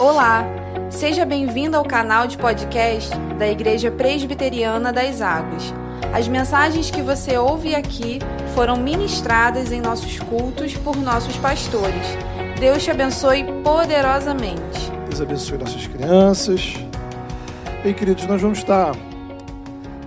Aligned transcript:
Olá, 0.00 0.46
seja 0.88 1.26
bem-vindo 1.26 1.76
ao 1.76 1.84
canal 1.84 2.26
de 2.26 2.38
podcast 2.38 3.10
da 3.38 3.46
Igreja 3.46 3.90
Presbiteriana 3.90 4.90
das 4.90 5.20
Águas. 5.20 5.74
As 6.10 6.26
mensagens 6.26 6.90
que 6.90 7.02
você 7.02 7.36
ouve 7.36 7.74
aqui 7.74 8.18
foram 8.54 8.78
ministradas 8.78 9.70
em 9.70 9.78
nossos 9.82 10.18
cultos 10.18 10.74
por 10.74 10.96
nossos 10.96 11.36
pastores. 11.36 12.16
Deus 12.58 12.82
te 12.82 12.90
abençoe 12.90 13.44
poderosamente. 13.62 14.90
Deus 15.10 15.20
abençoe 15.20 15.58
nossas 15.58 15.86
crianças. 15.86 16.76
Bem, 17.82 17.92
queridos, 17.92 18.24
nós 18.24 18.40
vamos 18.40 18.56
estar 18.56 18.96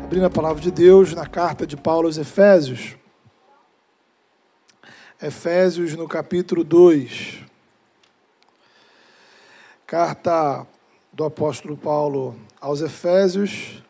abrindo 0.03 0.25
a 0.25 0.29
palavra 0.31 0.59
de 0.59 0.71
Deus 0.71 1.13
na 1.13 1.27
carta 1.27 1.67
de 1.67 1.77
Paulo 1.77 2.07
aos 2.07 2.17
Efésios. 2.17 2.95
Efésios 5.21 5.95
no 5.95 6.07
capítulo 6.07 6.63
2. 6.63 7.42
Carta 9.93 10.65
do 11.11 11.23
apóstolo 11.23 11.77
Paulo 11.77 12.35
aos 12.59 12.81
Efésios, 12.81 13.83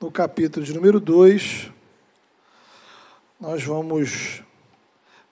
no 0.00 0.12
capítulo 0.12 0.64
de 0.64 0.72
número 0.72 1.00
2. 1.00 1.72
Nós 3.40 3.64
vamos 3.64 4.44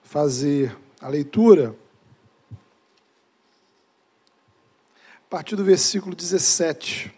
fazer 0.03 0.77
a 0.99 1.07
leitura 1.07 1.73
a 5.25 5.29
partir 5.29 5.55
do 5.55 5.63
versículo 5.63 6.13
17. 6.13 7.15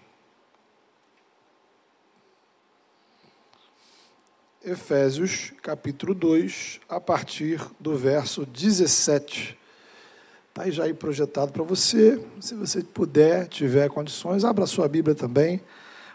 Efésios, 4.63 5.53
capítulo 5.63 6.13
2, 6.13 6.81
a 6.87 7.01
partir 7.01 7.59
do 7.79 7.97
verso 7.97 8.45
17. 8.45 9.58
Está 10.59 10.67
aí 10.67 10.71
já 10.73 10.83
aí 10.83 10.93
projetado 10.93 11.53
para 11.53 11.63
você. 11.63 12.21
Se 12.41 12.53
você 12.53 12.83
puder, 12.83 13.47
tiver 13.47 13.87
condições, 13.87 14.43
abra 14.43 14.65
sua 14.65 14.89
Bíblia 14.89 15.15
também, 15.15 15.61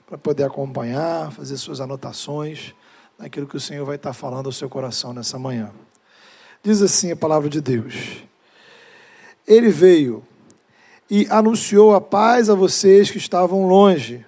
para 0.07 0.19
poder 0.19 0.45
acompanhar, 0.45 1.33
fazer 1.33 1.57
suas 1.57 1.81
anotações 1.81 2.75
naquilo 3.19 3.47
que 3.47 3.57
o 3.57 3.61
Senhor 3.61 3.87
vai 3.87 3.97
estar 3.97 4.13
falando 4.13 4.45
ao 4.45 4.53
seu 4.53 4.69
coração 4.69 5.15
nessa 5.15 5.39
manhã. 5.39 5.71
Diz 6.63 6.83
assim 6.83 7.11
a 7.11 7.17
palavra 7.17 7.49
de 7.49 7.63
Deus: 7.63 8.23
Ele 9.49 9.71
veio 9.71 10.23
e 11.11 11.27
anunciou 11.31 11.95
a 11.95 12.01
paz 12.01 12.51
a 12.51 12.55
vocês 12.55 13.11
que 13.11 13.17
estavam 13.17 13.67
longe, 13.67 14.27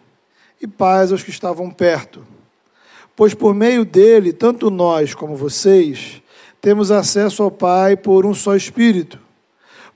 e 0.63 0.67
paz 0.67 1.13
aos 1.13 1.23
que 1.23 1.29
estavam 1.29 1.71
perto. 1.71 2.27
Pois 3.15 3.35
por 3.35 3.55
meio 3.55 3.85
dele, 3.85 4.33
tanto 4.33 4.71
nós 4.71 5.15
como 5.15 5.37
vocês, 5.37 6.23
temos 6.59 6.91
acesso 6.91 7.43
ao 7.43 7.51
Pai 7.51 7.99
por 7.99 8.25
um 8.25 8.33
só 8.33 8.57
Espírito. 8.57 9.26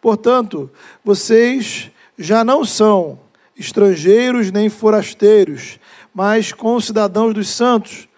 Portanto, 0.00 0.70
vocês 1.04 1.90
já 2.18 2.44
não 2.44 2.64
são 2.64 3.18
estrangeiros 3.56 4.50
nem 4.50 4.68
forasteiros, 4.68 5.78
mas 6.14 6.52
concidadãos 6.52 7.34
dos 7.34 7.48
santos 7.48 8.08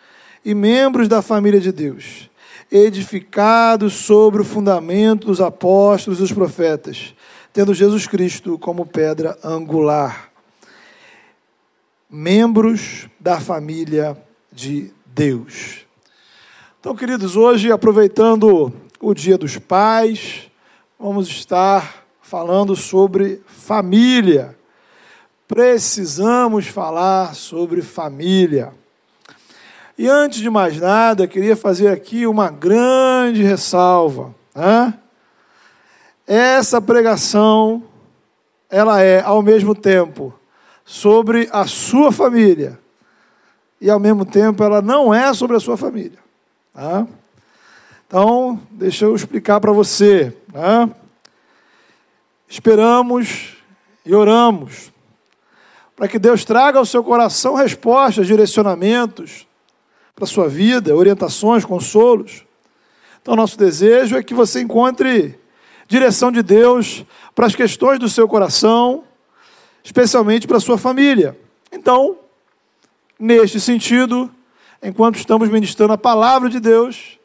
e 0.45 0.55
membros 0.55 1.09
da 1.09 1.21
família 1.21 1.61
de 1.61 1.73
Deus, 1.73 2.31
edificados 2.71 3.93
sobre 3.93 4.41
o 4.41 4.45
fundamento 4.45 5.27
dos 5.27 5.41
apóstolos 5.41 6.19
e 6.19 6.23
dos 6.23 6.33
profetas, 6.33 7.15
tendo 7.53 7.75
Jesus 7.75 8.07
Cristo 8.07 8.59
como 8.59 8.87
pedra 8.87 9.37
angular. 9.45 10.31
Membros 12.09 13.09
da 13.19 13.41
família 13.41 14.17
de 14.53 14.93
Deus. 15.07 15.87
Então, 16.79 16.95
queridos, 16.95 17.37
hoje, 17.37 17.71
aproveitando 17.71 18.73
o 19.01 19.15
Dia 19.15 19.39
dos 19.39 19.59
Pais, 19.59 20.51
vamos 21.03 21.27
estar 21.27 22.05
falando 22.21 22.77
sobre 22.77 23.43
família. 23.45 24.57
Precisamos 25.49 26.69
falar 26.69 27.35
sobre 27.35 27.83
família. 27.83 28.73
E 29.99 30.09
antes 30.09 30.39
de 30.39 30.49
mais 30.49 30.81
nada, 30.81 31.27
queria 31.27 31.57
fazer 31.57 31.89
aqui 31.89 32.25
uma 32.25 32.51
grande 32.51 33.43
ressalva. 33.43 34.33
Né? 34.55 34.95
Essa 36.25 36.81
pregação, 36.81 37.83
ela 38.71 39.03
é, 39.03 39.21
ao 39.23 39.43
mesmo 39.43 39.75
tempo, 39.75 40.33
sobre 40.85 41.49
a 41.51 41.67
sua 41.67 42.13
família, 42.13 42.79
e 43.81 43.91
ao 43.91 43.99
mesmo 43.99 44.25
tempo 44.25 44.63
ela 44.63 44.81
não 44.81 45.13
é 45.13 45.35
sobre 45.35 45.57
a 45.57 45.61
sua 45.61 45.77
família. 45.77 46.21
Tá? 46.73 47.09
Então, 48.07 48.61
deixa 48.71 49.05
eu 49.05 49.17
explicar 49.17 49.59
para 49.59 49.73
você. 49.73 50.37
Né? 50.53 50.91
Esperamos 52.47 53.57
e 54.05 54.15
oramos 54.15 54.93
para 55.97 56.07
que 56.09 56.19
Deus 56.19 56.45
traga 56.45 56.79
ao 56.79 56.85
seu 56.85 57.03
coração 57.03 57.55
respostas, 57.55 58.27
direcionamentos 58.27 59.47
para 60.15 60.25
a 60.25 60.29
sua 60.29 60.49
vida, 60.49 60.95
orientações, 60.95 61.65
consolos. 61.65 62.45
Então, 63.21 63.37
nosso 63.37 63.57
desejo 63.57 64.17
é 64.17 64.23
que 64.23 64.35
você 64.35 64.61
encontre 64.61 65.39
direção 65.87 66.31
de 66.31 66.43
Deus 66.43 67.05
para 67.35 67.47
as 67.47 67.55
questões 67.55 67.99
do 67.99 68.09
seu 68.09 68.29
coração, 68.29 69.05
especialmente 69.83 70.47
para 70.47 70.57
a 70.57 70.61
sua 70.61 70.77
família. 70.77 71.39
Então, 71.71 72.19
neste 73.19 73.61
sentido, 73.61 74.31
enquanto 74.83 75.17
estamos 75.17 75.49
ministrando 75.49 75.93
a 75.93 75.99
palavra 75.99 76.51
de 76.51 76.61
Deus, 76.61 77.19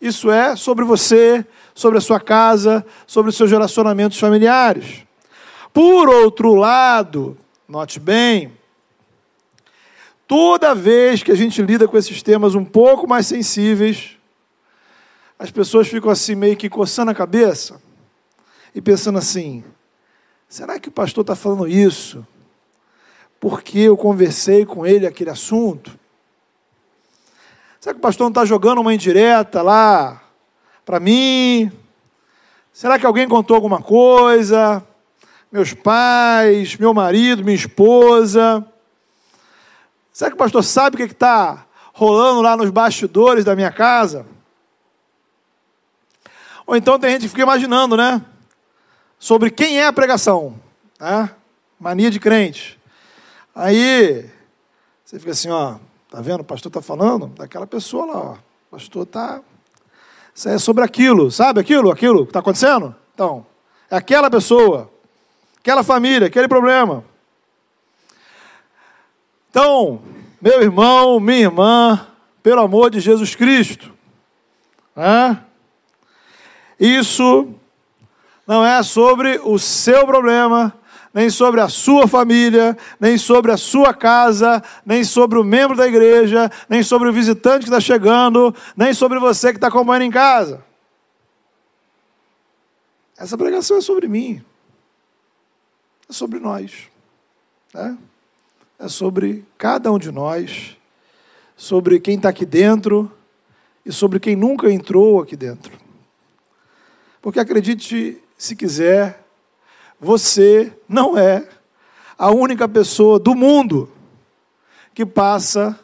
isso 0.00 0.30
é 0.30 0.56
sobre 0.56 0.84
você, 0.84 1.44
sobre 1.74 1.98
a 1.98 2.00
sua 2.00 2.18
casa, 2.18 2.84
sobre 3.06 3.28
os 3.28 3.36
seus 3.36 3.50
relacionamentos 3.50 4.18
familiares. 4.18 5.04
Por 5.72 6.08
outro 6.08 6.54
lado, 6.54 7.36
note 7.68 8.00
bem, 8.00 8.52
toda 10.26 10.74
vez 10.74 11.22
que 11.22 11.30
a 11.30 11.36
gente 11.36 11.60
lida 11.60 11.86
com 11.86 11.98
esses 11.98 12.22
temas 12.22 12.54
um 12.54 12.64
pouco 12.64 13.06
mais 13.06 13.26
sensíveis, 13.26 14.16
as 15.38 15.50
pessoas 15.50 15.86
ficam 15.86 16.10
assim 16.10 16.34
meio 16.34 16.56
que 16.56 16.70
coçando 16.70 17.10
a 17.10 17.14
cabeça 17.14 17.80
e 18.74 18.80
pensando 18.80 19.18
assim: 19.18 19.62
será 20.48 20.80
que 20.80 20.88
o 20.88 20.92
pastor 20.92 21.22
está 21.22 21.36
falando 21.36 21.68
isso? 21.68 22.26
Porque 23.38 23.80
eu 23.80 23.96
conversei 23.96 24.64
com 24.64 24.86
ele 24.86 25.06
aquele 25.06 25.30
assunto? 25.30 25.99
Será 27.80 27.94
que 27.94 27.98
o 27.98 28.02
pastor 28.02 28.26
não 28.26 28.30
está 28.30 28.44
jogando 28.44 28.82
uma 28.82 28.92
indireta 28.92 29.62
lá 29.62 30.22
para 30.84 31.00
mim? 31.00 31.72
Será 32.74 32.98
que 32.98 33.06
alguém 33.06 33.26
contou 33.26 33.54
alguma 33.54 33.80
coisa? 33.80 34.86
Meus 35.50 35.72
pais, 35.72 36.76
meu 36.76 36.92
marido, 36.92 37.42
minha 37.42 37.56
esposa. 37.56 38.62
Será 40.12 40.30
que 40.30 40.34
o 40.34 40.38
pastor 40.38 40.62
sabe 40.62 40.96
o 40.96 40.98
que 40.98 41.10
está 41.10 41.66
rolando 41.94 42.42
lá 42.42 42.54
nos 42.54 42.68
bastidores 42.68 43.46
da 43.46 43.56
minha 43.56 43.72
casa? 43.72 44.26
Ou 46.66 46.76
então 46.76 46.98
tem 46.98 47.12
gente 47.12 47.22
que 47.22 47.28
fica 47.28 47.42
imaginando, 47.42 47.96
né? 47.96 48.22
Sobre 49.18 49.50
quem 49.50 49.80
é 49.80 49.86
a 49.86 49.92
pregação. 49.92 50.54
Né? 51.00 51.30
Mania 51.80 52.10
de 52.10 52.20
crente. 52.20 52.78
Aí, 53.54 54.28
você 55.02 55.18
fica 55.18 55.32
assim, 55.32 55.48
ó, 55.48 55.76
Está 56.10 56.20
vendo? 56.20 56.40
O 56.40 56.44
pastor 56.44 56.70
está 56.70 56.82
falando 56.82 57.28
daquela 57.28 57.68
pessoa 57.68 58.04
lá. 58.04 58.18
Ó. 58.18 58.32
O 58.32 58.38
pastor 58.72 59.04
está. 59.04 59.40
Isso 60.34 60.48
é 60.48 60.58
sobre 60.58 60.82
aquilo. 60.82 61.30
Sabe 61.30 61.60
aquilo? 61.60 61.88
Aquilo 61.88 62.24
que 62.24 62.30
está 62.30 62.40
acontecendo? 62.40 62.96
Então, 63.14 63.46
é 63.88 63.96
aquela 63.96 64.28
pessoa, 64.28 64.90
aquela 65.60 65.84
família, 65.84 66.26
aquele 66.26 66.48
problema. 66.48 67.04
Então, 69.50 70.02
meu 70.40 70.60
irmão, 70.60 71.20
minha 71.20 71.42
irmã, 71.42 72.08
pelo 72.42 72.60
amor 72.60 72.90
de 72.90 72.98
Jesus 72.98 73.36
Cristo, 73.36 73.92
né? 74.96 75.40
isso 76.78 77.54
não 78.44 78.66
é 78.66 78.82
sobre 78.82 79.40
o 79.44 79.60
seu 79.60 80.04
problema, 80.06 80.74
nem 81.12 81.28
sobre 81.28 81.60
a 81.60 81.68
sua 81.68 82.06
família, 82.06 82.76
nem 82.98 83.18
sobre 83.18 83.50
a 83.50 83.56
sua 83.56 83.92
casa, 83.92 84.62
nem 84.86 85.02
sobre 85.02 85.38
o 85.38 85.44
membro 85.44 85.76
da 85.76 85.86
igreja, 85.86 86.50
nem 86.68 86.82
sobre 86.82 87.08
o 87.08 87.12
visitante 87.12 87.64
que 87.64 87.70
está 87.70 87.80
chegando, 87.80 88.54
nem 88.76 88.94
sobre 88.94 89.18
você 89.18 89.50
que 89.50 89.56
está 89.56 89.68
acompanhando 89.68 90.04
em 90.04 90.10
casa. 90.10 90.64
Essa 93.18 93.36
pregação 93.36 93.76
é 93.76 93.80
sobre 93.80 94.08
mim, 94.08 94.42
é 96.08 96.12
sobre 96.12 96.38
nós, 96.38 96.88
né? 97.74 97.98
é 98.78 98.88
sobre 98.88 99.44
cada 99.58 99.92
um 99.92 99.98
de 99.98 100.10
nós, 100.10 100.76
sobre 101.56 102.00
quem 102.00 102.16
está 102.16 102.30
aqui 102.30 102.46
dentro 102.46 103.12
e 103.84 103.92
sobre 103.92 104.18
quem 104.18 104.34
nunca 104.34 104.72
entrou 104.72 105.20
aqui 105.20 105.36
dentro. 105.36 105.78
Porque 107.20 107.38
acredite, 107.38 108.16
se 108.38 108.56
quiser, 108.56 109.22
você 110.00 110.72
não 110.88 111.16
é 111.16 111.46
a 112.18 112.30
única 112.30 112.66
pessoa 112.66 113.18
do 113.18 113.34
mundo 113.34 113.90
que 114.94 115.04
passa 115.04 115.78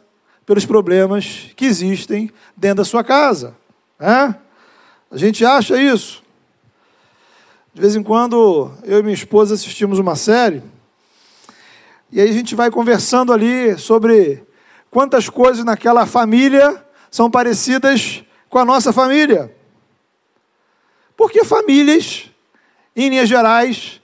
pelos 0.45 0.65
problemas 0.65 1.51
que 1.55 1.65
existem 1.65 2.31
dentro 2.55 2.77
da 2.77 2.85
sua 2.85 3.03
casa. 3.03 3.55
A 3.99 4.35
gente 5.13 5.45
acha 5.45 5.81
isso. 5.81 6.23
De 7.73 7.81
vez 7.81 7.95
em 7.95 8.01
quando, 8.01 8.71
eu 8.83 8.99
e 8.99 9.03
minha 9.03 9.13
esposa 9.13 9.53
assistimos 9.53 9.99
uma 9.99 10.15
série, 10.15 10.63
e 12.11 12.19
aí 12.19 12.29
a 12.29 12.33
gente 12.33 12.55
vai 12.55 12.71
conversando 12.71 13.31
ali 13.31 13.77
sobre 13.77 14.43
quantas 14.89 15.29
coisas 15.29 15.63
naquela 15.63 16.05
família 16.05 16.83
são 17.11 17.29
parecidas 17.29 18.23
com 18.49 18.57
a 18.57 18.65
nossa 18.65 18.93
família. 18.93 19.53
Porque 21.15 21.43
famílias, 21.43 22.31
em 22.95 23.09
linhas 23.09 23.27
gerais, 23.27 24.01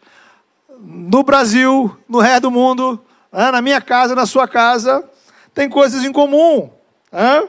no 0.79 1.23
Brasil, 1.23 1.95
no 2.07 2.19
resto 2.19 2.43
do 2.43 2.51
mundo, 2.51 3.03
né, 3.31 3.51
na 3.51 3.61
minha 3.61 3.81
casa, 3.81 4.15
na 4.15 4.25
sua 4.25 4.47
casa, 4.47 5.07
tem 5.53 5.69
coisas 5.69 6.03
em 6.03 6.11
comum. 6.11 6.69
Né? 7.11 7.47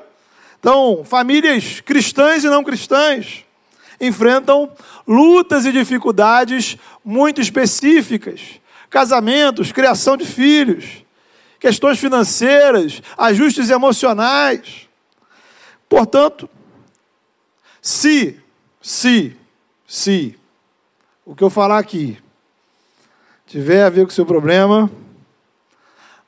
Então, 0.58 1.04
famílias 1.04 1.80
cristãs 1.80 2.44
e 2.44 2.48
não 2.48 2.64
cristãs 2.64 3.44
enfrentam 4.00 4.70
lutas 5.06 5.64
e 5.66 5.72
dificuldades 5.72 6.76
muito 7.04 7.40
específicas. 7.40 8.60
Casamentos, 8.90 9.72
criação 9.72 10.16
de 10.16 10.24
filhos, 10.24 11.04
questões 11.58 11.98
financeiras, 11.98 13.02
ajustes 13.16 13.70
emocionais. 13.70 14.88
Portanto, 15.88 16.48
se, 17.80 18.40
se, 18.80 19.36
se 19.86 20.38
o 21.24 21.34
que 21.34 21.42
eu 21.42 21.50
falar 21.50 21.78
aqui 21.78 22.18
tiver 23.54 23.84
a 23.84 23.88
ver 23.88 24.04
com 24.04 24.10
o 24.10 24.12
seu 24.12 24.26
problema, 24.26 24.90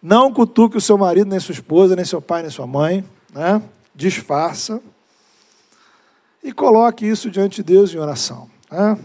não 0.00 0.32
cutuque 0.32 0.76
o 0.76 0.80
seu 0.80 0.96
marido, 0.96 1.28
nem 1.28 1.40
sua 1.40 1.54
esposa, 1.54 1.96
nem 1.96 2.04
seu 2.04 2.22
pai, 2.22 2.42
nem 2.42 2.52
sua 2.52 2.68
mãe, 2.68 3.04
né? 3.32 3.60
disfarça 3.92 4.80
e 6.40 6.52
coloque 6.52 7.04
isso 7.04 7.28
diante 7.28 7.56
de 7.56 7.62
Deus 7.64 7.92
em 7.92 7.98
oração. 7.98 8.48
Né? 8.70 8.96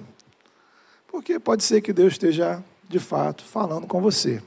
Porque 1.08 1.40
pode 1.40 1.64
ser 1.64 1.82
que 1.82 1.92
Deus 1.92 2.14
esteja, 2.14 2.64
de 2.88 3.00
fato, 3.00 3.44
falando 3.44 3.88
com 3.88 4.00
você. 4.00 4.40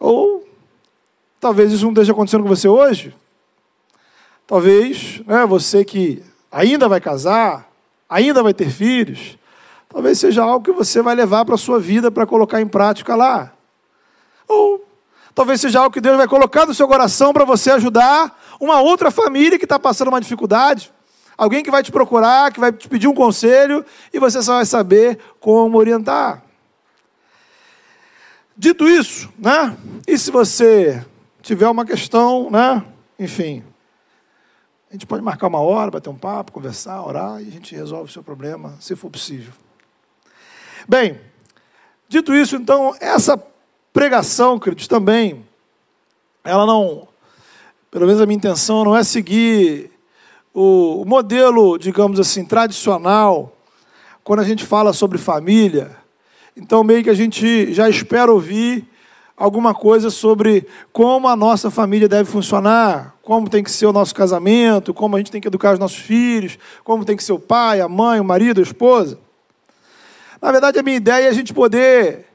Ou 0.00 0.48
talvez 1.38 1.72
isso 1.72 1.84
não 1.84 1.92
esteja 1.92 2.12
acontecendo 2.12 2.44
com 2.44 2.48
você 2.48 2.68
hoje. 2.68 3.14
Talvez 4.46 5.20
né, 5.26 5.44
você 5.44 5.84
que 5.84 6.22
ainda 6.50 6.88
vai 6.88 7.02
casar, 7.02 7.70
ainda 8.08 8.42
vai 8.42 8.54
ter 8.54 8.70
filhos, 8.70 9.36
talvez 9.94 10.18
seja 10.18 10.42
algo 10.42 10.64
que 10.64 10.72
você 10.72 11.00
vai 11.00 11.14
levar 11.14 11.44
para 11.44 11.54
a 11.54 11.58
sua 11.58 11.78
vida 11.78 12.10
para 12.10 12.26
colocar 12.26 12.60
em 12.60 12.66
prática 12.66 13.14
lá. 13.14 13.52
Ou 14.48 14.84
talvez 15.32 15.60
seja 15.60 15.78
algo 15.78 15.92
que 15.92 16.00
Deus 16.00 16.16
vai 16.16 16.26
colocar 16.26 16.66
no 16.66 16.74
seu 16.74 16.88
coração 16.88 17.32
para 17.32 17.44
você 17.44 17.70
ajudar 17.70 18.36
uma 18.58 18.80
outra 18.80 19.12
família 19.12 19.56
que 19.56 19.64
está 19.64 19.78
passando 19.78 20.08
uma 20.08 20.20
dificuldade. 20.20 20.92
Alguém 21.38 21.62
que 21.62 21.70
vai 21.70 21.80
te 21.80 21.92
procurar, 21.92 22.52
que 22.52 22.58
vai 22.58 22.72
te 22.72 22.88
pedir 22.88 23.06
um 23.06 23.14
conselho 23.14 23.86
e 24.12 24.18
você 24.18 24.42
só 24.42 24.56
vai 24.56 24.66
saber 24.66 25.16
como 25.38 25.78
orientar. 25.78 26.42
Dito 28.56 28.88
isso, 28.88 29.32
né? 29.38 29.76
E 30.08 30.18
se 30.18 30.32
você 30.32 31.04
tiver 31.40 31.68
uma 31.68 31.84
questão, 31.84 32.50
né? 32.50 32.84
Enfim, 33.16 33.62
a 34.90 34.92
gente 34.92 35.06
pode 35.06 35.22
marcar 35.22 35.46
uma 35.46 35.60
hora, 35.60 35.92
bater 35.92 36.10
um 36.10 36.16
papo, 36.16 36.50
conversar, 36.50 37.00
orar 37.00 37.40
e 37.40 37.46
a 37.46 37.50
gente 37.50 37.76
resolve 37.76 38.10
o 38.10 38.12
seu 38.12 38.24
problema, 38.24 38.74
se 38.80 38.96
for 38.96 39.08
possível. 39.08 39.52
Bem, 40.86 41.18
dito 42.06 42.34
isso, 42.34 42.56
então, 42.56 42.94
essa 43.00 43.42
pregação, 43.90 44.58
queridos, 44.58 44.86
também, 44.86 45.42
ela 46.44 46.66
não, 46.66 47.08
pelo 47.90 48.06
menos 48.06 48.20
a 48.20 48.26
minha 48.26 48.36
intenção 48.36 48.84
não 48.84 48.94
é 48.94 49.02
seguir 49.02 49.90
o 50.52 51.02
modelo, 51.06 51.78
digamos 51.78 52.20
assim, 52.20 52.44
tradicional, 52.44 53.56
quando 54.22 54.40
a 54.40 54.44
gente 54.44 54.62
fala 54.62 54.92
sobre 54.92 55.16
família, 55.16 55.96
então 56.54 56.84
meio 56.84 57.02
que 57.02 57.10
a 57.10 57.14
gente 57.14 57.72
já 57.72 57.88
espera 57.88 58.30
ouvir 58.30 58.86
alguma 59.34 59.74
coisa 59.74 60.10
sobre 60.10 60.66
como 60.92 61.28
a 61.28 61.34
nossa 61.34 61.70
família 61.70 62.08
deve 62.08 62.30
funcionar, 62.30 63.16
como 63.22 63.48
tem 63.48 63.64
que 63.64 63.70
ser 63.70 63.86
o 63.86 63.92
nosso 63.92 64.14
casamento, 64.14 64.92
como 64.92 65.16
a 65.16 65.18
gente 65.18 65.30
tem 65.30 65.40
que 65.40 65.48
educar 65.48 65.72
os 65.72 65.78
nossos 65.78 65.98
filhos, 65.98 66.58
como 66.84 67.06
tem 67.06 67.16
que 67.16 67.24
ser 67.24 67.32
o 67.32 67.38
pai, 67.38 67.80
a 67.80 67.88
mãe, 67.88 68.20
o 68.20 68.24
marido, 68.24 68.60
a 68.60 68.62
esposa. 68.62 69.18
Na 70.44 70.52
verdade, 70.52 70.78
a 70.78 70.82
minha 70.82 70.98
ideia 70.98 71.24
é 71.24 71.28
a 71.30 71.32
gente 71.32 71.54
poder 71.54 72.26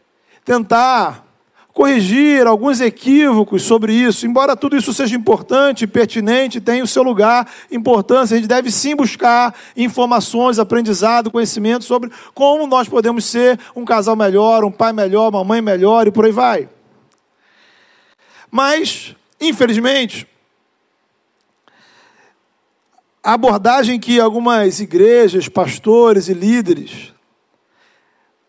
tentar 0.44 1.24
corrigir 1.72 2.48
alguns 2.48 2.82
equívocos 2.82 3.62
sobre 3.62 3.94
isso. 3.94 4.26
Embora 4.26 4.56
tudo 4.56 4.76
isso 4.76 4.92
seja 4.96 5.16
importante, 5.16 5.86
pertinente, 5.86 6.60
tenha 6.60 6.84
o 6.84 6.88
seu 6.88 7.04
lugar, 7.04 7.48
importância, 7.70 8.34
a 8.34 8.40
gente 8.40 8.50
deve 8.50 8.72
sim 8.72 8.96
buscar 8.96 9.54
informações, 9.78 10.58
aprendizado, 10.58 11.30
conhecimento 11.30 11.86
sobre 11.86 12.12
como 12.34 12.66
nós 12.66 12.90
podemos 12.90 13.26
ser 13.26 13.60
um 13.76 13.86
casal 13.86 14.16
melhor, 14.16 14.66
um 14.66 14.72
pai 14.72 14.92
melhor, 14.92 15.30
uma 15.30 15.44
mãe 15.44 15.62
melhor 15.62 16.08
e 16.08 16.12
por 16.12 16.26
aí 16.26 16.32
vai. 16.32 16.68
Mas, 18.50 19.16
infelizmente, 19.40 20.28
a 23.24 23.34
abordagem 23.34 24.00
que 24.00 24.20
algumas 24.20 24.80
igrejas, 24.80 25.48
pastores 25.48 26.28
e 26.28 26.34
líderes 26.34 27.14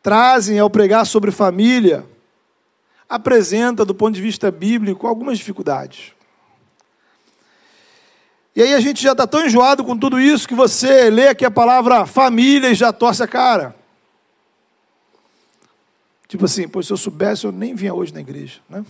trazem 0.02 0.58
ao 0.58 0.70
pregar 0.70 1.06
sobre 1.06 1.30
família 1.30 2.06
apresenta, 3.10 3.84
do 3.84 3.92
ponto 3.92 4.14
de 4.14 4.22
vista 4.22 4.52
bíblico, 4.52 5.08
algumas 5.08 5.36
dificuldades. 5.36 6.12
E 8.54 8.62
aí 8.62 8.72
a 8.72 8.80
gente 8.80 9.02
já 9.02 9.12
está 9.12 9.26
tão 9.26 9.44
enjoado 9.44 9.84
com 9.84 9.98
tudo 9.98 10.20
isso 10.20 10.46
que 10.46 10.54
você 10.54 11.10
lê 11.10 11.26
aqui 11.28 11.44
a 11.44 11.50
palavra 11.50 12.06
família 12.06 12.70
e 12.70 12.74
já 12.74 12.92
torce 12.92 13.22
a 13.22 13.26
cara. 13.26 13.74
Tipo 16.28 16.44
assim, 16.44 16.68
pois 16.68 16.86
se 16.86 16.92
eu 16.92 16.96
soubesse, 16.96 17.44
eu 17.44 17.50
nem 17.50 17.74
vinha 17.74 17.92
hoje 17.92 18.14
na 18.14 18.20
igreja. 18.20 18.60
Né? 18.68 18.84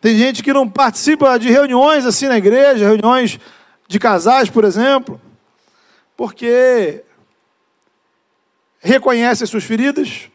Tem 0.00 0.16
gente 0.16 0.42
que 0.42 0.52
não 0.52 0.68
participa 0.68 1.38
de 1.38 1.48
reuniões 1.48 2.04
assim 2.04 2.26
na 2.26 2.36
igreja, 2.36 2.86
reuniões 2.86 3.38
de 3.86 3.98
casais, 4.00 4.50
por 4.50 4.64
exemplo, 4.64 5.20
porque 6.16 7.04
reconhece 8.82 9.44
as 9.44 9.50
suas 9.50 9.64
feridas, 9.64 10.28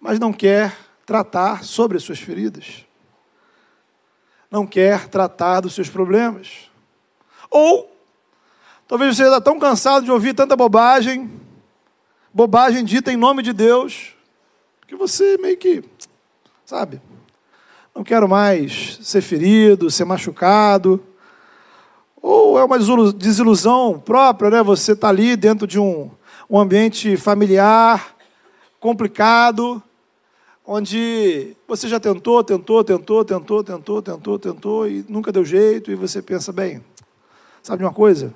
mas 0.00 0.18
não 0.18 0.32
quer 0.32 0.76
tratar 1.04 1.64
sobre 1.64 1.96
as 1.96 2.04
suas 2.04 2.20
feridas. 2.20 2.86
Não 4.50 4.66
quer 4.66 5.08
tratar 5.08 5.60
dos 5.60 5.74
seus 5.74 5.90
problemas. 5.90 6.70
Ou, 7.50 7.90
talvez 8.86 9.16
você 9.16 9.22
esteja 9.22 9.40
tão 9.40 9.58
cansado 9.58 10.04
de 10.04 10.10
ouvir 10.10 10.34
tanta 10.34 10.54
bobagem, 10.54 11.30
bobagem 12.32 12.84
dita 12.84 13.12
em 13.12 13.16
nome 13.16 13.42
de 13.42 13.52
Deus, 13.52 14.14
que 14.86 14.94
você 14.94 15.36
meio 15.38 15.56
que, 15.56 15.82
sabe, 16.64 17.00
não 17.94 18.04
quero 18.04 18.28
mais 18.28 18.98
ser 19.02 19.20
ferido, 19.20 19.90
ser 19.90 20.04
machucado. 20.04 21.04
Ou 22.20 22.58
é 22.58 22.64
uma 22.64 22.78
desilusão 23.12 23.98
própria, 23.98 24.48
né? 24.48 24.62
Você 24.62 24.92
está 24.92 25.08
ali 25.08 25.34
dentro 25.36 25.66
de 25.66 25.78
um, 25.78 26.10
um 26.52 26.58
ambiente 26.58 27.16
familiar 27.16 28.14
complicado, 28.78 29.82
onde 30.66 31.56
você 31.66 31.88
já 31.88 31.98
tentou, 31.98 32.44
tentou, 32.44 32.84
tentou, 32.84 33.24
tentou, 33.24 33.64
tentou, 33.64 34.02
tentou, 34.02 34.38
tentou 34.38 34.86
e 34.86 35.02
nunca 35.08 35.32
deu 35.32 35.46
jeito, 35.46 35.90
e 35.90 35.94
você 35.94 36.20
pensa, 36.20 36.52
bem, 36.52 36.84
sabe 37.62 37.82
uma 37.82 37.92
coisa? 37.92 38.34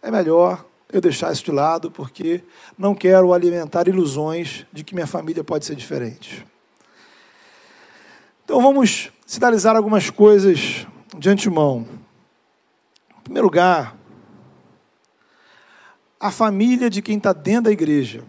É 0.00 0.12
melhor 0.12 0.64
eu 0.92 1.00
deixar 1.00 1.32
isso 1.32 1.42
de 1.42 1.50
lado, 1.50 1.90
porque 1.90 2.40
não 2.78 2.94
quero 2.94 3.34
alimentar 3.34 3.88
ilusões 3.88 4.64
de 4.72 4.84
que 4.84 4.94
minha 4.94 5.08
família 5.08 5.42
pode 5.42 5.66
ser 5.66 5.74
diferente. 5.74 6.46
Então 8.44 8.62
vamos 8.62 9.10
sinalizar 9.26 9.74
algumas 9.74 10.08
coisas 10.08 10.86
de 11.18 11.28
antemão. 11.28 11.84
Em 13.18 13.22
primeiro 13.24 13.48
lugar, 13.48 13.96
a 16.20 16.30
família 16.30 16.90
de 16.90 17.00
quem 17.00 17.16
está 17.16 17.32
dentro 17.32 17.64
da 17.64 17.72
igreja 17.72 18.22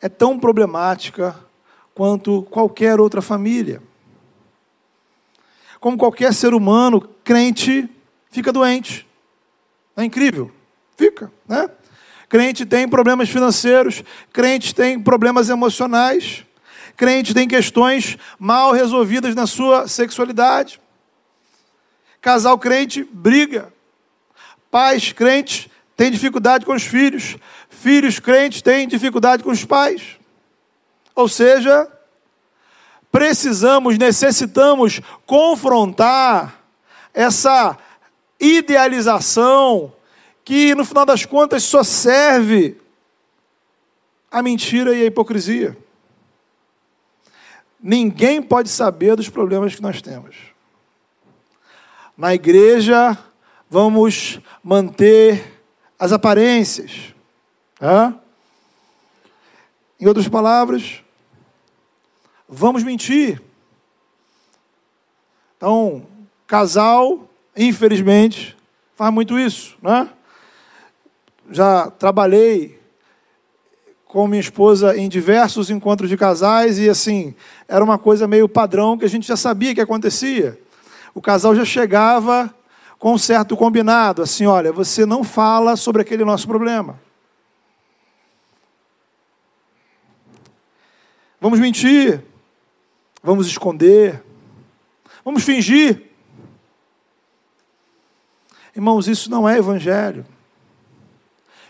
é 0.00 0.08
tão 0.08 0.36
problemática 0.36 1.38
quanto 1.94 2.42
qualquer 2.50 2.98
outra 2.98 3.22
família. 3.22 3.80
Como 5.78 5.96
qualquer 5.96 6.34
ser 6.34 6.52
humano, 6.52 7.00
crente 7.22 7.88
fica 8.28 8.52
doente. 8.52 9.06
É 9.96 10.02
incrível? 10.02 10.50
Fica, 10.96 11.30
né? 11.46 11.70
Crente 12.28 12.66
tem 12.66 12.88
problemas 12.88 13.28
financeiros, 13.28 14.02
crente 14.32 14.74
tem 14.74 14.98
problemas 14.98 15.48
emocionais, 15.48 16.44
crente 16.96 17.34
tem 17.34 17.46
questões 17.46 18.16
mal 18.38 18.72
resolvidas 18.72 19.34
na 19.34 19.46
sua 19.46 19.86
sexualidade. 19.86 20.80
Casal 22.20 22.58
crente 22.58 23.04
briga. 23.04 23.72
Pais 24.70 25.12
crentes 25.12 25.68
têm 25.96 26.10
dificuldade 26.10 26.64
com 26.64 26.74
os 26.74 26.84
filhos. 26.84 27.36
Filhos 27.68 28.18
crentes 28.18 28.62
têm 28.62 28.88
dificuldade 28.88 29.42
com 29.42 29.50
os 29.50 29.64
pais. 29.64 30.18
Ou 31.14 31.28
seja, 31.28 31.88
precisamos, 33.10 33.98
necessitamos 33.98 35.00
confrontar 35.26 36.60
essa 37.12 37.76
idealização 38.40 39.92
que 40.44 40.74
no 40.74 40.84
final 40.84 41.06
das 41.06 41.24
contas 41.24 41.62
só 41.62 41.84
serve 41.84 42.76
a 44.30 44.42
mentira 44.42 44.94
e 44.94 45.02
a 45.02 45.06
hipocrisia. 45.06 45.76
Ninguém 47.80 48.40
pode 48.40 48.68
saber 48.68 49.16
dos 49.16 49.28
problemas 49.28 49.74
que 49.74 49.82
nós 49.82 50.00
temos. 50.00 50.36
Na 52.16 52.34
igreja, 52.34 53.18
vamos 53.68 54.40
manter 54.62 55.51
as 56.02 56.10
aparências. 56.10 57.14
Em 60.00 60.06
outras 60.08 60.26
palavras, 60.26 61.00
vamos 62.48 62.82
mentir. 62.82 63.40
Então, 65.56 66.04
casal, 66.44 67.30
infelizmente, 67.56 68.56
faz 68.96 69.14
muito 69.14 69.38
isso, 69.38 69.76
né? 69.80 70.10
Já 71.52 71.88
trabalhei 71.88 72.80
com 74.04 74.26
minha 74.26 74.40
esposa 74.40 74.96
em 74.98 75.08
diversos 75.08 75.70
encontros 75.70 76.10
de 76.10 76.16
casais 76.16 76.80
e 76.80 76.90
assim, 76.90 77.32
era 77.68 77.84
uma 77.84 77.96
coisa 77.96 78.26
meio 78.26 78.48
padrão 78.48 78.98
que 78.98 79.04
a 79.04 79.08
gente 79.08 79.28
já 79.28 79.36
sabia 79.36 79.72
que 79.72 79.80
acontecia. 79.80 80.60
O 81.14 81.22
casal 81.22 81.54
já 81.54 81.64
chegava 81.64 82.52
com 83.02 83.14
um 83.14 83.18
certo 83.18 83.56
combinado, 83.56 84.22
assim, 84.22 84.46
olha, 84.46 84.70
você 84.70 85.04
não 85.04 85.24
fala 85.24 85.74
sobre 85.74 86.00
aquele 86.00 86.24
nosso 86.24 86.46
problema. 86.46 87.00
Vamos 91.40 91.58
mentir, 91.58 92.22
vamos 93.20 93.48
esconder, 93.48 94.22
vamos 95.24 95.42
fingir. 95.42 96.12
Irmãos, 98.72 99.08
isso 99.08 99.28
não 99.28 99.48
é 99.48 99.58
evangelho. 99.58 100.24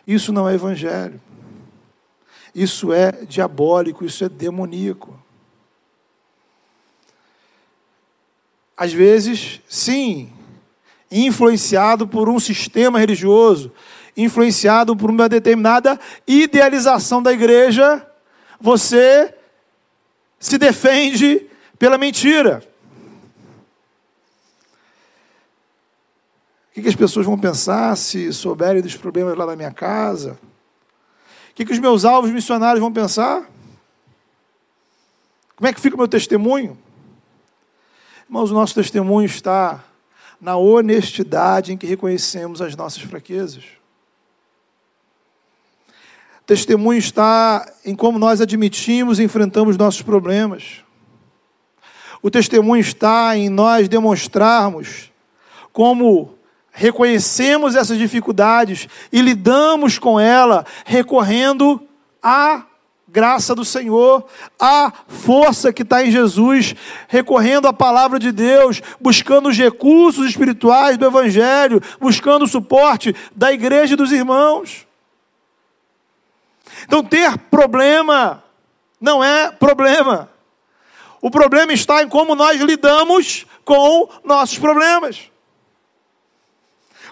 Isso 0.07 0.35
não 0.35 0.47
é 0.47 0.55
evangelho. 0.55 1.19
Isso 2.55 2.93
é 2.93 3.11
diabólico, 3.25 4.05
isso 4.05 4.23
é 4.23 4.29
demoníaco. 4.29 5.19
Às 8.77 8.93
vezes, 8.93 9.63
sim, 9.67 10.31
influenciado 11.13 12.09
por 12.09 12.29
um 12.29 12.41
sistema 12.41 12.99
religioso, 12.99 13.71
influenciado 14.17 14.97
por 14.97 15.11
uma 15.11 15.29
determinada 15.29 16.01
idealização 16.27 17.23
da 17.23 17.33
igreja, 17.33 18.05
você 18.59 19.35
se 20.41 20.57
defende 20.57 21.47
pela 21.79 21.99
mentira. 21.99 22.65
O 26.71 26.81
que 26.81 26.89
as 26.89 26.97
pessoas 26.97 27.27
vão 27.27 27.39
pensar 27.39 27.95
se 27.97 28.33
souberem 28.33 28.81
dos 28.81 28.97
problemas 28.97 29.37
lá 29.37 29.45
da 29.45 29.55
minha 29.55 29.71
casa? 29.71 30.39
O 31.51 31.55
que, 31.55 31.67
que 31.67 31.73
os 31.73 31.79
meus 31.79 32.07
alvos 32.07 32.31
missionários 32.31 32.81
vão 32.81 32.91
pensar? 32.91 33.47
Como 35.55 35.69
é 35.69 35.73
que 35.73 35.81
fica 35.81 35.95
o 35.95 35.99
meu 35.99 36.09
testemunho? 36.09 36.79
Irmãos, 38.27 38.51
o 38.51 38.55
nosso 38.55 38.75
testemunho 38.75 39.27
está 39.27 39.85
na 40.43 40.57
honestidade 40.57 41.73
em 41.73 41.77
que 41.77 41.87
reconhecemos 41.87 42.61
as 42.61 42.75
nossas 42.75 43.03
fraquezas. 43.03 43.63
Testemunho 46.45 46.99
está 46.99 47.65
em 47.85 47.95
como 47.95 48.19
nós 48.19 48.41
admitimos 48.41 49.21
e 49.21 49.23
enfrentamos 49.23 49.77
nossos 49.77 50.03
problemas. 50.03 50.83
O 52.21 52.29
testemunho 52.29 52.81
está 52.81 53.37
em 53.37 53.49
nós 53.49 53.89
demonstrarmos 53.89 55.13
como 55.73 56.37
reconhecemos 56.73 57.77
essas 57.77 57.97
dificuldades 57.97 58.89
e 59.13 59.23
lidamos 59.23 59.97
com 59.97 60.19
ela 60.19 60.67
recorrendo 60.85 61.81
à 62.21 62.67
graça 63.13 63.55
do 63.55 63.63
Senhor, 63.63 64.25
à 64.59 64.91
força 65.07 65.71
que 65.71 65.83
está 65.83 66.03
em 66.03 66.11
Jesus, 66.11 66.75
recorrendo 67.07 67.69
à 67.69 67.73
palavra 67.73 68.19
de 68.19 68.33
Deus, 68.33 68.81
buscando 68.99 69.51
os 69.51 69.59
recursos 69.59 70.27
espirituais 70.31 70.97
do 70.97 71.05
Evangelho, 71.05 71.83
buscando 72.01 72.47
o 72.47 72.49
suporte 72.49 73.15
da 73.37 73.53
igreja 73.53 73.93
e 73.93 73.97
dos 73.97 74.13
irmãos. 74.13 74.87
Então, 76.85 77.05
ter 77.05 77.37
problema 77.37 78.43
não 78.99 79.23
é 79.23 79.53
problema. 79.53 80.31
O 81.21 81.31
problema 81.31 81.73
está 81.75 82.03
em 82.03 82.09
como 82.09 82.35
nós 82.35 82.59
lidamos 82.63 83.45
com 83.63 84.09
nossos 84.25 84.59
problemas. 84.59 85.31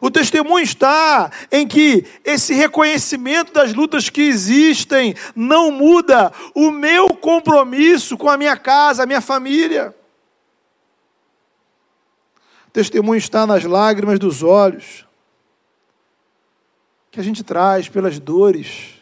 O 0.00 0.10
testemunho 0.10 0.64
está 0.64 1.30
em 1.52 1.68
que 1.68 2.06
esse 2.24 2.54
reconhecimento 2.54 3.52
das 3.52 3.74
lutas 3.74 4.08
que 4.08 4.22
existem 4.22 5.14
não 5.36 5.70
muda 5.70 6.32
o 6.54 6.70
meu 6.70 7.14
compromisso 7.14 8.16
com 8.16 8.28
a 8.28 8.36
minha 8.36 8.56
casa, 8.56 9.02
a 9.02 9.06
minha 9.06 9.20
família. 9.20 9.94
O 12.68 12.70
testemunho 12.70 13.18
está 13.18 13.46
nas 13.46 13.64
lágrimas 13.64 14.18
dos 14.18 14.42
olhos 14.42 15.06
que 17.10 17.20
a 17.20 17.22
gente 17.22 17.44
traz 17.44 17.88
pelas 17.88 18.18
dores 18.18 18.94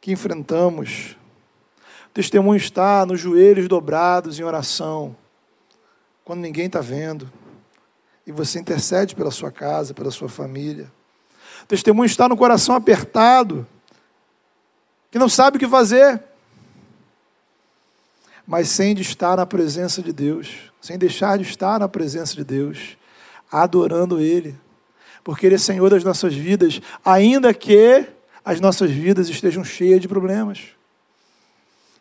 que 0.00 0.12
enfrentamos. 0.12 1.16
O 2.08 2.10
testemunho 2.12 2.58
está 2.58 3.06
nos 3.06 3.20
joelhos 3.20 3.68
dobrados 3.68 4.38
em 4.38 4.42
oração, 4.42 5.16
quando 6.24 6.40
ninguém 6.40 6.66
está 6.66 6.80
vendo 6.80 7.32
e 8.26 8.32
você 8.32 8.60
intercede 8.60 9.14
pela 9.14 9.30
sua 9.30 9.50
casa, 9.50 9.94
pela 9.94 10.10
sua 10.10 10.28
família. 10.28 10.90
O 11.62 11.66
testemunho 11.66 12.06
está 12.06 12.28
no 12.28 12.36
coração 12.36 12.74
apertado, 12.74 13.66
que 15.10 15.18
não 15.18 15.28
sabe 15.28 15.56
o 15.56 15.60
que 15.60 15.68
fazer, 15.68 16.22
mas 18.46 18.68
sem 18.68 18.94
de 18.94 19.02
estar 19.02 19.36
na 19.36 19.46
presença 19.46 20.02
de 20.02 20.12
Deus, 20.12 20.72
sem 20.80 20.98
deixar 20.98 21.38
de 21.38 21.44
estar 21.44 21.78
na 21.78 21.88
presença 21.88 22.34
de 22.34 22.44
Deus, 22.44 22.96
adorando 23.50 24.20
Ele, 24.20 24.58
porque 25.22 25.46
Ele 25.46 25.54
é 25.54 25.58
Senhor 25.58 25.90
das 25.90 26.02
nossas 26.02 26.34
vidas, 26.34 26.80
ainda 27.04 27.54
que 27.54 28.06
as 28.44 28.60
nossas 28.60 28.90
vidas 28.90 29.28
estejam 29.28 29.62
cheias 29.62 30.00
de 30.00 30.08
problemas. 30.08 30.60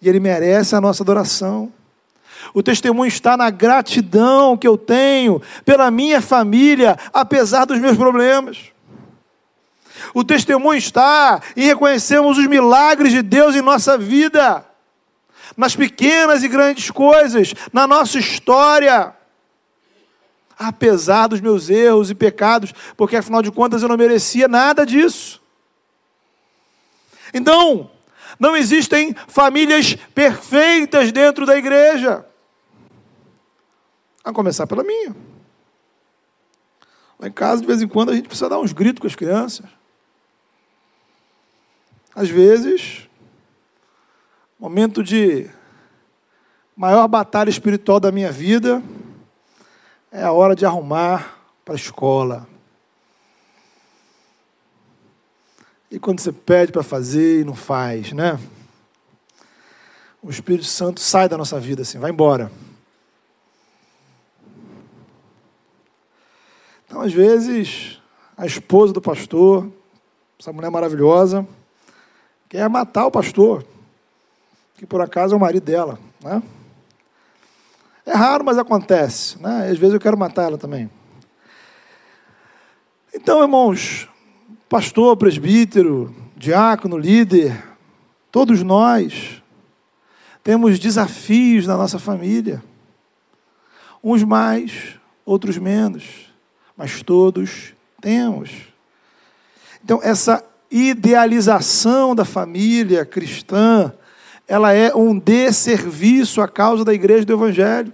E 0.02 0.10
Ele 0.10 0.20
merece 0.20 0.76
a 0.76 0.82
nossa 0.82 1.04
adoração. 1.04 1.72
O 2.54 2.62
testemunho 2.64 3.08
está 3.08 3.38
na 3.38 3.50
gratidão 3.50 4.58
que 4.58 4.68
eu 4.68 4.78
tenho 4.78 5.42
pela 5.64 5.90
minha 5.92 6.22
família, 6.22 6.98
apesar 7.14 7.66
dos 7.66 7.80
meus 7.80 7.98
problemas. 7.98 8.72
O 10.14 10.24
testemunho 10.24 10.78
está 10.78 11.42
em 11.56 11.66
reconhecermos 11.66 12.38
os 12.38 12.48
milagres 12.48 13.12
de 13.12 13.22
Deus 13.22 13.56
em 13.56 13.62
nossa 13.62 13.98
vida, 13.98 14.66
nas 15.56 15.76
pequenas 15.76 16.44
e 16.44 16.48
grandes 16.48 16.90
coisas, 16.90 17.54
na 17.72 17.88
nossa 17.88 18.18
história, 18.18 19.14
apesar 20.58 21.28
dos 21.28 21.42
meus 21.42 21.70
erros 21.70 22.10
e 22.10 22.16
pecados, 22.16 22.74
porque 22.96 23.16
afinal 23.16 23.42
de 23.42 23.52
contas 23.52 23.82
eu 23.82 23.90
não 23.90 23.98
merecia 23.98 24.48
nada 24.48 24.86
disso. 24.86 25.42
Então, 27.34 27.90
não 28.40 28.56
existem 28.56 29.16
famílias 29.28 29.96
perfeitas 30.14 31.12
dentro 31.12 31.46
da 31.46 31.58
igreja. 31.58 32.26
A 34.24 34.32
começar 34.32 34.68
pela 34.68 34.84
minha. 34.84 35.16
Lá 37.20 37.28
em 37.28 37.32
casa, 37.32 37.62
de 37.62 37.68
vez 37.68 37.82
em 37.82 37.88
quando, 37.88 38.10
a 38.10 38.16
gente 38.16 38.28
precisa 38.28 38.50
dar 38.50 38.60
uns 38.60 38.74
gritos 38.74 39.00
com 39.00 39.08
as 39.08 39.16
crianças. 39.16 39.66
Às 42.16 42.30
vezes, 42.30 43.08
momento 44.60 45.04
de 45.04 45.50
maior 46.76 47.08
batalha 47.08 47.50
espiritual 47.50 48.00
da 48.00 48.12
minha 48.12 48.32
vida 48.32 48.82
é 50.12 50.24
a 50.24 50.32
hora 50.32 50.56
de 50.56 50.66
arrumar 50.66 51.38
para 51.64 51.76
a 51.76 51.78
escola. 51.78 52.48
E 55.90 56.00
quando 56.00 56.20
você 56.20 56.32
pede 56.32 56.72
para 56.72 56.84
fazer 56.84 57.42
e 57.42 57.44
não 57.44 57.54
faz, 57.54 58.12
né? 58.14 58.40
O 60.22 60.30
Espírito 60.30 60.66
Santo 60.66 61.00
sai 61.00 61.28
da 61.28 61.38
nossa 61.38 61.60
vida 61.60 61.82
assim, 61.82 62.00
vai 62.00 62.12
embora. 62.12 62.52
Então, 66.92 67.04
às 67.04 67.14
vezes, 67.14 68.02
a 68.36 68.46
esposa 68.46 68.92
do 68.92 69.02
pastor, 69.02 69.72
essa 70.38 70.52
mulher 70.52 70.70
maravilhosa, 70.70 71.48
quer 72.50 72.70
matar 72.70 73.06
o 73.06 73.12
pastor, 73.12 73.66
que 74.76 74.86
por 74.86 75.00
acaso 75.00 75.34
é 75.34 75.38
o 75.38 75.40
marido 75.40 75.64
dela. 75.64 75.98
Né? 76.22 76.44
É 78.06 78.14
raro, 78.14 78.44
mas 78.44 78.58
acontece. 78.58 79.42
Né? 79.42 79.70
às 79.72 79.78
vezes 79.78 79.94
eu 79.94 80.02
quero 80.02 80.18
matar 80.18 80.44
ela 80.44 80.58
também. 80.58 80.92
Então, 83.14 83.42
irmãos, 83.42 84.10
pastor, 84.68 85.16
presbítero, 85.16 86.14
diácono, 86.36 86.98
líder, 86.98 87.64
todos 88.30 88.62
nós 88.64 89.42
temos 90.44 90.78
desafios 90.78 91.66
na 91.66 91.78
nossa 91.78 91.98
família. 91.98 92.62
Uns 94.04 94.26
mais, 94.26 95.00
outros 95.26 95.58
menos 95.58 96.31
mas 96.76 97.04
todos 97.04 97.74
temos. 98.00 98.50
Então, 99.84 100.00
essa 100.02 100.44
idealização 100.70 102.16
da 102.16 102.24
família 102.24 103.06
cristã, 103.06 103.94
ela 104.48 104.72
é 104.74 104.96
um 104.96 105.18
desserviço 105.18 106.42
à 106.42 106.48
causa 106.48 106.86
da 106.86 106.94
igreja 106.94 107.26
do 107.26 107.34
Evangelho. 107.34 107.94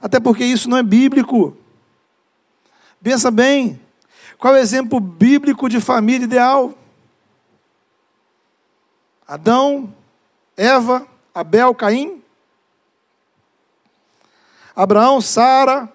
Até 0.00 0.18
porque 0.18 0.44
isso 0.44 0.68
não 0.68 0.76
é 0.76 0.82
bíblico. 0.82 1.56
Pensa 3.02 3.30
bem, 3.30 3.80
qual 4.38 4.54
é 4.54 4.58
o 4.58 4.62
exemplo 4.62 4.98
bíblico 5.00 5.68
de 5.68 5.80
família 5.80 6.24
ideal? 6.24 6.74
Adão, 9.26 9.94
Eva, 10.56 11.06
Abel, 11.34 11.74
Caim? 11.74 12.22
Abraão, 14.76 15.20
Sara, 15.20 15.92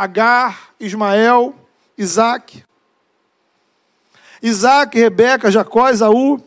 Agar, 0.00 0.70
Ismael, 0.80 1.54
Isaac. 1.98 2.64
Isaac, 4.42 4.98
Rebeca, 4.98 5.50
Jacó, 5.50 5.90
Esaú. 5.90 6.42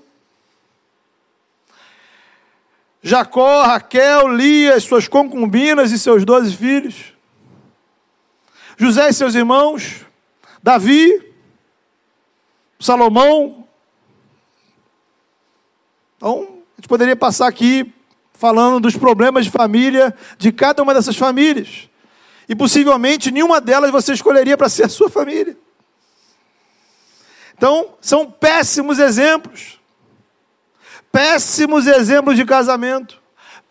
Jacó, 3.04 3.62
Raquel, 3.62 4.30
Lia, 4.30 4.80
suas 4.80 5.08
concubinas 5.08 5.92
e 5.92 6.00
seus 6.00 6.26
doze 6.26 6.58
filhos. 6.58 7.14
José 8.76 9.10
e 9.10 9.14
seus 9.14 9.36
irmãos. 9.36 10.04
Davi, 10.64 11.32
Salomão. 12.80 13.68
Então, 16.18 16.64
a 16.76 16.82
gente 16.82 16.88
poderia 16.88 17.16
passar 17.16 17.48
aqui 17.50 17.94
falando 18.34 18.80
dos 18.80 18.98
problemas 18.98 19.46
de 19.46 19.52
família 19.52 20.12
de 20.40 20.52
cada 20.52 20.82
uma 20.82 20.92
dessas 20.96 21.16
famílias. 21.16 21.88
E 22.48 22.56
possivelmente 22.56 23.32
nenhuma 23.32 23.62
delas 23.62 23.92
você 23.92 24.14
escolheria 24.14 24.58
para 24.58 24.70
ser 24.70 24.84
a 24.84 24.90
sua 24.90 25.10
família. 25.10 25.58
Então, 27.56 27.96
são 28.02 28.30
péssimos 28.30 29.00
exemplos. 29.00 29.80
Péssimos 31.12 31.88
exemplos 31.88 32.36
de 32.36 32.46
casamento. 32.46 33.22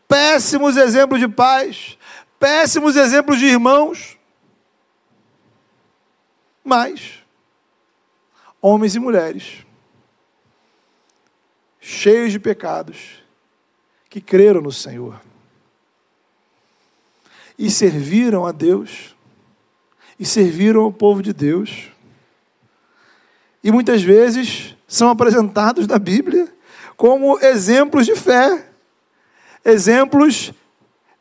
Péssimos 0.09 0.76
exemplos 0.76 1.21
de 1.21 1.29
pais. 1.29 1.99
Péssimos 2.38 2.97
exemplos 2.97 3.38
de 3.38 3.47
irmãos. 3.47 4.19
Mas, 6.64 7.23
homens 8.61 8.95
e 8.95 9.00
mulheres, 9.00 9.67
cheios 11.81 12.31
de 12.31 12.38
pecados, 12.38 13.21
que 14.09 14.21
creram 14.21 14.61
no 14.61 14.71
Senhor 14.71 15.21
e 17.62 17.71
serviram 17.71 18.45
a 18.45 18.50
Deus 18.50 19.14
e 20.19 20.26
serviram 20.26 20.81
ao 20.81 20.92
povo 20.92 21.23
de 21.23 21.33
Deus. 21.33 21.92
E 23.62 23.71
muitas 23.71 24.02
vezes 24.02 24.76
são 24.88 25.09
apresentados 25.09 25.87
na 25.87 25.97
Bíblia 25.97 26.52
como 26.97 27.38
exemplos 27.38 28.04
de 28.04 28.16
fé, 28.16 28.69
exemplos 29.64 30.52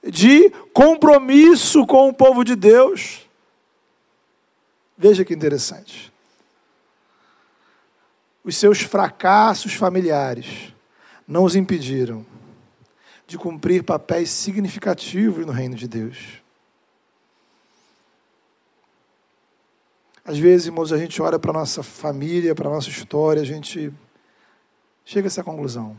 de 0.04 0.50
compromisso 0.74 1.86
com 1.86 2.10
o 2.10 2.14
povo 2.14 2.44
de 2.44 2.56
Deus. 2.56 3.30
Veja 4.98 5.24
que 5.24 5.36
interessante. 5.36 6.12
Os 8.44 8.58
seus 8.58 8.82
fracassos 8.82 9.76
familiares 9.76 10.74
não 11.28 11.44
os 11.44 11.56
impediram 11.56 12.26
de 13.32 13.38
cumprir 13.38 13.82
papéis 13.82 14.30
significativos 14.30 15.46
no 15.46 15.54
reino 15.54 15.74
de 15.74 15.88
Deus. 15.88 16.44
Às 20.26 20.38
vezes, 20.38 20.68
irmãos, 20.68 20.92
a 20.92 20.98
gente 20.98 21.22
olha 21.22 21.40
para 21.40 21.52
a 21.52 21.54
nossa 21.54 21.82
família, 21.82 22.54
para 22.54 22.68
a 22.68 22.74
nossa 22.74 22.90
história, 22.90 23.42
a 23.42 23.46
gente 23.46 23.92
chega 25.06 25.28
a 25.28 25.30
essa 25.30 25.46
conclusão. 25.46 25.96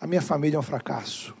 A 0.00 0.08
minha 0.08 0.20
família 0.20 0.56
é 0.56 0.58
um 0.58 0.62
fracasso. 0.62 1.32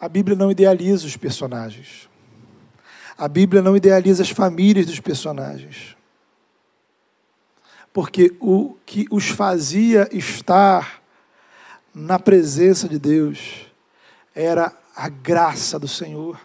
A 0.00 0.08
Bíblia 0.08 0.34
não 0.34 0.50
idealiza 0.50 1.06
os 1.06 1.18
personagens. 1.18 2.08
A 3.18 3.28
Bíblia 3.28 3.60
não 3.60 3.76
idealiza 3.76 4.22
as 4.22 4.30
famílias 4.30 4.86
dos 4.86 5.00
personagens 5.00 5.99
porque 7.92 8.34
o 8.40 8.76
que 8.86 9.06
os 9.10 9.28
fazia 9.28 10.08
estar 10.12 11.00
na 11.94 12.18
presença 12.18 12.88
de 12.88 12.98
Deus 12.98 13.66
era 14.34 14.72
a 14.94 15.08
graça 15.08 15.78
do 15.78 15.88
Senhor. 15.88 16.40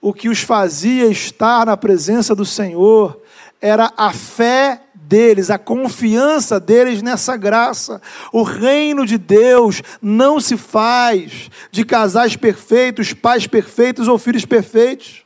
O 0.00 0.12
que 0.12 0.28
os 0.28 0.40
fazia 0.40 1.06
estar 1.06 1.66
na 1.66 1.76
presença 1.76 2.34
do 2.34 2.44
Senhor 2.44 3.20
era 3.60 3.92
a 3.96 4.12
fé 4.12 4.82
deles, 4.94 5.50
a 5.50 5.58
confiança 5.58 6.58
deles 6.58 7.02
nessa 7.02 7.36
graça. 7.36 8.00
O 8.32 8.42
reino 8.42 9.04
de 9.04 9.18
Deus 9.18 9.82
não 10.00 10.40
se 10.40 10.56
faz 10.56 11.50
de 11.70 11.84
casais 11.84 12.34
perfeitos, 12.34 13.12
pais 13.12 13.46
perfeitos 13.46 14.08
ou 14.08 14.18
filhos 14.18 14.46
perfeitos. 14.46 15.24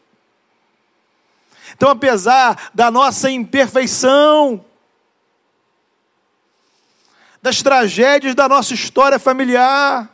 Então, 1.74 1.90
apesar 1.90 2.70
da 2.72 2.90
nossa 2.90 3.30
imperfeição, 3.30 4.64
das 7.42 7.62
tragédias 7.62 8.34
da 8.34 8.48
nossa 8.48 8.72
história 8.72 9.18
familiar, 9.18 10.08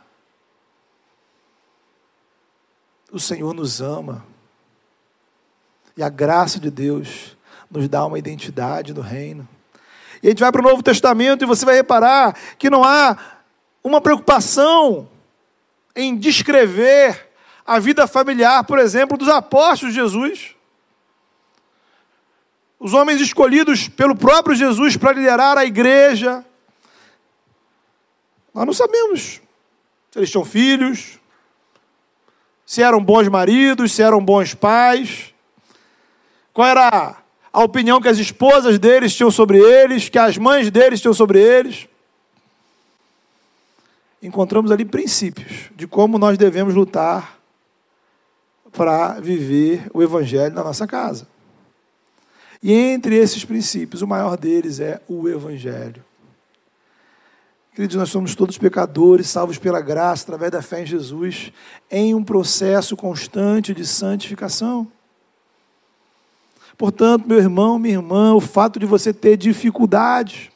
o 3.11 3.19
Senhor 3.19 3.53
nos 3.53 3.81
ama. 3.81 4.25
E 5.95 6.03
a 6.03 6.09
graça 6.09 6.59
de 6.59 6.71
Deus 6.71 7.37
nos 7.69 7.87
dá 7.87 8.05
uma 8.05 8.17
identidade 8.17 8.93
no 8.93 9.01
reino. 9.01 9.47
E 10.23 10.27
a 10.27 10.29
gente 10.29 10.39
vai 10.39 10.51
para 10.51 10.61
o 10.61 10.69
Novo 10.69 10.81
Testamento 10.81 11.43
e 11.43 11.47
você 11.47 11.65
vai 11.65 11.75
reparar 11.75 12.35
que 12.57 12.69
não 12.69 12.83
há 12.83 13.17
uma 13.83 14.01
preocupação 14.01 15.09
em 15.95 16.15
descrever 16.17 17.29
a 17.65 17.79
vida 17.79 18.07
familiar, 18.07 18.63
por 18.63 18.79
exemplo, 18.79 19.17
dos 19.17 19.29
apóstolos 19.29 19.93
de 19.93 20.01
Jesus 20.01 20.55
os 22.81 22.95
homens 22.95 23.21
escolhidos 23.21 23.87
pelo 23.87 24.15
próprio 24.15 24.55
Jesus 24.55 24.97
para 24.97 25.13
liderar 25.13 25.55
a 25.55 25.63
igreja. 25.63 26.43
Nós 28.51 28.65
não 28.65 28.73
sabemos 28.73 29.39
se 30.09 30.17
eles 30.17 30.31
tinham 30.31 30.43
filhos, 30.43 31.19
se 32.65 32.81
eram 32.81 32.99
bons 33.01 33.27
maridos, 33.27 33.91
se 33.91 34.01
eram 34.01 34.19
bons 34.19 34.55
pais, 34.55 35.31
qual 36.51 36.67
era 36.67 37.17
a 37.53 37.63
opinião 37.63 38.01
que 38.01 38.07
as 38.07 38.17
esposas 38.17 38.79
deles 38.79 39.13
tinham 39.13 39.29
sobre 39.29 39.59
eles, 39.59 40.09
que 40.09 40.17
as 40.17 40.39
mães 40.39 40.71
deles 40.71 40.99
tinham 40.99 41.13
sobre 41.13 41.39
eles. 41.39 41.87
Encontramos 44.23 44.71
ali 44.71 44.85
princípios 44.85 45.69
de 45.75 45.85
como 45.85 46.17
nós 46.17 46.35
devemos 46.35 46.73
lutar 46.73 47.37
para 48.71 49.19
viver 49.19 49.87
o 49.93 50.01
Evangelho 50.01 50.55
na 50.55 50.63
nossa 50.63 50.87
casa. 50.87 51.30
E 52.61 52.71
entre 52.73 53.15
esses 53.15 53.43
princípios, 53.43 54.01
o 54.01 54.07
maior 54.07 54.37
deles 54.37 54.79
é 54.79 55.01
o 55.07 55.27
Evangelho. 55.27 56.03
Queridos, 57.73 57.95
nós 57.95 58.09
somos 58.09 58.35
todos 58.35 58.57
pecadores, 58.57 59.27
salvos 59.27 59.57
pela 59.57 59.79
graça, 59.81 60.23
através 60.23 60.51
da 60.51 60.61
fé 60.61 60.81
em 60.81 60.85
Jesus, 60.85 61.51
em 61.89 62.13
um 62.13 62.23
processo 62.23 62.95
constante 62.97 63.73
de 63.73 63.85
santificação. 63.85 64.87
Portanto, 66.77 67.27
meu 67.27 67.37
irmão, 67.37 67.79
minha 67.79 67.95
irmã, 67.95 68.33
o 68.35 68.41
fato 68.41 68.77
de 68.77 68.85
você 68.85 69.13
ter 69.13 69.37
dificuldades 69.37 70.49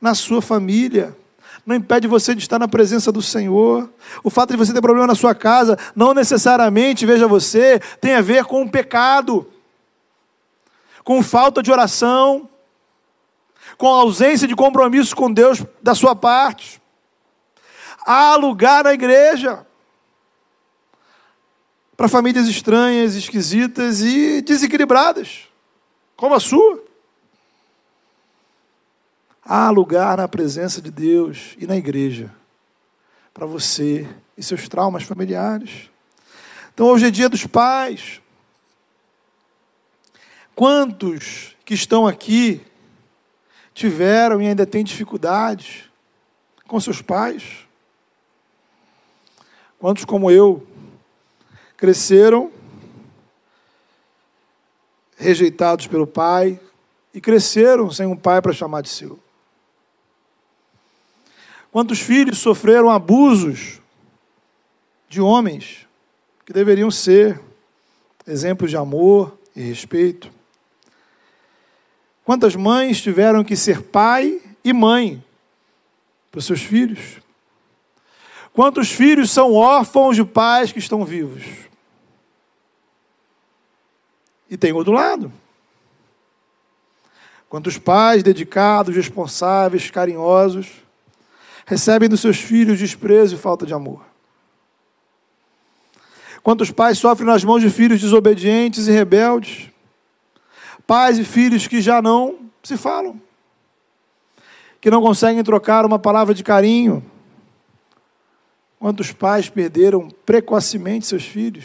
na 0.00 0.14
sua 0.14 0.42
família, 0.42 1.16
não 1.64 1.74
impede 1.74 2.06
você 2.06 2.34
de 2.34 2.42
estar 2.42 2.58
na 2.58 2.68
presença 2.68 3.10
do 3.10 3.22
Senhor. 3.22 3.88
O 4.22 4.28
fato 4.28 4.50
de 4.50 4.56
você 4.56 4.72
ter 4.72 4.82
problema 4.82 5.06
na 5.06 5.14
sua 5.14 5.34
casa, 5.34 5.78
não 5.96 6.12
necessariamente, 6.12 7.06
veja 7.06 7.26
você, 7.26 7.80
tem 8.00 8.14
a 8.14 8.20
ver 8.20 8.44
com 8.44 8.62
o 8.62 8.70
pecado 8.70 9.46
com 11.04 11.22
falta 11.22 11.62
de 11.62 11.70
oração, 11.70 12.48
com 13.76 13.86
ausência 13.86 14.48
de 14.48 14.56
compromisso 14.56 15.14
com 15.14 15.30
Deus 15.30 15.62
da 15.82 15.94
sua 15.94 16.16
parte. 16.16 16.82
Há 18.06 18.34
lugar 18.36 18.84
na 18.84 18.94
igreja 18.94 19.66
para 21.96 22.08
famílias 22.08 22.48
estranhas, 22.48 23.14
esquisitas 23.14 24.00
e 24.00 24.42
desequilibradas, 24.42 25.48
como 26.16 26.34
a 26.34 26.40
sua. 26.40 26.82
Há 29.44 29.70
lugar 29.70 30.16
na 30.16 30.26
presença 30.26 30.80
de 30.80 30.90
Deus 30.90 31.54
e 31.58 31.66
na 31.66 31.76
igreja 31.76 32.34
para 33.32 33.46
você 33.46 34.08
e 34.38 34.42
seus 34.42 34.68
traumas 34.68 35.02
familiares. 35.02 35.90
Então, 36.72 36.86
hoje 36.86 37.06
é 37.06 37.10
dia 37.10 37.28
dos 37.28 37.46
pais. 37.46 38.20
Quantos 40.54 41.56
que 41.64 41.74
estão 41.74 42.06
aqui 42.06 42.60
tiveram 43.72 44.40
e 44.40 44.46
ainda 44.46 44.64
têm 44.64 44.84
dificuldades 44.84 45.90
com 46.68 46.78
seus 46.78 47.02
pais? 47.02 47.66
Quantos, 49.78 50.04
como 50.04 50.30
eu, 50.30 50.66
cresceram 51.76 52.52
rejeitados 55.16 55.86
pelo 55.86 56.06
pai 56.06 56.60
e 57.12 57.20
cresceram 57.20 57.90
sem 57.90 58.06
um 58.06 58.16
pai 58.16 58.40
para 58.40 58.52
chamar 58.52 58.82
de 58.82 58.88
seu? 58.88 59.18
Quantos 61.72 61.98
filhos 61.98 62.38
sofreram 62.38 62.88
abusos 62.88 63.80
de 65.08 65.20
homens 65.20 65.88
que 66.46 66.52
deveriam 66.52 66.90
ser 66.90 67.40
exemplos 68.24 68.70
de 68.70 68.76
amor 68.76 69.36
e 69.56 69.60
respeito? 69.60 70.33
Quantas 72.24 72.56
mães 72.56 73.02
tiveram 73.02 73.44
que 73.44 73.54
ser 73.54 73.82
pai 73.82 74.40
e 74.64 74.72
mãe 74.72 75.22
para 76.30 76.38
os 76.38 76.46
seus 76.46 76.62
filhos? 76.62 77.20
Quantos 78.52 78.90
filhos 78.90 79.30
são 79.30 79.52
órfãos 79.52 80.16
de 80.16 80.24
pais 80.24 80.72
que 80.72 80.78
estão 80.78 81.04
vivos? 81.04 81.44
E 84.48 84.56
tem 84.56 84.72
outro 84.72 84.92
lado. 84.92 85.30
Quantos 87.48 87.76
pais 87.76 88.22
dedicados, 88.22 88.96
responsáveis, 88.96 89.90
carinhosos, 89.90 90.68
recebem 91.66 92.08
dos 92.08 92.20
seus 92.20 92.38
filhos 92.38 92.78
desprezo 92.78 93.34
e 93.34 93.38
falta 93.38 93.66
de 93.66 93.74
amor? 93.74 94.02
Quantos 96.42 96.70
pais 96.70 96.98
sofrem 96.98 97.26
nas 97.26 97.44
mãos 97.44 97.60
de 97.60 97.70
filhos 97.70 98.00
desobedientes 98.00 98.86
e 98.86 98.92
rebeldes? 98.92 99.73
Pais 100.86 101.18
e 101.18 101.24
filhos 101.24 101.66
que 101.66 101.80
já 101.80 102.02
não 102.02 102.50
se 102.62 102.76
falam, 102.76 103.20
que 104.80 104.90
não 104.90 105.00
conseguem 105.00 105.42
trocar 105.42 105.84
uma 105.84 105.98
palavra 105.98 106.34
de 106.34 106.42
carinho. 106.42 107.04
Quantos 108.78 109.12
pais 109.12 109.48
perderam 109.48 110.08
precocemente 110.26 111.06
seus 111.06 111.24
filhos? 111.24 111.64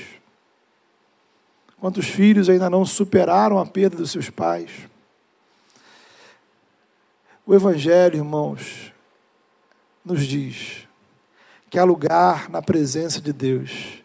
Quantos 1.79 2.07
filhos 2.07 2.49
ainda 2.49 2.69
não 2.69 2.85
superaram 2.85 3.59
a 3.59 3.65
perda 3.65 3.97
dos 3.97 4.11
seus 4.11 4.29
pais? 4.29 4.71
O 7.45 7.55
Evangelho, 7.55 8.17
irmãos, 8.17 8.93
nos 10.03 10.25
diz 10.25 10.87
que 11.69 11.79
há 11.79 11.83
lugar 11.83 12.49
na 12.49 12.61
presença 12.61 13.21
de 13.21 13.33
Deus 13.33 14.03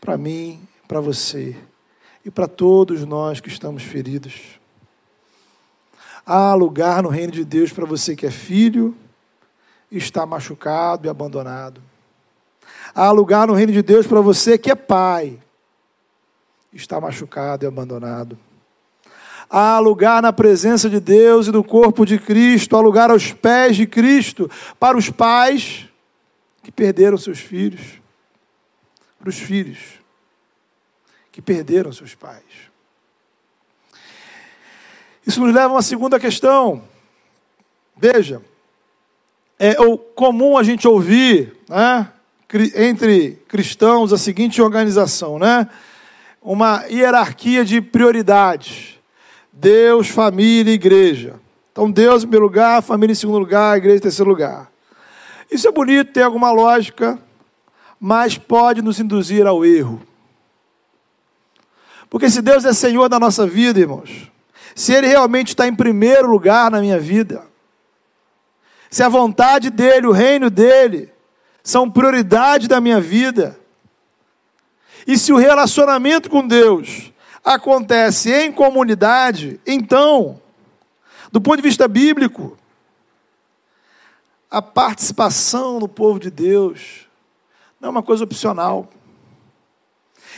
para 0.00 0.16
mim, 0.16 0.60
para 0.86 1.00
você 1.00 1.56
e 2.26 2.30
para 2.30 2.48
todos 2.48 3.04
nós 3.04 3.38
que 3.40 3.48
estamos 3.48 3.84
feridos. 3.84 4.58
Há 6.26 6.54
lugar 6.54 7.00
no 7.00 7.08
reino 7.08 7.30
de 7.30 7.44
Deus 7.44 7.72
para 7.72 7.86
você 7.86 8.16
que 8.16 8.26
é 8.26 8.32
filho 8.32 8.96
e 9.88 9.96
está 9.96 10.26
machucado 10.26 11.06
e 11.06 11.08
abandonado. 11.08 11.80
Há 12.92 13.12
lugar 13.12 13.46
no 13.46 13.54
reino 13.54 13.72
de 13.72 13.80
Deus 13.80 14.08
para 14.08 14.20
você 14.20 14.58
que 14.58 14.72
é 14.72 14.74
pai, 14.74 15.38
está 16.72 17.00
machucado 17.00 17.64
e 17.64 17.68
abandonado. 17.68 18.36
Há 19.48 19.78
lugar 19.78 20.20
na 20.20 20.32
presença 20.32 20.90
de 20.90 20.98
Deus 20.98 21.46
e 21.46 21.52
no 21.52 21.62
corpo 21.62 22.04
de 22.04 22.18
Cristo, 22.18 22.76
há 22.76 22.80
lugar 22.80 23.08
aos 23.08 23.32
pés 23.32 23.76
de 23.76 23.86
Cristo 23.86 24.50
para 24.80 24.98
os 24.98 25.08
pais 25.10 25.88
que 26.60 26.72
perderam 26.72 27.16
seus 27.16 27.38
filhos, 27.38 28.00
para 29.16 29.28
os 29.28 29.38
filhos 29.38 30.04
que 31.36 31.42
perderam 31.42 31.92
seus 31.92 32.14
pais. 32.14 32.40
Isso 35.26 35.38
nos 35.38 35.54
leva 35.54 35.68
a 35.68 35.72
uma 35.72 35.82
segunda 35.82 36.18
questão. 36.18 36.82
Veja, 37.94 38.40
é 39.58 39.74
comum 40.14 40.56
a 40.56 40.62
gente 40.62 40.88
ouvir 40.88 41.54
né, 41.68 42.10
entre 42.74 43.32
cristãos 43.48 44.14
a 44.14 44.16
seguinte 44.16 44.62
organização, 44.62 45.38
né? 45.38 45.68
Uma 46.40 46.86
hierarquia 46.86 47.66
de 47.66 47.82
prioridades. 47.82 48.98
Deus, 49.52 50.08
família 50.08 50.70
e 50.70 50.76
igreja. 50.76 51.34
Então, 51.70 51.90
Deus 51.90 52.22
em 52.22 52.28
primeiro 52.28 52.46
lugar, 52.46 52.82
família 52.82 53.12
em 53.12 53.14
segundo 53.14 53.40
lugar, 53.40 53.76
igreja 53.76 53.98
em 53.98 54.00
terceiro 54.00 54.30
lugar. 54.30 54.72
Isso 55.50 55.68
é 55.68 55.70
bonito, 55.70 56.14
tem 56.14 56.22
alguma 56.22 56.50
lógica, 56.50 57.18
mas 58.00 58.38
pode 58.38 58.80
nos 58.80 58.98
induzir 58.98 59.46
ao 59.46 59.66
erro. 59.66 60.00
Porque 62.08 62.30
se 62.30 62.40
Deus 62.40 62.64
é 62.64 62.72
Senhor 62.72 63.08
da 63.08 63.18
nossa 63.18 63.46
vida, 63.46 63.80
irmãos, 63.80 64.30
se 64.74 64.92
Ele 64.92 65.06
realmente 65.06 65.48
está 65.48 65.66
em 65.66 65.74
primeiro 65.74 66.30
lugar 66.30 66.70
na 66.70 66.80
minha 66.80 66.98
vida, 66.98 67.44
se 68.90 69.02
a 69.02 69.08
vontade 69.08 69.70
dEle, 69.70 70.06
o 70.06 70.12
reino 70.12 70.48
dEle, 70.48 71.12
são 71.62 71.90
prioridade 71.90 72.68
da 72.68 72.80
minha 72.80 73.00
vida, 73.00 73.58
e 75.06 75.18
se 75.18 75.32
o 75.32 75.36
relacionamento 75.36 76.28
com 76.28 76.46
Deus 76.46 77.12
acontece 77.44 78.32
em 78.32 78.52
comunidade, 78.52 79.60
então, 79.66 80.40
do 81.30 81.40
ponto 81.40 81.56
de 81.56 81.62
vista 81.62 81.86
bíblico, 81.86 82.58
a 84.50 84.60
participação 84.62 85.78
do 85.78 85.88
povo 85.88 86.18
de 86.18 86.30
Deus 86.30 87.06
não 87.80 87.88
é 87.88 87.90
uma 87.90 88.02
coisa 88.02 88.24
opcional. 88.24 88.88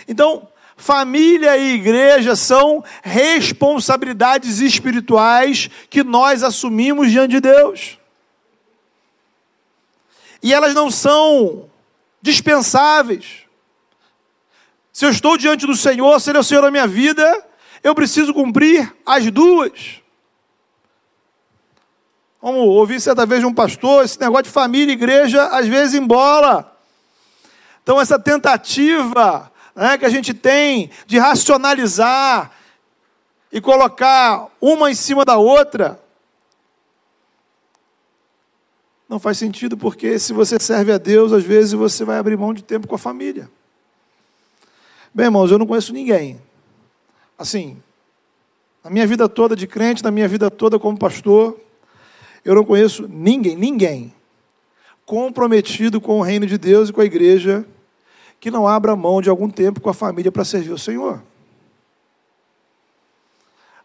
Então, 0.06 0.48
Família 0.78 1.56
e 1.56 1.74
igreja 1.74 2.36
são 2.36 2.84
responsabilidades 3.02 4.60
espirituais 4.60 5.68
que 5.90 6.04
nós 6.04 6.44
assumimos 6.44 7.10
diante 7.10 7.32
de 7.32 7.40
Deus. 7.40 7.98
E 10.40 10.54
elas 10.54 10.72
não 10.74 10.88
são 10.88 11.68
dispensáveis. 12.22 13.42
Se 14.92 15.04
eu 15.04 15.10
estou 15.10 15.36
diante 15.36 15.66
do 15.66 15.74
Senhor, 15.76 16.20
se 16.20 16.30
Ele 16.30 16.38
é 16.38 16.40
o 16.40 16.44
Senhor 16.44 16.62
da 16.62 16.70
minha 16.70 16.86
vida, 16.86 17.44
eu 17.82 17.92
preciso 17.92 18.32
cumprir 18.32 18.94
as 19.04 19.28
duas. 19.32 20.00
Como 22.38 22.58
ouvi 22.60 23.00
certa 23.00 23.26
vez 23.26 23.40
de 23.40 23.46
um 23.46 23.52
pastor, 23.52 24.04
esse 24.04 24.20
negócio 24.20 24.44
de 24.44 24.50
família 24.50 24.92
e 24.92 24.94
igreja 24.94 25.48
às 25.48 25.66
vezes 25.66 25.96
embola. 25.96 26.78
Então, 27.82 28.00
essa 28.00 28.16
tentativa 28.16 29.50
né, 29.78 29.96
que 29.96 30.04
a 30.04 30.08
gente 30.08 30.34
tem 30.34 30.90
de 31.06 31.18
racionalizar 31.18 32.50
e 33.52 33.60
colocar 33.60 34.48
uma 34.60 34.90
em 34.90 34.94
cima 34.94 35.24
da 35.24 35.36
outra, 35.36 36.00
não 39.08 39.20
faz 39.20 39.38
sentido, 39.38 39.76
porque 39.76 40.18
se 40.18 40.32
você 40.32 40.58
serve 40.58 40.92
a 40.92 40.98
Deus, 40.98 41.32
às 41.32 41.44
vezes 41.44 41.72
você 41.72 42.04
vai 42.04 42.18
abrir 42.18 42.36
mão 42.36 42.52
de 42.52 42.62
tempo 42.62 42.88
com 42.88 42.96
a 42.96 42.98
família. 42.98 43.48
Bem, 45.14 45.26
irmãos, 45.26 45.50
eu 45.50 45.58
não 45.58 45.66
conheço 45.66 45.92
ninguém. 45.92 46.42
Assim, 47.38 47.80
na 48.82 48.90
minha 48.90 49.06
vida 49.06 49.28
toda 49.28 49.54
de 49.54 49.68
crente, 49.68 50.02
na 50.02 50.10
minha 50.10 50.26
vida 50.26 50.50
toda 50.50 50.76
como 50.76 50.98
pastor, 50.98 51.56
eu 52.44 52.56
não 52.56 52.64
conheço 52.64 53.06
ninguém, 53.08 53.54
ninguém 53.54 54.12
comprometido 55.06 56.00
com 56.00 56.18
o 56.18 56.22
reino 56.22 56.46
de 56.46 56.58
Deus 56.58 56.88
e 56.88 56.92
com 56.92 57.00
a 57.00 57.04
igreja 57.04 57.64
que 58.40 58.50
não 58.50 58.66
abra 58.66 58.94
mão 58.96 59.20
de 59.20 59.28
algum 59.28 59.50
tempo 59.50 59.80
com 59.80 59.90
a 59.90 59.94
família 59.94 60.30
para 60.30 60.44
servir 60.44 60.72
o 60.72 60.78
Senhor. 60.78 61.22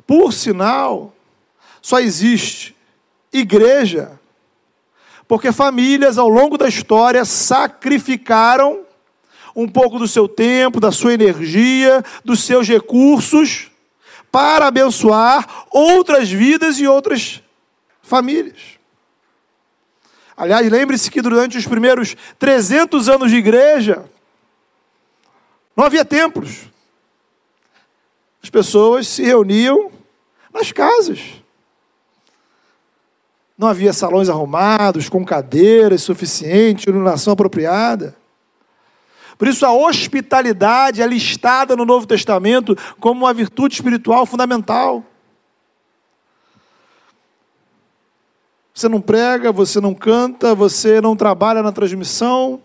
Por 0.06 0.34
sinal, 0.34 1.14
só 1.82 2.00
existe 2.00 2.76
igreja 3.32 4.20
porque 5.28 5.52
famílias 5.52 6.18
ao 6.18 6.30
longo 6.30 6.58
da 6.58 6.68
história 6.68 7.26
sacrificaram 7.26 8.82
um 9.56 9.68
pouco 9.68 9.98
do 9.98 10.08
seu 10.08 10.28
tempo, 10.28 10.80
da 10.80 10.92
sua 10.92 11.14
energia, 11.14 12.04
dos 12.24 12.44
seus 12.44 12.68
recursos 12.68 13.72
para 14.32 14.68
abençoar 14.68 15.66
outras 15.70 16.30
vidas 16.30 16.80
e 16.80 16.88
outras 16.88 17.42
famílias. 18.02 18.58
Aliás, 20.36 20.70
lembre-se 20.70 21.12
que 21.12 21.22
durante 21.22 21.58
os 21.58 21.68
primeiros 21.68 22.16
300 22.40 23.08
anos 23.08 23.30
de 23.30 23.38
igreja, 23.38 24.06
não 25.76 25.86
havia 25.86 26.06
templos. 26.06 26.70
As 28.42 28.50
pessoas 28.50 29.08
se 29.08 29.24
reuniam 29.24 29.92
nas 30.54 30.72
casas. 30.72 31.20
Não 33.58 33.68
havia 33.68 33.94
salões 33.94 34.30
arrumados, 34.30 35.08
com 35.10 35.24
cadeiras 35.24 36.02
suficientes, 36.04 36.86
iluminação 36.86 37.34
apropriada. 37.34 38.16
Por 39.38 39.48
isso, 39.48 39.66
a 39.66 39.74
hospitalidade 39.74 41.02
é 41.02 41.08
listada 41.08 41.76
no 41.76 41.86
Novo 41.86 42.06
Testamento 42.06 42.78
como 43.00 43.26
uma 43.26 43.34
virtude 43.34 43.76
espiritual 43.76 44.26
fundamental. 44.26 45.04
Você 48.74 48.90
não 48.90 49.00
prega, 49.00 49.52
você 49.52 49.80
não 49.80 49.94
canta, 49.94 50.56
você 50.56 51.00
não 51.00 51.16
trabalha 51.16 51.62
na 51.62 51.72
transmissão, 51.72 52.60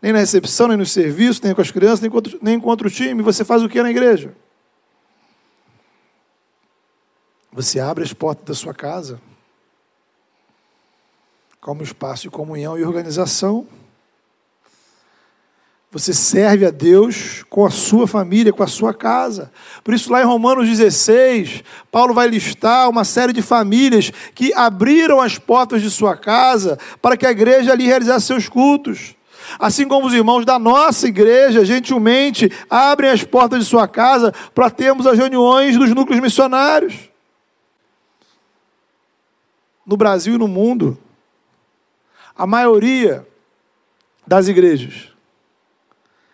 nem 0.00 0.12
na 0.12 0.18
recepção, 0.18 0.68
nem 0.68 0.76
no 0.76 0.86
serviço, 0.86 1.40
nem 1.44 1.54
com 1.54 1.60
as 1.60 1.70
crianças, 1.70 2.00
nem 2.00 2.10
contra, 2.10 2.38
nem 2.40 2.60
contra 2.60 2.86
o 2.86 2.90
time. 2.90 3.22
Você 3.22 3.44
faz 3.44 3.62
o 3.62 3.68
que 3.68 3.82
na 3.82 3.90
igreja? 3.90 4.34
Você 7.52 7.80
abre 7.80 8.04
as 8.04 8.12
portas 8.12 8.44
da 8.44 8.54
sua 8.54 8.72
casa 8.72 9.20
como 11.60 11.82
espaço 11.82 12.22
de 12.22 12.30
comunhão 12.30 12.78
e 12.78 12.84
organização. 12.84 13.66
Você 15.92 16.14
serve 16.14 16.64
a 16.64 16.70
Deus 16.70 17.44
com 17.50 17.66
a 17.66 17.70
sua 17.70 18.06
família, 18.06 18.52
com 18.52 18.62
a 18.62 18.66
sua 18.68 18.94
casa. 18.94 19.52
Por 19.82 19.92
isso, 19.92 20.10
lá 20.10 20.22
em 20.22 20.24
Romanos 20.24 20.68
16, 20.68 21.64
Paulo 21.90 22.14
vai 22.14 22.28
listar 22.28 22.88
uma 22.88 23.04
série 23.04 23.32
de 23.32 23.42
famílias 23.42 24.10
que 24.34 24.54
abriram 24.54 25.20
as 25.20 25.36
portas 25.36 25.82
de 25.82 25.90
sua 25.90 26.16
casa 26.16 26.78
para 27.02 27.16
que 27.16 27.26
a 27.26 27.32
igreja 27.32 27.72
ali 27.72 27.86
realizasse 27.86 28.26
seus 28.26 28.48
cultos. 28.48 29.16
Assim 29.58 29.86
como 29.86 30.06
os 30.06 30.14
irmãos 30.14 30.44
da 30.44 30.58
nossa 30.58 31.08
igreja, 31.08 31.64
gentilmente, 31.64 32.50
abrem 32.68 33.10
as 33.10 33.24
portas 33.24 33.60
de 33.60 33.64
sua 33.64 33.88
casa 33.88 34.32
para 34.54 34.70
termos 34.70 35.06
as 35.06 35.18
reuniões 35.18 35.76
dos 35.76 35.90
núcleos 35.90 36.20
missionários. 36.20 37.10
No 39.86 39.96
Brasil 39.96 40.34
e 40.34 40.38
no 40.38 40.48
mundo, 40.48 40.96
a 42.36 42.46
maioria 42.46 43.26
das 44.26 44.48
igrejas 44.48 45.08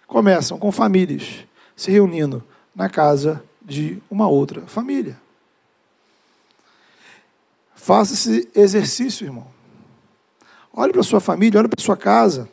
começam 0.06 0.58
com 0.58 0.70
famílias 0.70 1.44
se 1.74 1.90
reunindo 1.90 2.42
na 2.74 2.88
casa 2.88 3.42
de 3.60 4.00
uma 4.10 4.28
outra 4.28 4.62
família. 4.62 5.18
Faça 7.74 8.14
esse 8.14 8.48
exercício, 8.54 9.24
irmão. 9.24 9.46
Olhe 10.72 10.92
para 10.92 11.02
sua 11.02 11.20
família, 11.20 11.58
olhe 11.60 11.68
para 11.68 11.82
sua 11.82 11.96
casa. 11.96 12.48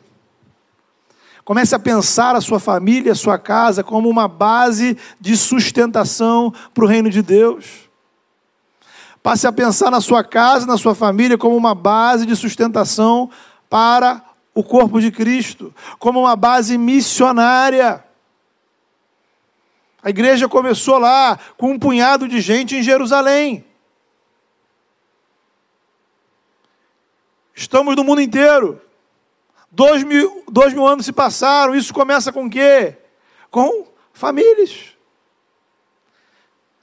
Comece 1.44 1.74
a 1.74 1.78
pensar 1.78 2.34
a 2.34 2.40
sua 2.40 2.58
família, 2.58 3.12
a 3.12 3.16
sua 3.16 3.38
casa 3.38 3.84
como 3.84 4.08
uma 4.08 4.26
base 4.26 4.96
de 5.20 5.36
sustentação 5.36 6.52
para 6.72 6.84
o 6.84 6.88
reino 6.88 7.10
de 7.10 7.20
Deus. 7.20 7.90
Passe 9.22 9.46
a 9.46 9.52
pensar 9.52 9.90
na 9.90 10.00
sua 10.00 10.24
casa, 10.24 10.66
na 10.66 10.78
sua 10.78 10.94
família, 10.94 11.36
como 11.36 11.56
uma 11.56 11.74
base 11.74 12.24
de 12.24 12.34
sustentação 12.34 13.30
para 13.68 14.22
o 14.54 14.62
corpo 14.62 15.00
de 15.00 15.10
Cristo, 15.10 15.74
como 15.98 16.20
uma 16.20 16.36
base 16.36 16.78
missionária. 16.78 18.02
A 20.02 20.10
igreja 20.10 20.48
começou 20.48 20.98
lá 20.98 21.38
com 21.56 21.72
um 21.72 21.78
punhado 21.78 22.28
de 22.28 22.40
gente 22.40 22.76
em 22.76 22.82
Jerusalém. 22.82 23.64
Estamos 27.54 27.96
no 27.96 28.04
mundo 28.04 28.20
inteiro. 28.20 28.80
Dois 29.74 30.04
mil, 30.04 30.44
dois 30.48 30.72
mil 30.72 30.86
anos 30.86 31.04
se 31.04 31.12
passaram. 31.12 31.74
Isso 31.74 31.92
começa 31.92 32.32
com 32.32 32.46
o 32.46 32.50
quê? 32.50 32.96
Com 33.50 33.88
famílias. 34.12 34.94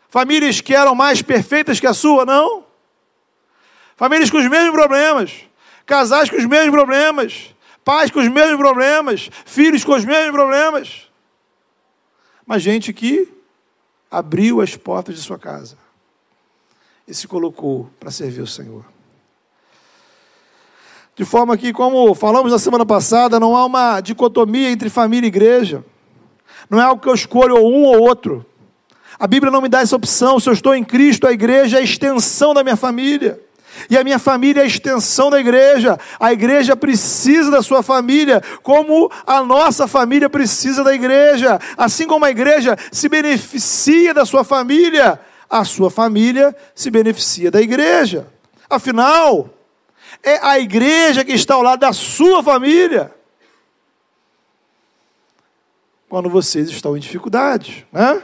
Famílias 0.09 0.59
que 0.59 0.75
eram 0.75 0.93
mais 0.93 1.21
perfeitas 1.21 1.79
que 1.79 1.87
a 1.87 1.93
sua, 1.93 2.25
não? 2.25 2.65
Famílias 3.95 4.29
com 4.29 4.37
os 4.37 4.49
mesmos 4.49 4.73
problemas. 4.73 5.45
Casais 5.85 6.29
com 6.29 6.35
os 6.35 6.45
mesmos 6.45 6.71
problemas. 6.71 7.55
Pais 7.81 8.11
com 8.11 8.19
os 8.19 8.27
mesmos 8.27 8.57
problemas. 8.57 9.29
Filhos 9.45 9.85
com 9.85 9.93
os 9.93 10.03
mesmos 10.03 10.31
problemas. 10.31 11.09
Mas 12.45 12.61
gente 12.61 12.91
que 12.91 13.31
abriu 14.09 14.59
as 14.59 14.75
portas 14.75 15.15
de 15.15 15.21
sua 15.21 15.39
casa 15.39 15.77
e 17.07 17.13
se 17.13 17.25
colocou 17.25 17.89
para 17.97 18.11
servir 18.11 18.41
o 18.41 18.47
Senhor. 18.47 18.83
De 21.15 21.25
forma 21.25 21.57
que, 21.57 21.73
como 21.73 22.15
falamos 22.15 22.51
na 22.51 22.59
semana 22.59 22.85
passada, 22.85 23.39
não 23.39 23.55
há 23.55 23.65
uma 23.65 23.99
dicotomia 23.99 24.71
entre 24.71 24.89
família 24.89 25.27
e 25.27 25.29
igreja. 25.29 25.83
Não 26.69 26.79
é 26.79 26.83
algo 26.83 27.01
que 27.01 27.09
eu 27.09 27.13
escolho 27.13 27.57
um 27.57 27.83
ou 27.83 27.99
outro. 27.99 28.45
A 29.19 29.27
Bíblia 29.27 29.51
não 29.51 29.61
me 29.61 29.69
dá 29.69 29.81
essa 29.81 29.95
opção. 29.95 30.39
Se 30.39 30.49
eu 30.49 30.53
estou 30.53 30.73
em 30.73 30.83
Cristo, 30.83 31.27
a 31.27 31.31
igreja 31.31 31.77
é 31.77 31.81
a 31.81 31.83
extensão 31.83 32.53
da 32.53 32.63
minha 32.63 32.77
família. 32.77 33.39
E 33.89 33.97
a 33.97 34.03
minha 34.03 34.19
família 34.19 34.61
é 34.61 34.63
a 34.63 34.67
extensão 34.67 35.29
da 35.29 35.39
igreja. 35.39 35.99
A 36.19 36.31
igreja 36.33 36.75
precisa 36.75 37.51
da 37.51 37.61
sua 37.61 37.83
família, 37.83 38.41
como 38.63 39.11
a 39.25 39.43
nossa 39.43 39.87
família 39.87 40.29
precisa 40.29 40.83
da 40.83 40.93
igreja. 40.93 41.59
Assim 41.77 42.07
como 42.07 42.25
a 42.25 42.31
igreja 42.31 42.77
se 42.91 43.07
beneficia 43.09 44.13
da 44.13 44.25
sua 44.25 44.43
família, 44.43 45.19
a 45.49 45.63
sua 45.65 45.91
família 45.91 46.55
se 46.73 46.89
beneficia 46.89 47.51
da 47.51 47.61
igreja. 47.61 48.27
Afinal, 48.69 49.49
é 50.23 50.39
a 50.45 50.59
igreja 50.59 51.23
que 51.23 51.31
está 51.31 51.55
ao 51.55 51.61
lado 51.61 51.79
da 51.79 51.93
sua 51.93 52.43
família. 52.43 53.13
Quando 56.09 56.29
vocês 56.29 56.69
estão 56.69 56.95
em 56.95 56.99
dificuldade, 56.99 57.87
né? 57.91 58.21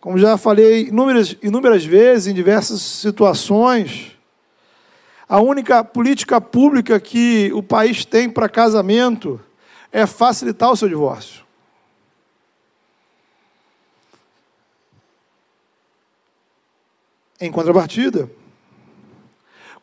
Como 0.00 0.18
já 0.18 0.36
falei 0.36 0.88
inúmeras, 0.88 1.36
inúmeras 1.42 1.84
vezes, 1.84 2.26
em 2.26 2.34
diversas 2.34 2.82
situações, 2.82 4.18
a 5.28 5.40
única 5.40 5.84
política 5.84 6.40
pública 6.40 6.98
que 6.98 7.52
o 7.54 7.62
país 7.62 8.04
tem 8.04 8.28
para 8.28 8.48
casamento 8.48 9.40
é 9.92 10.04
facilitar 10.04 10.72
o 10.72 10.76
seu 10.76 10.88
divórcio. 10.88 11.44
Em 17.40 17.50
contrapartida, 17.50 18.28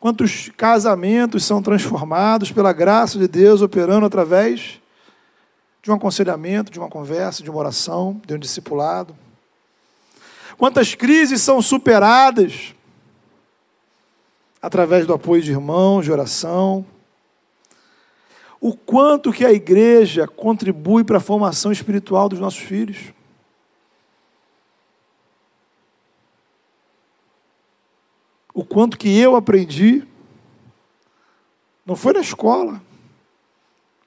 Quantos 0.00 0.50
casamentos 0.56 1.44
são 1.44 1.62
transformados 1.62 2.50
pela 2.50 2.72
graça 2.72 3.18
de 3.18 3.28
Deus 3.28 3.60
operando 3.60 4.06
através 4.06 4.80
de 5.82 5.90
um 5.90 5.94
aconselhamento, 5.94 6.72
de 6.72 6.78
uma 6.78 6.88
conversa, 6.88 7.42
de 7.42 7.50
uma 7.50 7.58
oração, 7.58 8.18
de 8.26 8.32
um 8.32 8.38
discipulado? 8.38 9.14
Quantas 10.56 10.94
crises 10.94 11.42
são 11.42 11.60
superadas 11.60 12.74
através 14.62 15.06
do 15.06 15.12
apoio 15.12 15.42
de 15.42 15.50
irmãos, 15.50 16.06
de 16.06 16.12
oração? 16.12 16.82
O 18.58 18.74
quanto 18.74 19.34
que 19.34 19.44
a 19.44 19.52
igreja 19.52 20.26
contribui 20.26 21.04
para 21.04 21.18
a 21.18 21.20
formação 21.20 21.70
espiritual 21.70 22.26
dos 22.26 22.40
nossos 22.40 22.60
filhos? 22.60 23.12
O 28.52 28.64
quanto 28.64 28.98
que 28.98 29.16
eu 29.18 29.36
aprendi, 29.36 30.06
não 31.86 31.96
foi 31.96 32.12
na 32.12 32.20
escola, 32.20 32.82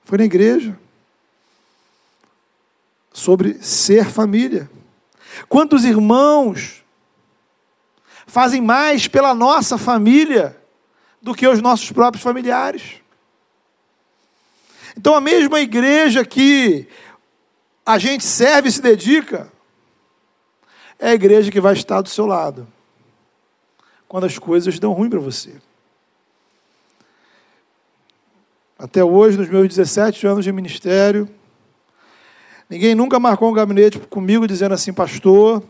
foi 0.04 0.18
na 0.18 0.26
igreja, 0.26 0.78
sobre 3.12 3.56
ser 3.64 4.06
família. 4.06 4.70
Quantos 5.48 5.86
irmãos 5.86 6.84
fazem 8.26 8.62
mais 8.62 9.08
pela 9.08 9.34
nossa 9.34 9.78
família 9.78 10.60
do 11.22 11.34
que 11.34 11.48
os 11.48 11.62
nossos 11.62 11.92
próprios 11.92 12.24
familiares? 12.24 13.02
Então, 14.98 15.16
a 15.16 15.22
mesma 15.22 15.60
igreja 15.60 16.26
que 16.26 16.88
a 17.86 17.98
gente 17.98 18.24
serve 18.24 18.70
e 18.70 18.72
se 18.72 18.82
dedica, 18.82 19.52
é 21.00 21.10
a 21.10 21.14
igreja 21.14 21.52
que 21.52 21.60
vai 21.60 21.74
estar 21.74 22.02
do 22.02 22.10
seu 22.10 22.26
lado 22.26 22.68
quando 24.14 24.26
as 24.26 24.38
coisas 24.38 24.78
dão 24.78 24.94
ruim 24.94 25.10
para 25.10 25.18
você. 25.18 25.56
Até 28.78 29.04
hoje, 29.04 29.40
nos 29.40 29.50
meus 29.50 29.68
17 29.68 30.28
anos 30.28 30.46
de 30.46 30.52
ministério, 30.52 31.28
ninguém 32.70 32.94
nunca 32.94 33.20
marcou 33.20 33.50
um 33.50 33.54
gabinete 33.54 33.98
comigo 33.98 34.46
dizendo 34.48 34.76
assim, 34.76 34.94
pastor, 34.94 35.64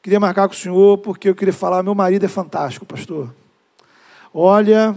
queria 0.00 0.20
marcar 0.20 0.46
com 0.46 0.54
o 0.54 0.56
senhor 0.56 0.98
porque 0.98 1.28
eu 1.28 1.34
queria 1.34 1.52
falar, 1.52 1.82
meu 1.82 1.96
marido 1.96 2.24
é 2.24 2.28
fantástico, 2.28 2.86
pastor. 2.86 3.34
Olha, 4.32 4.96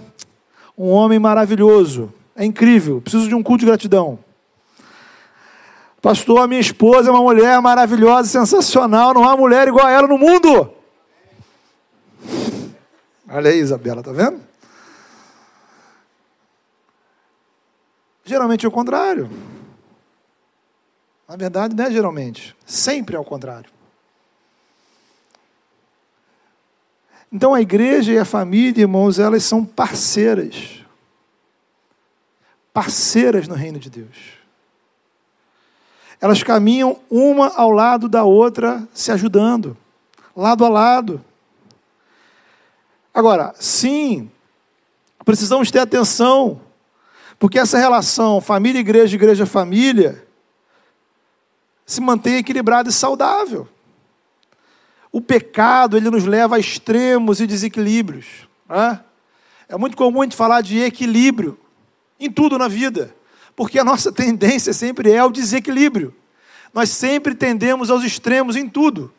um 0.78 0.92
homem 0.92 1.18
maravilhoso, 1.18 2.14
é 2.36 2.46
incrível, 2.46 3.02
preciso 3.02 3.28
de 3.28 3.34
um 3.34 3.42
culto 3.42 3.62
de 3.62 3.66
gratidão. 3.66 4.20
Pastor, 6.00 6.42
a 6.42 6.48
minha 6.48 6.62
esposa 6.62 7.10
é 7.10 7.12
uma 7.12 7.24
mulher 7.24 7.60
maravilhosa, 7.60 8.30
sensacional, 8.30 9.16
não 9.16 9.28
há 9.28 9.36
mulher 9.36 9.68
igual 9.68 9.88
a 9.88 9.92
ela 9.92 10.08
no 10.08 10.20
mundo. 10.20 10.73
Olha 13.30 13.50
aí, 13.50 13.60
Isabela, 13.60 14.04
tá 14.04 14.12
vendo? 14.12 14.42
Geralmente 18.26 18.66
é 18.66 18.70
o 18.70 18.72
contrário. 18.72 19.30
Na 21.28 21.36
verdade, 21.36 21.76
não 21.76 21.86
é 21.86 21.92
geralmente. 21.92 22.56
Sempre 22.66 23.16
é 23.16 23.20
o 23.20 23.24
contrário. 23.24 23.70
Então 27.32 27.54
a 27.56 27.62
igreja 27.62 28.14
e 28.14 28.20
a 28.20 28.26
família, 28.26 28.82
irmãos, 28.82 29.18
elas 29.18 29.44
são 29.44 29.66
parceiras. 29.66 30.84
Parceiras 32.72 33.48
no 33.48 33.56
reino 33.56 33.80
de 33.80 33.90
Deus. 33.90 34.38
Elas 36.22 36.44
caminham 36.44 37.00
uma 37.10 37.48
ao 37.56 37.72
lado 37.72 38.08
da 38.08 38.24
outra, 38.24 38.88
se 38.94 39.12
ajudando, 39.12 39.76
lado 40.36 40.64
a 40.64 40.70
lado. 40.70 41.26
Agora, 43.14 43.54
sim, 43.60 44.32
precisamos 45.24 45.70
ter 45.70 45.80
atenção, 45.80 46.62
porque 47.38 47.60
essa 47.60 47.78
relação 47.78 48.42
família-igreja, 48.42 49.16
igreja-família, 49.16 50.26
se 51.86 52.02
mantém 52.02 52.38
equilibrada 52.38 52.90
e 52.90 52.94
saudável. 52.94 53.68
O 55.12 55.22
pecado, 55.22 55.96
ele 55.96 56.10
nos 56.10 56.24
leva 56.24 56.56
a 56.56 56.60
extremos 56.60 57.40
e 57.40 57.46
desequilíbrios. 57.46 58.48
Né? 58.68 59.00
É 59.70 59.78
muito 59.78 59.96
comum 59.96 60.22
a 60.22 60.24
gente 60.24 60.36
falar 60.36 60.62
de 60.62 60.80
equilíbrio 60.80 61.60
em 62.20 62.32
tudo 62.32 62.58
na 62.58 62.68
vida. 62.68 63.16
Porque 63.56 63.78
a 63.78 63.84
nossa 63.84 64.10
tendência 64.14 64.74
sempre 64.74 65.12
é 65.12 65.20
ao 65.20 65.32
desequilíbrio. 65.32 66.16
Nós 66.74 66.90
sempre 66.90 67.36
tendemos 67.36 67.92
aos 67.92 68.04
extremos 68.04 68.56
em 68.56 68.68
tudo. 68.68 69.14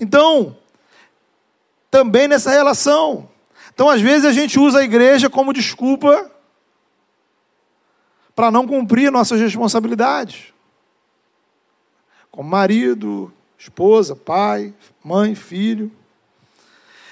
Então, 0.00 0.56
também 1.90 2.28
nessa 2.28 2.50
relação. 2.50 3.28
Então, 3.72 3.88
às 3.88 4.00
vezes, 4.00 4.24
a 4.24 4.32
gente 4.32 4.58
usa 4.58 4.80
a 4.80 4.84
igreja 4.84 5.30
como 5.30 5.52
desculpa 5.52 6.30
para 8.34 8.50
não 8.50 8.66
cumprir 8.66 9.10
nossas 9.10 9.40
responsabilidades. 9.40 10.52
Como 12.30 12.48
marido, 12.48 13.32
esposa, 13.58 14.14
pai, 14.14 14.72
mãe, 15.02 15.34
filho. 15.34 15.90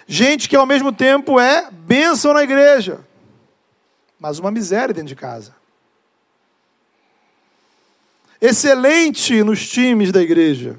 Gente 0.07 0.49
que 0.49 0.55
ao 0.55 0.67
mesmo 0.67 0.93
tempo 0.93 1.41
é 1.41 1.69
bênção 1.71 2.33
na 2.33 2.45
igreja, 2.45 3.05
mas 4.21 4.39
uma 4.39 4.53
miséria 4.53 4.95
dentro 4.95 5.09
de 5.09 5.17
casa. 5.17 5.55
Excelente 8.41 9.43
nos 9.43 9.69
times 9.69 10.13
da 10.13 10.23
igreja. 10.23 10.79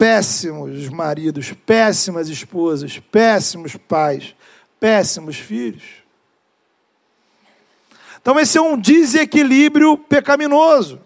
Péssimos 0.00 0.88
maridos, 0.88 1.52
péssimas 1.52 2.30
esposas, 2.30 2.98
péssimos 2.98 3.76
pais, 3.76 4.34
péssimos 4.80 5.36
filhos. 5.36 5.82
Então, 8.18 8.40
esse 8.40 8.56
é 8.56 8.62
um 8.62 8.78
desequilíbrio 8.78 9.98
pecaminoso. 9.98 11.02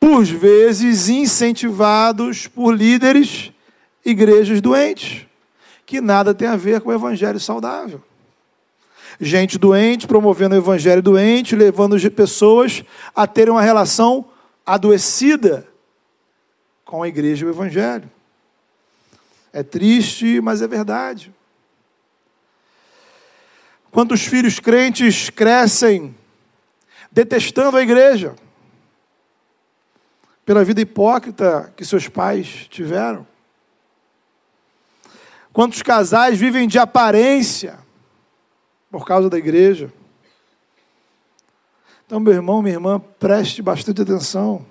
Por 0.00 0.24
vezes 0.24 1.10
incentivados 1.10 2.46
por 2.46 2.74
líderes 2.74 3.52
igrejas 4.02 4.62
doentes, 4.62 5.26
que 5.84 6.00
nada 6.00 6.32
tem 6.32 6.48
a 6.48 6.56
ver 6.56 6.80
com 6.80 6.88
o 6.88 6.94
evangelho 6.94 7.38
saudável. 7.38 8.02
Gente 9.20 9.58
doente 9.58 10.06
promovendo 10.06 10.54
o 10.54 10.58
evangelho 10.58 11.02
doente, 11.02 11.54
levando 11.54 12.10
pessoas 12.10 12.82
a 13.14 13.26
terem 13.26 13.52
uma 13.52 13.60
relação 13.60 14.24
adoecida 14.64 15.75
com 16.86 17.02
a 17.02 17.08
igreja 17.08 17.44
e 17.44 17.48
o 17.48 17.50
evangelho. 17.50 18.10
É 19.52 19.62
triste, 19.62 20.40
mas 20.40 20.62
é 20.62 20.68
verdade. 20.68 21.34
Quantos 23.90 24.24
filhos 24.24 24.60
crentes 24.60 25.28
crescem 25.28 26.14
detestando 27.10 27.76
a 27.76 27.82
igreja 27.82 28.34
pela 30.44 30.64
vida 30.64 30.80
hipócrita 30.80 31.72
que 31.76 31.84
seus 31.84 32.08
pais 32.08 32.68
tiveram? 32.68 33.26
Quantos 35.52 35.82
casais 35.82 36.38
vivem 36.38 36.68
de 36.68 36.78
aparência 36.78 37.78
por 38.90 39.06
causa 39.06 39.28
da 39.28 39.38
igreja? 39.38 39.92
Então, 42.04 42.20
meu 42.20 42.34
irmão, 42.34 42.62
minha 42.62 42.74
irmã, 42.74 43.00
preste 43.00 43.60
bastante 43.60 44.02
atenção. 44.02 44.64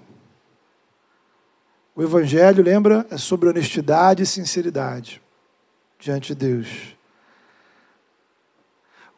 O 1.96 2.04
Evangelho, 2.04 2.62
lembra, 2.62 3.08
é 3.10 3.18
sobre 3.18 3.48
honestidade 3.48 4.22
e 4.22 4.26
sinceridade 4.26 5.22
diante 5.98 6.28
de 6.28 6.36
Deus. 6.36 6.94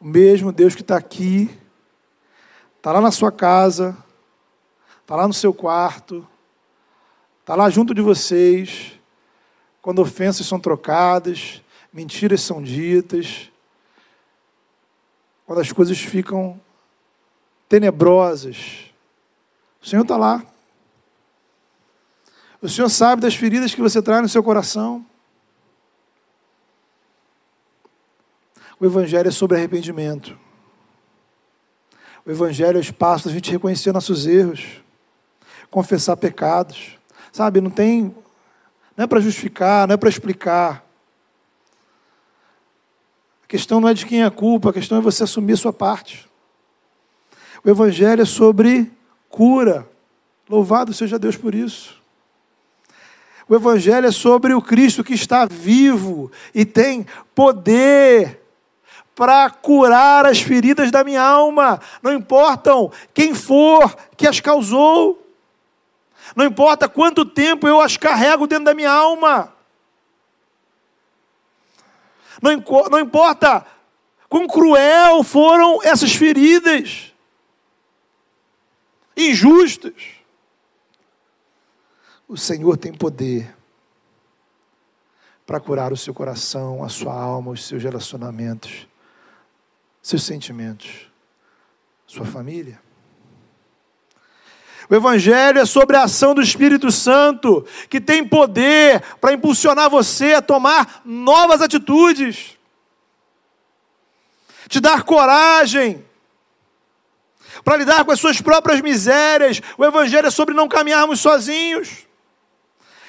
O 0.00 0.04
mesmo 0.04 0.52
Deus 0.52 0.76
que 0.76 0.82
está 0.82 0.96
aqui, 0.96 1.50
está 2.76 2.92
lá 2.92 3.00
na 3.00 3.10
sua 3.10 3.32
casa, 3.32 3.96
está 5.00 5.16
lá 5.16 5.26
no 5.26 5.34
seu 5.34 5.52
quarto, 5.52 6.24
está 7.40 7.56
lá 7.56 7.68
junto 7.68 7.92
de 7.92 8.00
vocês, 8.00 8.92
quando 9.82 10.00
ofensas 10.00 10.46
são 10.46 10.60
trocadas, 10.60 11.60
mentiras 11.92 12.42
são 12.42 12.62
ditas, 12.62 13.50
quando 15.44 15.60
as 15.60 15.72
coisas 15.72 15.98
ficam 15.98 16.60
tenebrosas. 17.68 18.92
O 19.82 19.86
Senhor 19.86 20.02
está 20.02 20.16
lá. 20.16 20.46
O 22.60 22.68
Senhor 22.68 22.88
sabe 22.88 23.22
das 23.22 23.34
feridas 23.34 23.74
que 23.74 23.80
você 23.80 24.02
traz 24.02 24.22
no 24.22 24.28
seu 24.28 24.42
coração. 24.42 25.04
O 28.80 28.86
Evangelho 28.86 29.28
é 29.28 29.32
sobre 29.32 29.56
arrependimento. 29.56 30.38
O 32.26 32.30
Evangelho 32.30 32.76
é 32.76 32.80
o 32.80 32.82
espaço 32.82 33.26
da 33.26 33.34
gente 33.34 33.50
reconhecer 33.50 33.92
nossos 33.92 34.26
erros, 34.26 34.82
confessar 35.70 36.16
pecados. 36.16 36.98
Sabe, 37.32 37.60
não 37.60 37.70
tem 37.70 38.14
não 38.98 39.04
é 39.04 39.06
para 39.06 39.20
justificar, 39.20 39.86
não 39.86 39.94
é 39.94 39.96
para 39.96 40.08
explicar. 40.08 40.84
A 43.44 43.46
questão 43.46 43.80
não 43.80 43.88
é 43.88 43.94
de 43.94 44.04
quem 44.04 44.22
é 44.22 44.24
a 44.24 44.30
culpa, 44.30 44.70
a 44.70 44.72
questão 44.72 44.98
é 44.98 45.00
você 45.00 45.22
assumir 45.22 45.56
sua 45.56 45.72
parte. 45.72 46.28
O 47.64 47.70
Evangelho 47.70 48.22
é 48.22 48.24
sobre 48.24 48.90
cura. 49.28 49.88
Louvado 50.48 50.92
seja 50.92 51.16
Deus 51.16 51.36
por 51.36 51.54
isso. 51.54 51.97
O 53.48 53.54
Evangelho 53.54 54.06
é 54.06 54.12
sobre 54.12 54.52
o 54.52 54.60
Cristo 54.60 55.02
que 55.02 55.14
está 55.14 55.46
vivo 55.46 56.30
e 56.54 56.64
tem 56.64 57.06
poder 57.34 58.42
para 59.14 59.50
curar 59.50 60.26
as 60.26 60.40
feridas 60.40 60.92
da 60.92 61.02
minha 61.02 61.22
alma, 61.22 61.80
não 62.00 62.12
importam 62.12 62.92
quem 63.12 63.34
for 63.34 63.96
que 64.16 64.28
as 64.28 64.38
causou. 64.38 65.26
Não 66.36 66.44
importa 66.44 66.88
quanto 66.88 67.24
tempo 67.24 67.66
eu 67.66 67.80
as 67.80 67.96
carrego 67.96 68.46
dentro 68.46 68.66
da 68.66 68.74
minha 68.74 68.92
alma. 68.92 69.52
Não, 72.40 72.62
não 72.90 73.00
importa 73.00 73.66
quão 74.28 74.46
cruel 74.46 75.24
foram 75.24 75.82
essas 75.82 76.12
feridas. 76.12 77.12
Injustas. 79.16 80.17
O 82.28 82.36
Senhor 82.36 82.76
tem 82.76 82.92
poder 82.92 83.56
para 85.46 85.58
curar 85.58 85.94
o 85.94 85.96
seu 85.96 86.12
coração, 86.12 86.84
a 86.84 86.90
sua 86.90 87.14
alma, 87.14 87.52
os 87.52 87.64
seus 87.66 87.82
relacionamentos, 87.82 88.86
seus 90.02 90.22
sentimentos, 90.22 91.10
sua 92.06 92.26
família. 92.26 92.78
O 94.90 94.94
Evangelho 94.94 95.58
é 95.58 95.64
sobre 95.64 95.96
a 95.96 96.02
ação 96.02 96.34
do 96.34 96.42
Espírito 96.42 96.92
Santo, 96.92 97.66
que 97.88 97.98
tem 97.98 98.26
poder 98.26 99.00
para 99.22 99.32
impulsionar 99.32 99.88
você 99.88 100.34
a 100.34 100.42
tomar 100.42 101.00
novas 101.06 101.62
atitudes, 101.62 102.58
te 104.68 104.80
dar 104.80 105.02
coragem 105.02 106.04
para 107.64 107.78
lidar 107.78 108.04
com 108.04 108.12
as 108.12 108.20
suas 108.20 108.38
próprias 108.40 108.82
misérias. 108.82 109.62
O 109.78 109.84
Evangelho 109.84 110.26
é 110.26 110.30
sobre 110.30 110.54
não 110.54 110.68
caminharmos 110.68 111.20
sozinhos. 111.20 112.07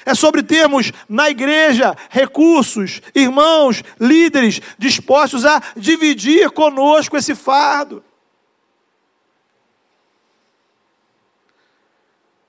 É 0.09 0.15
sobre 0.15 0.41
termos 0.41 0.91
na 1.07 1.29
igreja 1.29 1.95
recursos, 2.09 2.99
irmãos, 3.13 3.83
líderes 3.99 4.59
dispostos 4.75 5.45
a 5.45 5.61
dividir 5.77 6.49
conosco 6.49 7.15
esse 7.15 7.35
fardo. 7.35 8.03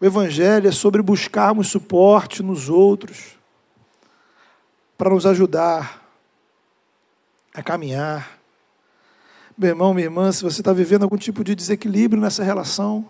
O 0.01 0.07
Evangelho 0.07 0.71
é 0.71 0.73
sobre 0.73 1.03
buscarmos 1.03 1.69
suporte 1.69 2.43
nos 2.43 2.71
outros, 2.71 3.37
para 4.97 5.11
nos 5.11 5.27
ajudar 5.27 6.03
a 7.53 7.63
caminhar. 7.63 8.39
Meu 9.55 9.69
irmão, 9.69 9.93
minha 9.93 10.07
irmã, 10.07 10.33
se 10.33 10.43
você 10.43 10.63
está 10.63 10.73
vivendo 10.73 11.03
algum 11.03 11.19
tipo 11.19 11.45
de 11.45 11.55
desequilíbrio 11.55 12.23
nessa 12.23 12.43
relação, 12.43 13.07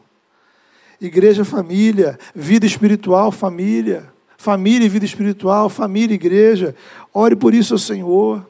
igreja, 1.01 1.45
família, 1.45 2.19
vida 2.35 2.67
espiritual, 2.67 3.31
família, 3.31 4.13
família 4.41 4.87
e 4.87 4.89
vida 4.89 5.05
espiritual, 5.05 5.69
família 5.69 6.15
e 6.15 6.17
igreja, 6.17 6.75
ore 7.13 7.37
por 7.37 7.53
isso 7.53 7.75
ao 7.75 7.79
Senhor. 7.79 8.49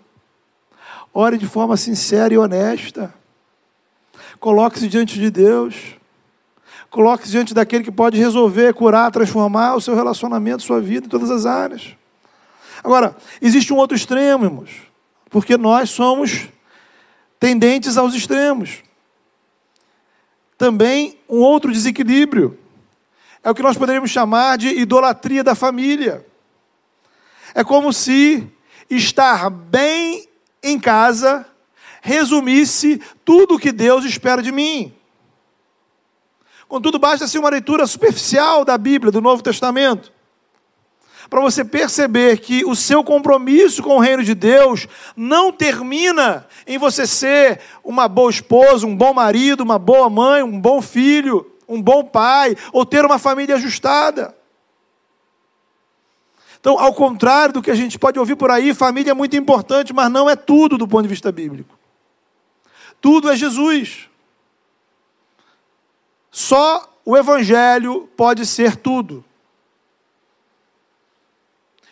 Ore 1.13 1.37
de 1.37 1.49
forma 1.49 1.77
sincera 1.77 2.33
e 2.33 2.39
honesta. 2.39 3.13
Coloque-se 4.39 4.87
diante 4.87 5.19
de 5.19 5.29
Deus. 5.33 5.97
Coloque-se 6.91 7.33
diante 7.33 7.53
daquele 7.53 7.83
que 7.83 7.91
pode 7.91 8.17
resolver, 8.17 8.73
curar, 8.73 9.11
transformar 9.11 9.75
o 9.75 9.81
seu 9.81 9.97
relacionamento, 9.97 10.63
sua 10.63 10.81
vida, 10.81 11.07
em 11.07 11.09
todas 11.09 11.29
as 11.29 11.45
áreas. 11.45 11.97
Agora, 12.85 13.17
existe 13.43 13.73
um 13.73 13.77
outro 13.77 13.97
extremo, 13.97 14.45
irmãos, 14.45 14.71
porque 15.29 15.57
nós 15.57 15.91
somos 15.91 16.49
tendentes 17.41 17.97
aos 17.97 18.15
extremos. 18.15 18.79
Também 20.57 21.19
um 21.29 21.39
outro 21.39 21.73
desequilíbrio 21.73 22.60
é 23.43 23.51
o 23.51 23.55
que 23.55 23.63
nós 23.63 23.77
poderíamos 23.77 24.11
chamar 24.11 24.59
de 24.59 24.69
idolatria 24.69 25.43
da 25.43 25.55
família. 25.55 26.27
É 27.55 27.65
como 27.65 27.93
se 27.93 28.47
estar 28.89 29.49
bem 29.51 30.29
em 30.63 30.79
casa 30.79 31.47
resumisse 32.03 33.01
tudo 33.25 33.55
o 33.55 33.59
que 33.59 33.73
Deus 33.73 34.05
espera 34.05 34.43
de 34.43 34.51
mim. 34.51 34.93
Contudo, 36.69 36.99
basta-se 36.99 37.39
uma 37.39 37.51
leitura 37.51 37.87
superficial 37.87 38.65
da 38.65 38.79
Bíblia, 38.79 39.11
do 39.11 39.21
Novo 39.21 39.43
Testamento, 39.43 40.13
para 41.29 41.41
você 41.41 41.65
perceber 41.65 42.39
que 42.39 42.65
o 42.65 42.75
seu 42.75 43.05
compromisso 43.05 43.83
com 43.83 43.97
o 43.97 44.01
reino 44.01 44.23
de 44.23 44.35
Deus 44.35 44.87
não 45.17 45.53
termina 45.53 46.47
em 46.67 46.79
você 46.79 47.07
ser 47.07 47.61
uma 47.85 48.09
boa 48.09 48.31
esposa, 48.31 48.87
um 48.87 48.97
bom 48.97 49.13
marido, 49.13 49.63
uma 49.63 49.79
boa 49.79 50.09
mãe, 50.09 50.43
um 50.43 50.61
bom 50.61 50.81
filho, 50.81 51.47
um 51.71 51.81
bom 51.81 52.05
pai, 52.05 52.57
ou 52.73 52.85
ter 52.85 53.05
uma 53.07 53.19
família 53.19 53.55
ajustada. 53.55 54.37
Então, 56.59 56.79
ao 56.79 56.93
contrário 56.93 57.55
do 57.55 57.63
que 57.63 57.71
a 57.71 57.75
gente 57.75 57.99
pode 57.99 58.19
ouvir 58.19 58.37
por 58.37 58.51
aí, 58.51 58.75
família 58.75 59.13
é 59.13 59.15
muito 59.15 59.37
importante, 59.37 59.95
mas 59.95 60.11
não 60.11 60.29
é 60.29 60.37
tudo 60.37 60.77
do 60.77 60.87
ponto 60.87 61.05
de 61.05 61.09
vista 61.09 61.33
bíblico. 61.33 61.79
Tudo 63.01 63.31
é 63.31 63.37
Jesus. 63.37 64.11
Só 66.31 66.93
o 67.05 67.17
Evangelho 67.17 68.09
pode 68.15 68.45
ser 68.45 68.77
tudo. 68.77 69.25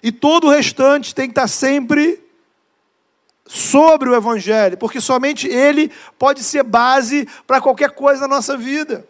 E 0.03 0.12
todo 0.12 0.49
o 0.49 0.51
restante 0.51 1.14
tem 1.14 1.26
que 1.26 1.33
estar 1.33 1.49
sempre 1.49 2.22
sobre 3.47 4.11
o 4.11 4.14
Evangelho, 4.14 4.76
porque 4.76 5.01
somente 5.01 5.49
ele 5.49 5.91
pode 6.18 6.43
ser 6.43 6.62
base 6.62 7.26
para 7.47 7.61
qualquer 7.61 7.93
coisa 7.93 8.22
na 8.22 8.29
nossa 8.29 8.57
vida. 8.57 9.07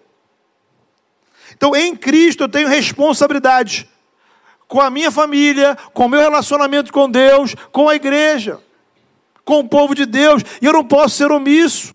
Então, 1.59 1.75
em 1.75 1.95
Cristo, 1.97 2.45
eu 2.45 2.49
tenho 2.49 2.69
responsabilidade 2.69 3.89
com 4.69 4.81
a 4.81 4.89
minha 4.89 5.11
família, 5.11 5.77
com 5.93 6.07
o 6.07 6.09
meu 6.09 6.21
relacionamento 6.21 6.93
com 6.93 7.11
Deus, 7.11 7.57
com 7.73 7.89
a 7.89 7.97
igreja, 7.97 8.61
com 9.45 9.59
o 9.59 9.69
povo 9.69 9.93
de 9.93 10.07
Deus, 10.07 10.43
e 10.63 10.67
eu 10.67 10.73
não 10.73 10.85
posso 10.85 11.17
ser 11.17 11.33
omisso. 11.33 11.93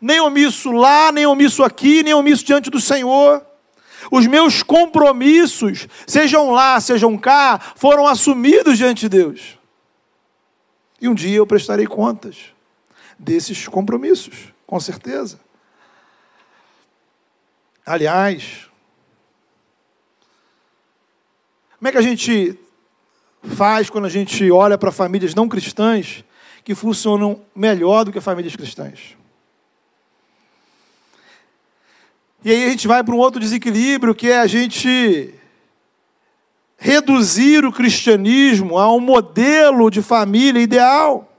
Nem 0.00 0.20
omisso 0.20 0.70
lá, 0.70 1.10
nem 1.10 1.26
omisso 1.26 1.64
aqui, 1.64 2.04
nem 2.04 2.14
omisso 2.14 2.44
diante 2.44 2.70
do 2.70 2.80
Senhor. 2.80 3.44
Os 4.12 4.28
meus 4.28 4.62
compromissos, 4.62 5.88
sejam 6.06 6.52
lá, 6.52 6.80
sejam 6.80 7.18
cá, 7.18 7.58
foram 7.74 8.06
assumidos 8.06 8.78
diante 8.78 9.00
de 9.00 9.08
Deus. 9.08 9.58
E 11.00 11.08
um 11.08 11.14
dia 11.14 11.38
eu 11.38 11.46
prestarei 11.46 11.86
contas 11.86 12.36
desses 13.18 13.66
compromissos, 13.66 14.52
com 14.66 14.78
certeza. 14.78 15.43
Aliás, 17.86 18.70
como 21.78 21.88
é 21.88 21.92
que 21.92 21.98
a 21.98 22.02
gente 22.02 22.58
faz 23.42 23.90
quando 23.90 24.06
a 24.06 24.08
gente 24.08 24.50
olha 24.50 24.78
para 24.78 24.90
famílias 24.90 25.34
não 25.34 25.46
cristãs 25.46 26.24
que 26.64 26.74
funcionam 26.74 27.42
melhor 27.54 28.04
do 28.04 28.12
que 28.12 28.22
famílias 28.22 28.56
cristãs? 28.56 29.18
E 32.42 32.50
aí 32.50 32.64
a 32.64 32.70
gente 32.70 32.88
vai 32.88 33.04
para 33.04 33.14
um 33.14 33.18
outro 33.18 33.38
desequilíbrio 33.38 34.14
que 34.14 34.30
é 34.30 34.38
a 34.38 34.46
gente 34.46 35.34
reduzir 36.78 37.66
o 37.66 37.72
cristianismo 37.72 38.78
a 38.78 38.90
um 38.90 39.00
modelo 39.00 39.90
de 39.90 40.00
família 40.00 40.60
ideal. 40.60 41.30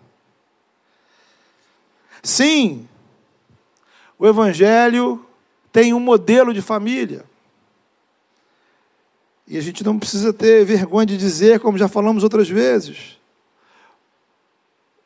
Sim, 2.22 2.88
o 4.20 4.28
Evangelho 4.28 5.25
tem 5.76 5.94
um 5.94 6.00
modelo 6.00 6.54
de 6.54 6.62
família. 6.62 7.26
E 9.46 9.58
a 9.58 9.62
gente 9.62 9.84
não 9.84 10.00
precisa 10.00 10.32
ter 10.32 10.64
vergonha 10.64 11.06
de 11.06 11.18
dizer, 11.18 11.60
como 11.60 11.78
já 11.78 11.90
falamos 11.90 12.24
outras 12.24 12.48
vezes, 12.48 13.20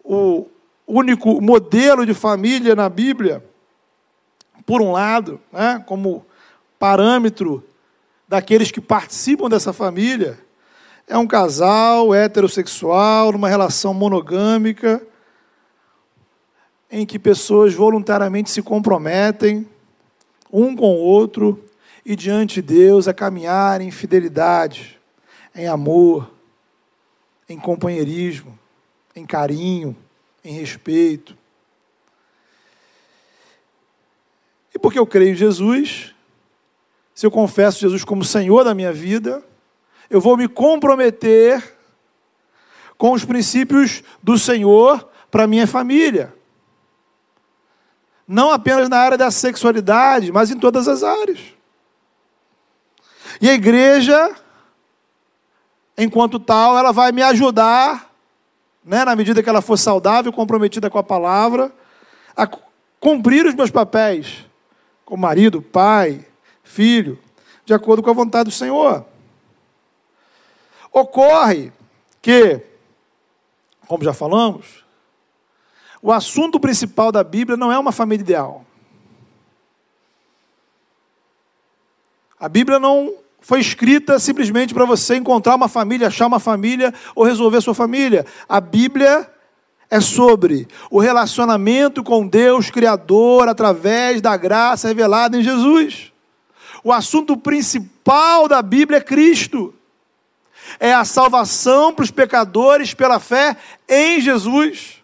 o 0.04 0.46
único 0.86 1.42
modelo 1.42 2.06
de 2.06 2.14
família 2.14 2.76
na 2.76 2.88
Bíblia, 2.88 3.44
por 4.64 4.80
um 4.80 4.92
lado, 4.92 5.42
né, 5.52 5.84
como 5.88 6.24
parâmetro 6.78 7.64
daqueles 8.28 8.70
que 8.70 8.80
participam 8.80 9.50
dessa 9.50 9.74
família 9.74 10.38
é 11.08 11.18
um 11.18 11.26
casal 11.26 12.14
heterossexual, 12.14 13.32
numa 13.32 13.50
relação 13.50 13.92
monogâmica, 13.92 15.02
em 16.92 17.08
que 17.08 17.18
pessoas 17.18 17.74
voluntariamente 17.74 18.52
se 18.52 18.62
comprometem 18.62 19.68
um 20.52 20.76
com 20.76 20.94
o 20.94 21.00
outro 21.00 21.64
e 22.06 22.16
diante 22.16 22.56
de 22.56 22.62
Deus 22.62 23.08
a 23.08 23.14
caminhar 23.14 23.82
em 23.82 23.92
fidelidade, 23.92 25.00
em 25.54 25.68
amor, 25.68 26.32
em 27.48 27.58
companheirismo, 27.60 28.58
em 29.16 29.26
carinho, 29.26 29.96
em 30.44 30.54
respeito. 30.54 31.38
E 34.74 34.80
porque 34.80 35.00
eu 35.00 35.06
creio 35.06 35.34
em 35.34 35.36
Jesus, 35.36 36.14
se 37.14 37.26
eu 37.26 37.32
confesso 37.32 37.80
Jesus 37.80 38.04
como 38.04 38.24
Senhor 38.24 38.64
da 38.64 38.74
minha 38.74 38.94
vida, 38.94 39.44
eu 40.10 40.22
vou 40.22 40.38
me 40.38 40.48
comprometer 40.48 41.76
com 42.98 43.12
os 43.12 43.24
princípios 43.24 44.04
do 44.22 44.38
Senhor 44.38 45.10
para 45.30 45.48
minha 45.48 45.68
família. 45.68 46.34
Não 48.32 48.52
apenas 48.52 48.88
na 48.88 49.00
área 49.00 49.18
da 49.18 49.32
sexualidade, 49.32 50.32
mas 50.32 50.52
em 50.52 50.60
todas 50.60 50.88
as 50.88 51.02
áreas. 51.02 51.40
E 53.42 53.50
a 53.50 53.56
igreja, 53.56 54.36
enquanto 55.98 56.40
tal, 56.40 56.78
ela 56.78 56.92
vai 56.92 57.12
me 57.12 57.24
ajudar, 57.24 58.14
né, 58.86 59.04
na 59.04 59.16
medida 59.16 59.42
que 59.42 59.50
ela 59.50 59.64
for 59.64 59.78
saudável, 59.78 60.32
comprometida 60.32 60.92
com 60.92 61.00
a 61.00 61.04
palavra, 61.04 61.72
a 62.38 62.48
cumprir 63.00 63.48
os 63.48 63.56
meus 63.56 63.72
papéis 63.72 64.46
como 65.04 65.24
marido, 65.24 65.60
pai, 65.60 66.24
filho, 66.64 67.18
de 67.66 67.74
acordo 67.74 68.04
com 68.04 68.12
a 68.12 68.14
vontade 68.14 68.50
do 68.50 68.56
Senhor. 68.56 69.08
Ocorre 70.94 71.74
que, 72.22 72.62
como 73.88 74.04
já 74.04 74.14
falamos, 74.14 74.86
o 76.02 76.12
assunto 76.12 76.60
principal 76.60 77.12
da 77.12 77.24
Bíblia 77.24 77.58
não 77.58 77.72
é 77.72 77.78
uma 77.78 77.92
família 77.92 78.24
ideal. 78.24 78.66
A 82.40 82.48
Bíblia 82.48 82.80
não 82.80 83.14
foi 83.42 83.60
escrita 83.60 84.18
simplesmente 84.18 84.74
para 84.74 84.86
você 84.86 85.16
encontrar 85.16 85.56
uma 85.56 85.68
família, 85.68 86.08
achar 86.08 86.28
uma 86.28 86.40
família 86.40 86.94
ou 87.14 87.26
resolver 87.26 87.60
sua 87.62 87.74
família. 87.74 88.26
A 88.48 88.62
Bíblia 88.62 89.30
é 89.90 90.00
sobre 90.00 90.68
o 90.90 91.00
relacionamento 91.00 92.04
com 92.04 92.28
Deus 92.28 92.70
Criador 92.70 93.50
através 93.50 94.22
da 94.22 94.38
graça 94.38 94.88
revelada 94.88 95.38
em 95.38 95.44
Jesus. 95.44 96.14
O 96.84 96.94
assunto 96.94 97.36
principal 97.36 98.48
da 98.48 98.62
Bíblia 98.62 99.00
é 99.00 99.02
Cristo. 99.02 99.74
É 100.80 100.94
a 100.94 101.04
salvação 101.04 101.94
para 101.94 102.04
os 102.04 102.12
pecadores 102.12 102.94
pela 102.94 103.20
fé 103.20 103.58
em 103.88 104.22
Jesus. 104.22 104.99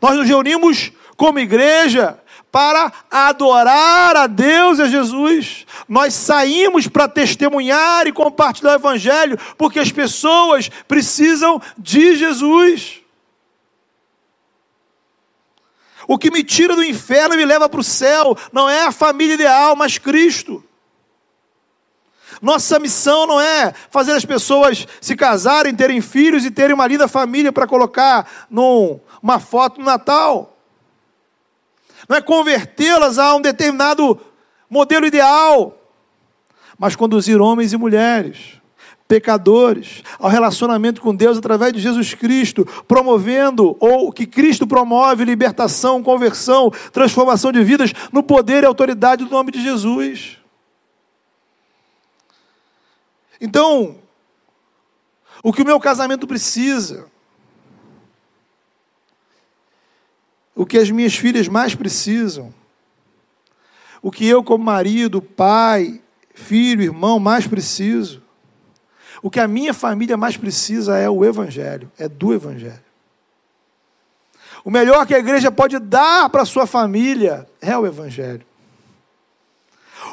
Nós 0.00 0.16
nos 0.16 0.26
reunimos 0.26 0.92
como 1.16 1.38
igreja 1.38 2.18
para 2.50 2.92
adorar 3.10 4.14
a 4.14 4.26
Deus 4.26 4.78
e 4.78 4.82
a 4.82 4.86
Jesus. 4.86 5.66
Nós 5.88 6.12
saímos 6.12 6.86
para 6.86 7.08
testemunhar 7.08 8.06
e 8.06 8.12
compartilhar 8.12 8.72
o 8.72 8.74
Evangelho, 8.74 9.38
porque 9.56 9.78
as 9.78 9.90
pessoas 9.90 10.68
precisam 10.86 11.60
de 11.78 12.14
Jesus. 12.16 13.00
O 16.06 16.18
que 16.18 16.30
me 16.30 16.44
tira 16.44 16.76
do 16.76 16.84
inferno 16.84 17.34
e 17.34 17.38
me 17.38 17.44
leva 17.46 17.68
para 17.68 17.80
o 17.80 17.84
céu 17.84 18.36
não 18.52 18.68
é 18.68 18.84
a 18.84 18.92
família 18.92 19.34
ideal, 19.34 19.74
mas 19.74 19.96
Cristo. 19.96 20.62
Nossa 22.40 22.78
missão 22.80 23.26
não 23.26 23.40
é 23.40 23.72
fazer 23.88 24.12
as 24.12 24.24
pessoas 24.24 24.86
se 25.00 25.14
casarem, 25.14 25.74
terem 25.74 26.00
filhos 26.00 26.44
e 26.44 26.50
terem 26.50 26.74
uma 26.74 26.86
linda 26.86 27.06
família 27.06 27.52
para 27.52 27.68
colocar 27.68 28.28
numa 29.22 29.38
foto 29.38 29.78
no 29.78 29.86
Natal. 29.86 30.56
Não 32.08 32.16
é 32.16 32.20
convertê-las 32.20 33.18
a 33.18 33.34
um 33.34 33.40
determinado 33.40 34.20
modelo 34.68 35.06
ideal, 35.06 35.78
mas 36.78 36.96
conduzir 36.96 37.40
homens 37.40 37.72
e 37.72 37.76
mulheres 37.76 38.60
pecadores 39.12 40.02
ao 40.18 40.30
relacionamento 40.30 41.02
com 41.02 41.14
Deus 41.14 41.36
através 41.36 41.70
de 41.74 41.80
Jesus 41.80 42.14
Cristo, 42.14 42.64
promovendo 42.88 43.76
ou 43.78 44.10
que 44.10 44.26
Cristo 44.26 44.66
promove 44.66 45.22
libertação, 45.22 46.02
conversão, 46.02 46.70
transformação 46.90 47.52
de 47.52 47.62
vidas 47.62 47.92
no 48.10 48.22
poder 48.22 48.62
e 48.62 48.66
autoridade 48.66 49.22
do 49.22 49.30
nome 49.30 49.52
de 49.52 49.62
Jesus. 49.62 50.38
Então, 53.38 53.96
o 55.42 55.52
que 55.52 55.60
o 55.60 55.66
meu 55.66 55.78
casamento 55.78 56.26
precisa, 56.26 57.11
o 60.54 60.66
que 60.66 60.78
as 60.78 60.90
minhas 60.90 61.14
filhas 61.14 61.48
mais 61.48 61.74
precisam, 61.74 62.52
o 64.02 64.10
que 64.10 64.26
eu, 64.26 64.42
como 64.42 64.64
marido, 64.64 65.22
pai, 65.22 66.00
filho, 66.34 66.82
irmão, 66.82 67.18
mais 67.18 67.46
preciso, 67.46 68.22
o 69.22 69.30
que 69.30 69.38
a 69.38 69.46
minha 69.46 69.72
família 69.72 70.16
mais 70.16 70.36
precisa 70.36 70.98
é 70.98 71.08
o 71.08 71.24
Evangelho, 71.24 71.90
é 71.96 72.08
do 72.08 72.34
Evangelho. 72.34 72.82
O 74.64 74.70
melhor 74.70 75.06
que 75.06 75.14
a 75.14 75.18
igreja 75.18 75.50
pode 75.50 75.78
dar 75.78 76.28
para 76.28 76.42
a 76.42 76.46
sua 76.46 76.66
família 76.66 77.48
é 77.60 77.76
o 77.76 77.86
Evangelho. 77.86 78.44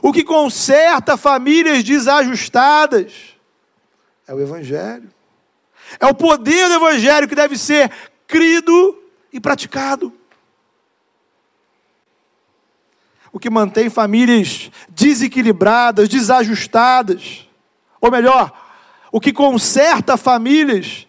O 0.02 0.14
que 0.14 0.24
conserta 0.24 1.18
famílias 1.18 1.84
desajustadas 1.84 3.36
É 4.28 4.34
o 4.34 4.40
Evangelho. 4.40 5.10
É 6.00 6.06
o 6.06 6.14
poder 6.14 6.68
do 6.68 6.76
Evangelho 6.76 7.28
que 7.28 7.34
deve 7.34 7.58
ser 7.58 7.92
crido 8.28 9.02
e 9.34 9.40
praticado. 9.40 10.14
O 13.32 13.40
que 13.40 13.50
mantém 13.50 13.90
famílias 13.90 14.72
desequilibradas, 14.90 16.10
desajustadas. 16.10 17.48
Ou 18.02 18.10
melhor, 18.10 18.52
o 19.12 19.20
que 19.20 19.32
conserta 19.32 20.18
famílias 20.18 21.08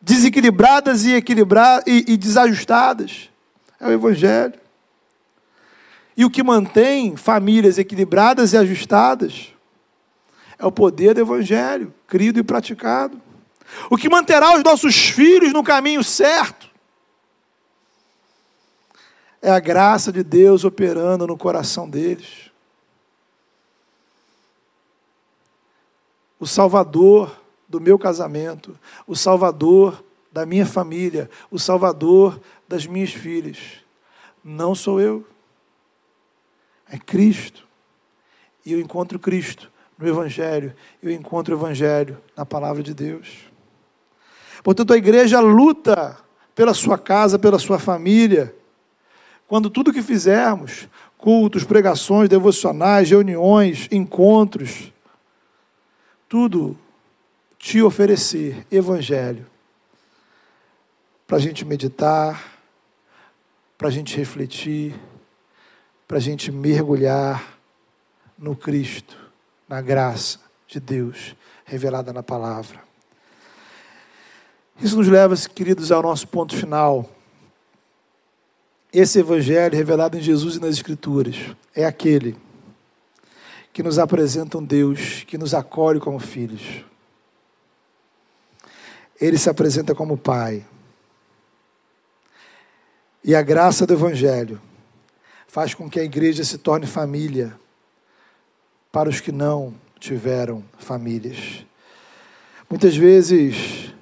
desequilibradas 0.00 1.04
e, 1.04 1.14
equilibra 1.14 1.82
e, 1.86 2.04
e 2.08 2.16
desajustadas 2.16 3.28
é 3.80 3.86
o 3.86 3.92
Evangelho. 3.92 4.54
E 6.16 6.24
o 6.24 6.30
que 6.30 6.42
mantém 6.42 7.16
famílias 7.16 7.78
equilibradas 7.78 8.52
e 8.52 8.56
ajustadas 8.56 9.52
é 10.58 10.64
o 10.64 10.72
poder 10.72 11.14
do 11.14 11.20
Evangelho, 11.20 11.92
crido 12.06 12.38
e 12.38 12.42
praticado. 12.42 13.20
O 13.90 13.96
que 13.96 14.08
manterá 14.08 14.56
os 14.56 14.62
nossos 14.62 14.96
filhos 14.96 15.52
no 15.52 15.62
caminho 15.62 16.02
certo 16.02 16.65
é 19.46 19.50
a 19.52 19.60
graça 19.60 20.10
de 20.10 20.24
Deus 20.24 20.64
operando 20.64 21.24
no 21.24 21.38
coração 21.38 21.88
deles. 21.88 22.50
O 26.36 26.48
Salvador 26.48 27.40
do 27.68 27.80
meu 27.80 27.96
casamento, 27.96 28.76
o 29.06 29.14
Salvador 29.14 30.04
da 30.32 30.44
minha 30.44 30.66
família, 30.66 31.30
o 31.48 31.60
Salvador 31.60 32.40
das 32.66 32.86
minhas 32.86 33.12
filhas. 33.12 33.84
Não 34.42 34.74
sou 34.74 35.00
eu, 35.00 35.24
é 36.90 36.98
Cristo. 36.98 37.68
E 38.64 38.72
eu 38.72 38.80
encontro 38.80 39.16
Cristo 39.16 39.70
no 39.96 40.08
Evangelho, 40.08 40.74
eu 41.00 41.12
encontro 41.12 41.54
o 41.54 41.58
Evangelho 41.58 42.20
na 42.36 42.44
palavra 42.44 42.82
de 42.82 42.92
Deus. 42.92 43.44
Portanto, 44.64 44.92
a 44.92 44.96
igreja 44.96 45.38
luta 45.38 46.18
pela 46.52 46.74
sua 46.74 46.98
casa, 46.98 47.38
pela 47.38 47.60
sua 47.60 47.78
família. 47.78 48.52
Quando 49.48 49.70
tudo 49.70 49.92
que 49.92 50.02
fizermos, 50.02 50.88
cultos, 51.16 51.64
pregações, 51.64 52.28
devocionais, 52.28 53.10
reuniões, 53.10 53.88
encontros, 53.90 54.92
tudo 56.28 56.76
te 57.58 57.82
oferecer 57.82 58.66
evangelho 58.70 59.46
para 61.26 61.36
a 61.36 61.40
gente 61.40 61.64
meditar, 61.64 62.58
para 63.76 63.88
a 63.88 63.90
gente 63.90 64.16
refletir, 64.16 64.94
para 66.06 66.18
a 66.18 66.20
gente 66.20 66.52
mergulhar 66.52 67.58
no 68.38 68.54
Cristo, 68.54 69.16
na 69.68 69.80
graça 69.80 70.40
de 70.68 70.78
Deus 70.78 71.34
revelada 71.64 72.12
na 72.12 72.22
palavra. 72.22 72.80
Isso 74.80 74.96
nos 74.96 75.08
leva, 75.08 75.34
queridos, 75.36 75.90
ao 75.90 76.02
nosso 76.02 76.28
ponto 76.28 76.54
final. 76.54 77.10
Esse 78.92 79.18
Evangelho 79.18 79.76
revelado 79.76 80.16
em 80.16 80.20
Jesus 80.20 80.56
e 80.56 80.60
nas 80.60 80.74
Escrituras 80.76 81.36
é 81.74 81.84
aquele 81.84 82.36
que 83.72 83.82
nos 83.82 83.98
apresenta 83.98 84.56
um 84.56 84.64
Deus 84.64 85.24
que 85.24 85.36
nos 85.36 85.52
acolhe 85.52 86.00
como 86.00 86.18
filhos. 86.18 86.84
Ele 89.20 89.36
se 89.36 89.50
apresenta 89.50 89.94
como 89.94 90.16
Pai. 90.16 90.64
E 93.22 93.34
a 93.34 93.42
graça 93.42 93.86
do 93.86 93.92
Evangelho 93.92 94.60
faz 95.46 95.74
com 95.74 95.90
que 95.90 95.98
a 95.98 96.04
igreja 96.04 96.44
se 96.44 96.58
torne 96.58 96.86
família 96.86 97.58
para 98.92 99.08
os 99.08 99.20
que 99.20 99.32
não 99.32 99.74
tiveram 99.98 100.64
famílias. 100.78 101.66
Muitas 102.70 102.96
vezes 102.96 103.94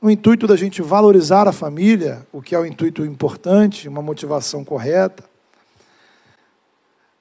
no 0.00 0.10
intuito 0.10 0.46
da 0.46 0.56
gente 0.56 0.80
valorizar 0.80 1.48
a 1.48 1.52
família, 1.52 2.26
o 2.32 2.40
que 2.40 2.54
é 2.54 2.58
um 2.58 2.66
intuito 2.66 3.04
importante, 3.04 3.88
uma 3.88 4.00
motivação 4.00 4.64
correta. 4.64 5.24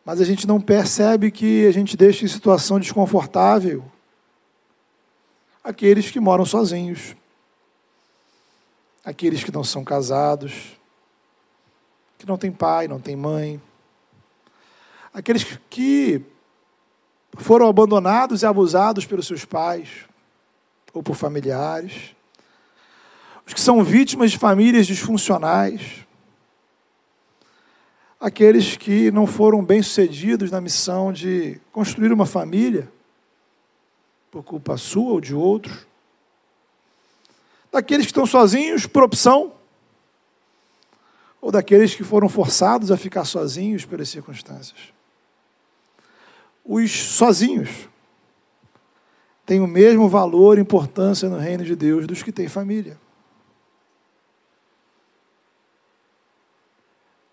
Mas 0.06 0.22
a 0.22 0.24
gente 0.24 0.48
não 0.48 0.62
percebe 0.62 1.32
que 1.32 1.66
a 1.66 1.72
gente 1.72 1.98
deixa 1.98 2.24
em 2.24 2.28
situação 2.28 2.80
desconfortável 2.80 3.84
aqueles 5.64 6.12
que 6.12 6.20
moram 6.20 6.46
sozinhos, 6.46 7.16
aqueles 9.04 9.44
que 9.44 9.52
não 9.52 9.64
são 9.64 9.84
casados, 9.84 10.78
que 12.18 12.28
não 12.28 12.38
têm 12.38 12.52
pai, 12.52 12.88
não 12.88 13.00
têm 13.00 13.16
mãe, 13.16 13.62
aqueles 15.14 15.60
que 15.70 16.22
foram 17.38 17.68
abandonados 17.68 18.44
e 18.44 18.46
abusados 18.46 19.06
pelos 19.06 19.28
seus 19.28 19.44
pais 19.44 20.06
ou 20.94 21.04
por 21.04 21.16
familiares 21.16 22.16
os 23.48 23.54
que 23.54 23.62
são 23.62 23.82
vítimas 23.82 24.32
de 24.32 24.38
famílias 24.38 24.86
disfuncionais, 24.86 26.06
aqueles 28.20 28.76
que 28.76 29.10
não 29.10 29.26
foram 29.26 29.64
bem-sucedidos 29.64 30.52
na 30.52 30.60
missão 30.60 31.14
de 31.14 31.58
construir 31.72 32.12
uma 32.12 32.26
família, 32.26 32.92
por 34.30 34.44
culpa 34.44 34.76
sua 34.76 35.14
ou 35.14 35.22
de 35.22 35.34
outros, 35.34 35.88
daqueles 37.72 38.06
que 38.06 38.12
estão 38.12 38.26
sozinhos 38.26 38.86
por 38.86 39.02
opção, 39.02 39.54
ou 41.40 41.50
daqueles 41.50 41.96
que 41.96 42.04
foram 42.04 42.28
forçados 42.28 42.92
a 42.92 42.98
ficar 42.98 43.24
sozinhos 43.24 43.86
pelas 43.86 44.10
circunstâncias. 44.10 44.92
Os 46.66 46.92
sozinhos 46.92 47.88
têm 49.46 49.62
o 49.62 49.68
mesmo 49.68 50.10
valor 50.10 50.58
e 50.58 50.62
importância 50.62 51.30
no 51.30 51.38
reino 51.38 51.64
de 51.64 51.78
Deus 51.78 52.06
dos 52.06 52.22
que 52.22 52.34
têm 52.34 52.50
família. 52.50 53.07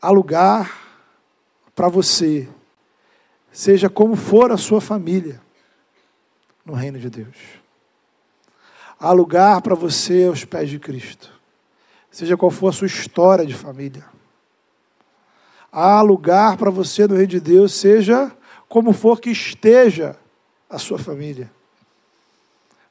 Há 0.05 0.11
lugar 0.11 0.71
para 1.75 1.89
você, 1.89 2.47
seja 3.51 3.89
como 3.89 4.15
for 4.15 4.53
a 4.53 4.59
sua 4.59 4.79
família, 4.79 5.41
no 6.63 6.75
reino 6.75 6.99
de 6.99 7.09
Deus. 7.09 7.37
Há 9.01 9.13
lugar 9.13 9.63
para 9.63 9.75
você 9.75 10.27
aos 10.27 10.45
pés 10.45 10.69
de 10.69 10.79
Cristo, 10.79 11.33
seja 12.11 12.37
qual 12.37 12.51
for 12.51 12.69
a 12.69 12.73
sua 12.73 12.87
história 12.87 13.47
de 13.47 13.55
família. 13.55 14.05
Há 15.73 16.03
lugar 16.03 16.59
para 16.59 16.71
você 16.71 17.07
no 17.07 17.15
reino 17.15 17.29
de 17.29 17.41
Deus, 17.41 17.73
seja 17.73 18.31
como 18.69 18.93
for 18.93 19.19
que 19.19 19.31
esteja 19.31 20.19
a 20.69 20.79
sua 20.79 20.99
família. 20.99 21.51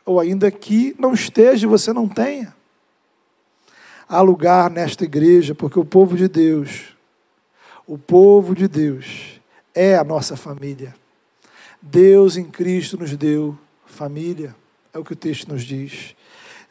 Ou 0.04 0.20
ainda 0.20 0.50
que 0.50 0.96
não 0.98 1.14
esteja 1.14 1.68
e 1.68 1.70
você 1.70 1.94
não 1.94 2.10
tenha. 2.10 2.56
Há 4.10 4.20
lugar 4.20 4.72
nesta 4.72 5.04
igreja, 5.04 5.54
porque 5.54 5.80
o 5.80 5.86
povo 5.86 6.18
de 6.18 6.28
Deus 6.28 6.93
o 7.88 7.98
povo 7.98 8.56
de 8.56 8.68
Deus 8.68 9.40
é 9.74 9.96
a 9.96 10.04
nossa 10.04 10.36
família. 10.36 10.96
Deus 11.82 12.38
em 12.38 12.46
Cristo 12.46 12.98
nos 12.98 13.16
deu 13.16 13.58
família, 13.86 14.56
é 14.94 14.98
o 14.98 15.04
que 15.04 15.14
o 15.14 15.18
texto 15.18 15.52
nos 15.52 15.64
diz. 15.64 16.16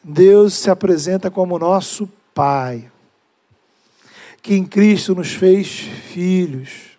Deus 0.03 0.53
se 0.53 0.69
apresenta 0.69 1.29
como 1.29 1.59
nosso 1.59 2.09
Pai, 2.33 2.89
que 4.41 4.55
em 4.55 4.65
Cristo 4.65 5.13
nos 5.13 5.31
fez 5.33 5.67
filhos. 5.67 6.93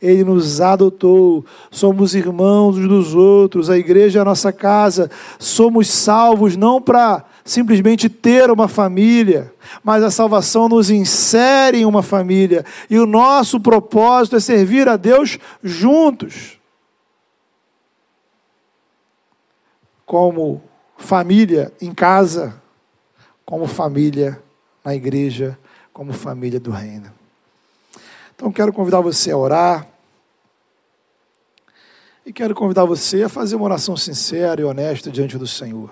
Ele 0.00 0.24
nos 0.24 0.60
adotou, 0.60 1.44
somos 1.70 2.14
irmãos 2.14 2.76
uns 2.76 2.88
dos 2.88 3.14
outros, 3.14 3.70
a 3.70 3.78
igreja 3.78 4.18
é 4.18 4.22
a 4.22 4.24
nossa 4.24 4.52
casa, 4.52 5.10
somos 5.38 5.88
salvos 5.88 6.56
não 6.56 6.82
para 6.82 7.24
simplesmente 7.44 8.08
ter 8.08 8.50
uma 8.50 8.68
família, 8.68 9.52
mas 9.82 10.02
a 10.02 10.10
salvação 10.10 10.68
nos 10.68 10.90
insere 10.90 11.78
em 11.78 11.84
uma 11.84 12.02
família, 12.02 12.64
e 12.88 12.98
o 12.98 13.06
nosso 13.06 13.60
propósito 13.60 14.36
é 14.36 14.40
servir 14.40 14.88
a 14.88 14.96
Deus 14.96 15.38
juntos. 15.62 16.58
Como 20.06 20.62
família 20.96 21.72
em 21.80 21.92
casa, 21.92 22.60
como 23.44 23.66
família 23.66 24.40
na 24.84 24.94
igreja, 24.94 25.58
como 25.92 26.12
família 26.12 26.60
do 26.60 26.70
reino. 26.70 27.12
Então 28.34 28.50
quero 28.50 28.72
convidar 28.72 29.00
você 29.00 29.30
a 29.30 29.36
orar. 29.36 29.86
E 32.24 32.32
quero 32.32 32.54
convidar 32.54 32.84
você 32.84 33.24
a 33.24 33.28
fazer 33.28 33.56
uma 33.56 33.64
oração 33.64 33.96
sincera 33.96 34.60
e 34.60 34.64
honesta 34.64 35.10
diante 35.10 35.36
do 35.36 35.46
Senhor. 35.46 35.90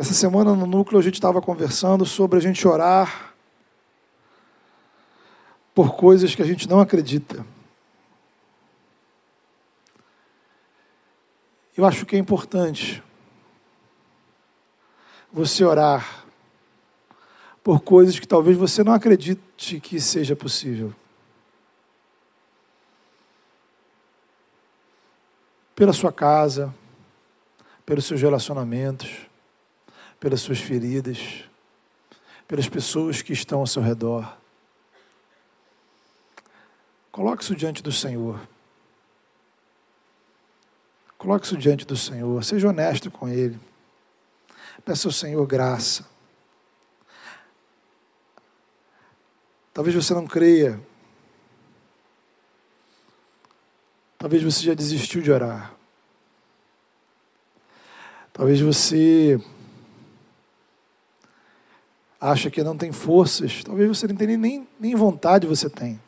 Essa 0.00 0.14
semana 0.14 0.56
no 0.56 0.66
núcleo 0.66 0.98
a 0.98 1.02
gente 1.02 1.16
estava 1.16 1.42
conversando 1.42 2.06
sobre 2.06 2.38
a 2.38 2.40
gente 2.40 2.66
orar 2.66 3.34
por 5.74 5.94
coisas 5.94 6.34
que 6.34 6.40
a 6.40 6.46
gente 6.46 6.66
não 6.66 6.80
acredita. 6.80 7.44
Eu 11.76 11.84
acho 11.84 12.06
que 12.06 12.16
é 12.16 12.18
importante 12.18 13.02
você 15.30 15.66
orar 15.66 16.24
por 17.62 17.82
coisas 17.82 18.18
que 18.18 18.26
talvez 18.26 18.56
você 18.56 18.82
não 18.82 18.94
acredite 18.94 19.80
que 19.80 20.00
seja 20.00 20.34
possível. 20.34 20.94
pela 25.74 25.92
sua 25.94 26.12
casa, 26.12 26.74
pelos 27.86 28.04
seus 28.04 28.20
relacionamentos, 28.20 29.29
pelas 30.20 30.42
suas 30.42 30.60
feridas, 30.60 31.44
pelas 32.46 32.68
pessoas 32.68 33.22
que 33.22 33.32
estão 33.32 33.60
ao 33.60 33.66
seu 33.66 33.82
redor. 33.82 34.36
Coloque 37.10 37.42
isso 37.42 37.56
diante 37.56 37.82
do 37.82 37.90
Senhor. 37.90 38.38
Coloque 41.16 41.46
isso 41.46 41.56
diante 41.56 41.86
do 41.86 41.96
Senhor. 41.96 42.44
Seja 42.44 42.68
honesto 42.68 43.10
com 43.10 43.28
Ele. 43.28 43.58
Peça 44.84 45.08
ao 45.08 45.12
Senhor 45.12 45.44
graça. 45.46 46.06
Talvez 49.72 49.94
você 49.96 50.12
não 50.14 50.26
creia. 50.26 50.80
Talvez 54.18 54.42
você 54.42 54.62
já 54.62 54.74
desistiu 54.74 55.22
de 55.22 55.32
orar. 55.32 55.74
Talvez 58.32 58.60
você 58.60 59.40
acha 62.20 62.50
que 62.50 62.62
não 62.62 62.76
tem 62.76 62.92
forças. 62.92 63.64
Talvez 63.64 63.88
você 63.88 64.06
não 64.06 64.14
tenha 64.14 64.36
nem, 64.36 64.68
nem 64.78 64.94
vontade 64.94 65.46
você 65.46 65.70
tem. 65.70 65.98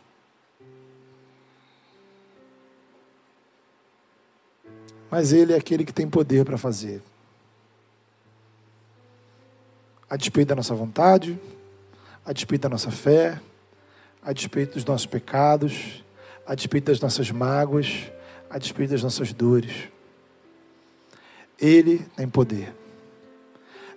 Mas 5.11 5.33
Ele 5.33 5.53
é 5.53 5.57
aquele 5.57 5.85
que 5.85 5.93
tem 5.93 6.09
poder 6.09 6.45
para 6.45 6.59
fazer. 6.59 7.03
A 10.09 10.17
despeito 10.17 10.49
da 10.49 10.57
nossa 10.57 10.75
vontade, 10.75 11.39
a 12.25 12.33
despeito 12.33 12.63
da 12.63 12.69
nossa 12.69 12.91
fé, 12.91 13.41
a 14.23 14.33
despeito 14.33 14.75
dos 14.75 14.85
nossos 14.85 15.07
pecados, 15.07 16.05
a 16.47 16.55
despeito 16.55 16.87
das 16.87 17.01
nossas 17.01 17.31
mágoas, 17.31 18.11
a 18.51 18.59
despeito 18.59 18.93
das 18.93 19.03
nossas 19.03 19.33
dores. 19.33 19.89
Ele 21.59 21.99
tem 22.17 22.29
poder. 22.29 22.75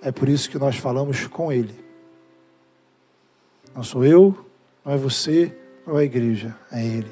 É 0.02 0.12
por 0.12 0.30
isso 0.30 0.50
que 0.50 0.58
nós 0.58 0.78
falamos 0.78 1.28
com 1.28 1.52
Ele. 1.52 1.85
Não 3.76 3.84
sou 3.84 4.06
eu, 4.06 4.46
não 4.86 4.94
é 4.94 4.98
você, 4.98 5.54
não 5.86 6.00
é 6.00 6.04
a 6.04 6.06
igreja, 6.06 6.56
é 6.72 6.84
Ele. 6.84 7.12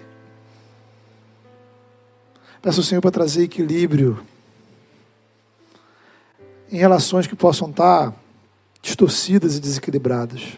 Peço 2.61 2.79
ao 2.79 2.85
Senhor 2.85 3.01
para 3.01 3.11
trazer 3.11 3.43
equilíbrio 3.43 4.25
em 6.71 6.77
relações 6.77 7.27
que 7.27 7.35
possam 7.35 7.69
estar 7.69 8.15
distorcidas 8.81 9.57
e 9.57 9.59
desequilibradas. 9.59 10.57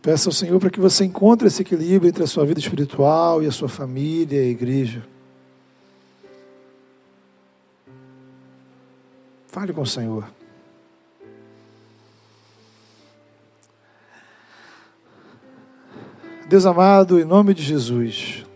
Peça 0.00 0.28
ao 0.28 0.32
Senhor 0.32 0.60
para 0.60 0.70
que 0.70 0.78
você 0.78 1.04
encontre 1.04 1.48
esse 1.48 1.62
equilíbrio 1.62 2.08
entre 2.08 2.22
a 2.22 2.26
sua 2.26 2.46
vida 2.46 2.60
espiritual 2.60 3.42
e 3.42 3.46
a 3.46 3.52
sua 3.52 3.68
família 3.68 4.40
e 4.40 4.46
a 4.46 4.50
igreja. 4.50 5.04
Fale 9.48 9.72
com 9.72 9.82
o 9.82 9.86
Senhor. 9.86 10.24
Deus 16.54 16.66
amado, 16.66 17.18
em 17.18 17.24
nome 17.24 17.52
de 17.52 17.64
Jesus, 17.64 18.46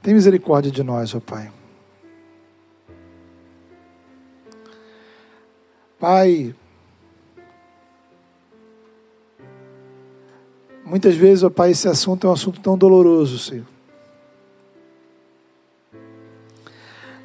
tem 0.00 0.14
misericórdia 0.14 0.72
de 0.72 0.82
nós, 0.82 1.14
ó 1.14 1.20
Pai. 1.20 1.52
Pai, 6.00 6.54
Muitas 10.86 11.14
vezes, 11.16 11.44
ó 11.44 11.50
Pai, 11.50 11.72
esse 11.72 11.86
assunto 11.86 12.26
é 12.26 12.30
um 12.30 12.32
assunto 12.32 12.58
tão 12.58 12.78
doloroso, 12.78 13.38
Senhor. 13.38 13.66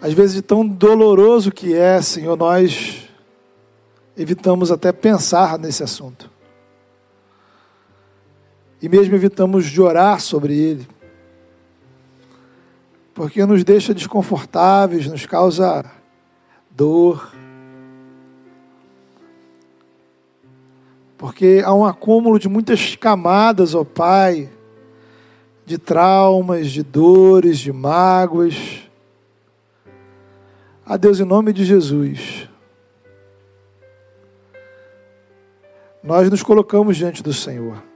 Às 0.02 0.12
vezes, 0.12 0.42
tão 0.42 0.68
doloroso 0.68 1.50
que 1.50 1.74
é, 1.74 2.02
Senhor, 2.02 2.36
nós 2.36 3.08
evitamos 4.18 4.70
até 4.70 4.92
pensar 4.92 5.58
nesse 5.58 5.82
assunto. 5.82 6.33
E 8.84 8.90
mesmo 8.90 9.16
evitamos 9.16 9.68
de 9.68 9.82
orar 9.82 10.20
sobre 10.20 10.54
ele. 10.54 10.88
Porque 13.14 13.46
nos 13.46 13.64
deixa 13.64 13.94
desconfortáveis, 13.94 15.08
nos 15.08 15.26
causa 15.26 15.90
dor, 16.70 17.32
porque 21.18 21.62
há 21.64 21.74
um 21.74 21.86
acúmulo 21.86 22.38
de 22.38 22.50
muitas 22.50 22.98
camadas, 22.98 23.74
ó 23.74 23.86
Pai, 23.86 24.50
de 25.66 25.78
traumas, 25.78 26.70
de 26.70 26.84
dores, 26.84 27.60
de 27.60 27.72
mágoas. 27.72 28.84
A 30.86 30.98
Deus, 30.98 31.22
em 31.22 31.24
nome 31.24 31.54
de 31.54 31.64
Jesus, 31.64 32.50
nós 36.04 36.30
nos 36.30 36.44
colocamos 36.44 36.98
diante 36.98 37.24
do 37.24 37.32
Senhor. 37.32 37.93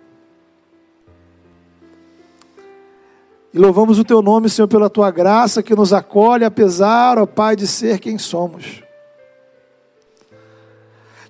E 3.58 3.60
louvamos 3.60 3.98
o 3.98 4.04
Teu 4.04 4.22
nome, 4.22 4.52
Senhor, 4.52 4.68
pela 4.68 4.88
Tua 4.88 5.10
graça 5.10 5.64
que 5.64 5.76
nos 5.76 5.92
acolhe, 5.92 6.46
apesar, 6.46 7.18
ó 7.18 7.26
Pai, 7.26 7.56
de 7.56 7.66
ser 7.66 7.98
quem 7.98 8.16
somos. 8.20 8.84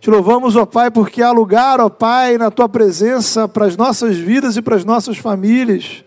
Te 0.01 0.09
louvamos, 0.09 0.57
ó 0.57 0.65
Pai, 0.65 0.91
porque 0.91 1.23
há 1.23 1.31
lugar, 1.31 1.79
ó 1.79 1.87
Pai, 1.87 2.37
na 2.37 2.51
tua 2.51 2.67
presença 2.67 3.47
para 3.47 3.65
as 3.65 3.77
nossas 3.77 4.17
vidas 4.17 4.57
e 4.57 4.61
para 4.61 4.75
as 4.75 4.83
nossas 4.83 5.17
famílias, 5.17 6.03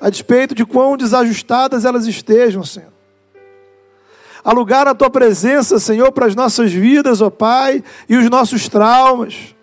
a 0.00 0.10
despeito 0.10 0.52
de 0.52 0.66
quão 0.66 0.96
desajustadas 0.96 1.84
elas 1.84 2.08
estejam, 2.08 2.64
Senhor. 2.64 2.92
Há 4.42 4.52
lugar 4.52 4.86
na 4.86 4.96
tua 4.96 5.10
presença, 5.10 5.78
Senhor, 5.78 6.10
para 6.10 6.26
as 6.26 6.34
nossas 6.34 6.72
vidas, 6.72 7.20
ó 7.20 7.30
Pai, 7.30 7.84
e 8.08 8.16
os 8.16 8.28
nossos 8.28 8.68
traumas. 8.68 9.54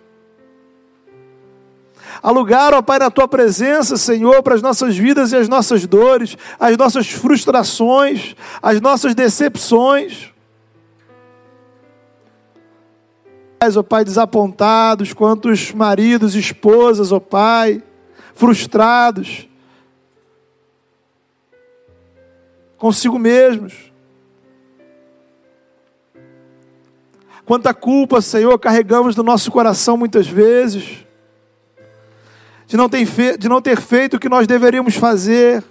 Há 2.24 2.30
lugar, 2.30 2.72
ó 2.72 2.80
Pai, 2.80 2.98
na 2.98 3.10
tua 3.10 3.28
presença, 3.28 3.98
Senhor, 3.98 4.42
para 4.42 4.54
as 4.54 4.62
nossas 4.62 4.96
vidas 4.96 5.32
e 5.32 5.36
as 5.36 5.46
nossas 5.46 5.86
dores, 5.86 6.38
as 6.58 6.74
nossas 6.74 7.10
frustrações, 7.10 8.34
as 8.62 8.80
nossas 8.80 9.14
decepções. 9.14 10.32
ó 13.76 13.82
Pai, 13.82 14.02
desapontados, 14.06 15.12
quantos 15.12 15.70
maridos 15.72 16.34
esposas, 16.34 17.12
ó 17.12 17.20
Pai, 17.20 17.82
frustrados 18.34 19.46
consigo 22.78 23.18
mesmos. 23.18 23.92
Quanta 27.44 27.74
culpa, 27.74 28.22
Senhor, 28.22 28.58
carregamos 28.58 29.14
no 29.14 29.22
nosso 29.22 29.50
coração 29.50 29.98
muitas 29.98 30.26
vezes, 30.26 31.04
de 32.74 32.76
não, 32.76 32.88
ter 32.88 33.38
de 33.38 33.48
não 33.48 33.62
ter 33.62 33.80
feito 33.80 34.16
o 34.16 34.18
que 34.18 34.28
nós 34.28 34.48
deveríamos 34.48 34.96
fazer, 34.96 35.62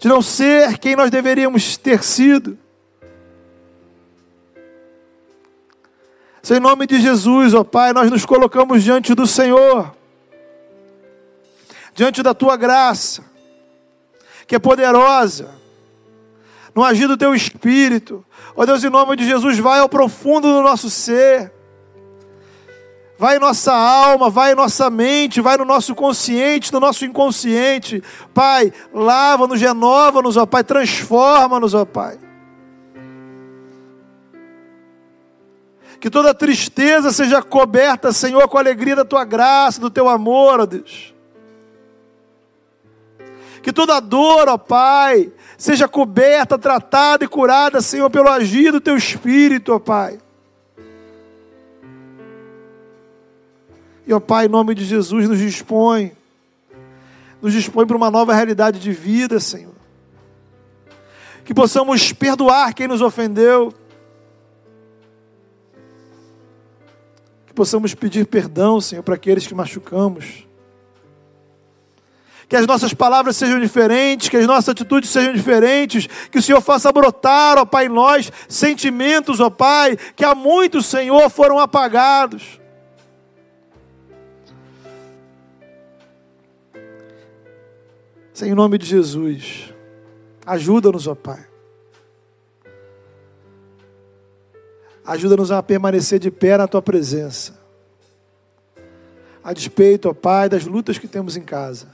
de 0.00 0.08
não 0.08 0.20
ser 0.20 0.78
quem 0.78 0.96
nós 0.96 1.12
deveríamos 1.12 1.76
ter 1.76 2.02
sido. 2.02 2.58
Em 6.50 6.58
nome 6.58 6.88
de 6.88 7.00
Jesus, 7.00 7.54
ó 7.54 7.62
Pai, 7.62 7.92
nós 7.92 8.10
nos 8.10 8.26
colocamos 8.26 8.82
diante 8.82 9.14
do 9.14 9.28
Senhor, 9.28 9.94
diante 11.94 12.20
da 12.20 12.34
tua 12.34 12.56
graça, 12.56 13.22
que 14.44 14.56
é 14.56 14.58
poderosa, 14.58 15.54
no 16.74 16.82
agir 16.82 17.06
do 17.06 17.16
teu 17.16 17.32
espírito. 17.32 18.26
Ó 18.56 18.66
Deus, 18.66 18.82
em 18.82 18.90
nome 18.90 19.14
de 19.14 19.24
Jesus, 19.24 19.56
vai 19.60 19.78
ao 19.78 19.88
profundo 19.88 20.52
do 20.52 20.62
nosso 20.62 20.90
ser, 20.90 21.52
vai 23.18 23.36
em 23.36 23.40
nossa 23.40 23.74
alma, 23.74 24.30
vai 24.30 24.52
em 24.52 24.54
nossa 24.54 24.88
mente, 24.88 25.40
vai 25.40 25.56
no 25.56 25.64
nosso 25.64 25.92
consciente, 25.94 26.72
no 26.72 26.78
nosso 26.78 27.04
inconsciente. 27.04 28.02
Pai, 28.32 28.72
lava-nos, 28.94 29.60
renova-nos, 29.60 30.36
ó 30.36 30.46
Pai, 30.46 30.62
transforma-nos, 30.62 31.74
ó 31.74 31.84
Pai. 31.84 32.16
Que 35.98 36.08
toda 36.08 36.32
tristeza 36.32 37.12
seja 37.12 37.42
coberta, 37.42 38.12
Senhor, 38.12 38.46
com 38.46 38.56
a 38.56 38.60
alegria 38.60 38.94
da 38.94 39.04
tua 39.04 39.24
graça, 39.24 39.80
do 39.80 39.90
teu 39.90 40.08
amor, 40.08 40.60
ó 40.60 40.66
Deus. 40.66 41.12
Que 43.60 43.72
toda 43.72 43.98
dor, 43.98 44.48
ó 44.48 44.56
Pai, 44.56 45.32
seja 45.56 45.88
coberta, 45.88 46.56
tratada 46.56 47.24
e 47.24 47.28
curada, 47.28 47.80
Senhor, 47.80 48.08
pelo 48.10 48.28
agir 48.28 48.70
do 48.70 48.80
teu 48.80 48.96
espírito, 48.96 49.74
ó 49.74 49.80
Pai. 49.80 50.20
E, 54.08 54.12
ó 54.12 54.18
Pai, 54.18 54.46
em 54.46 54.48
nome 54.48 54.74
de 54.74 54.84
Jesus, 54.84 55.28
nos 55.28 55.38
dispõe, 55.38 56.12
nos 57.40 57.52
dispõe 57.52 57.86
para 57.86 57.96
uma 57.96 58.10
nova 58.10 58.34
realidade 58.34 58.80
de 58.80 58.90
vida, 58.90 59.38
Senhor. 59.38 59.74
Que 61.44 61.54
possamos 61.54 62.12
perdoar 62.12 62.74
quem 62.74 62.88
nos 62.88 63.00
ofendeu 63.00 63.72
possamos 67.58 67.92
pedir 67.92 68.24
perdão, 68.24 68.80
Senhor, 68.80 69.02
para 69.02 69.16
aqueles 69.16 69.44
que 69.44 69.52
machucamos. 69.52 70.46
que 72.48 72.54
as 72.56 72.66
nossas 72.66 72.94
palavras 72.94 73.36
sejam 73.36 73.58
diferentes, 73.58 74.28
que 74.30 74.36
as 74.36 74.46
nossas 74.46 74.70
atitudes 74.70 75.10
sejam 75.10 75.34
diferentes, 75.34 76.08
que 76.30 76.38
o 76.38 76.42
Senhor 76.42 76.62
faça 76.62 76.90
brotar, 76.90 77.58
ó 77.58 77.66
Pai, 77.66 77.86
em 77.86 77.88
nós 77.90 78.32
sentimentos, 78.48 79.40
ó 79.40 79.50
Pai, 79.50 79.98
que 80.16 80.24
há 80.24 80.34
muitos, 80.36 80.86
Senhor, 80.86 81.28
foram 81.28 81.58
apagados. 81.58 82.57
Senhor, 88.38 88.52
em 88.52 88.54
nome 88.54 88.78
de 88.78 88.86
Jesus, 88.86 89.74
ajuda-nos, 90.46 91.08
ó 91.08 91.14
Pai. 91.16 91.44
Ajuda-nos 95.04 95.50
a 95.50 95.60
permanecer 95.60 96.20
de 96.20 96.30
pé 96.30 96.56
na 96.56 96.68
tua 96.68 96.80
presença. 96.80 97.58
A 99.42 99.52
despeito, 99.52 100.08
ó 100.08 100.14
Pai, 100.14 100.48
das 100.48 100.64
lutas 100.66 100.98
que 100.98 101.08
temos 101.08 101.36
em 101.36 101.42
casa. 101.42 101.88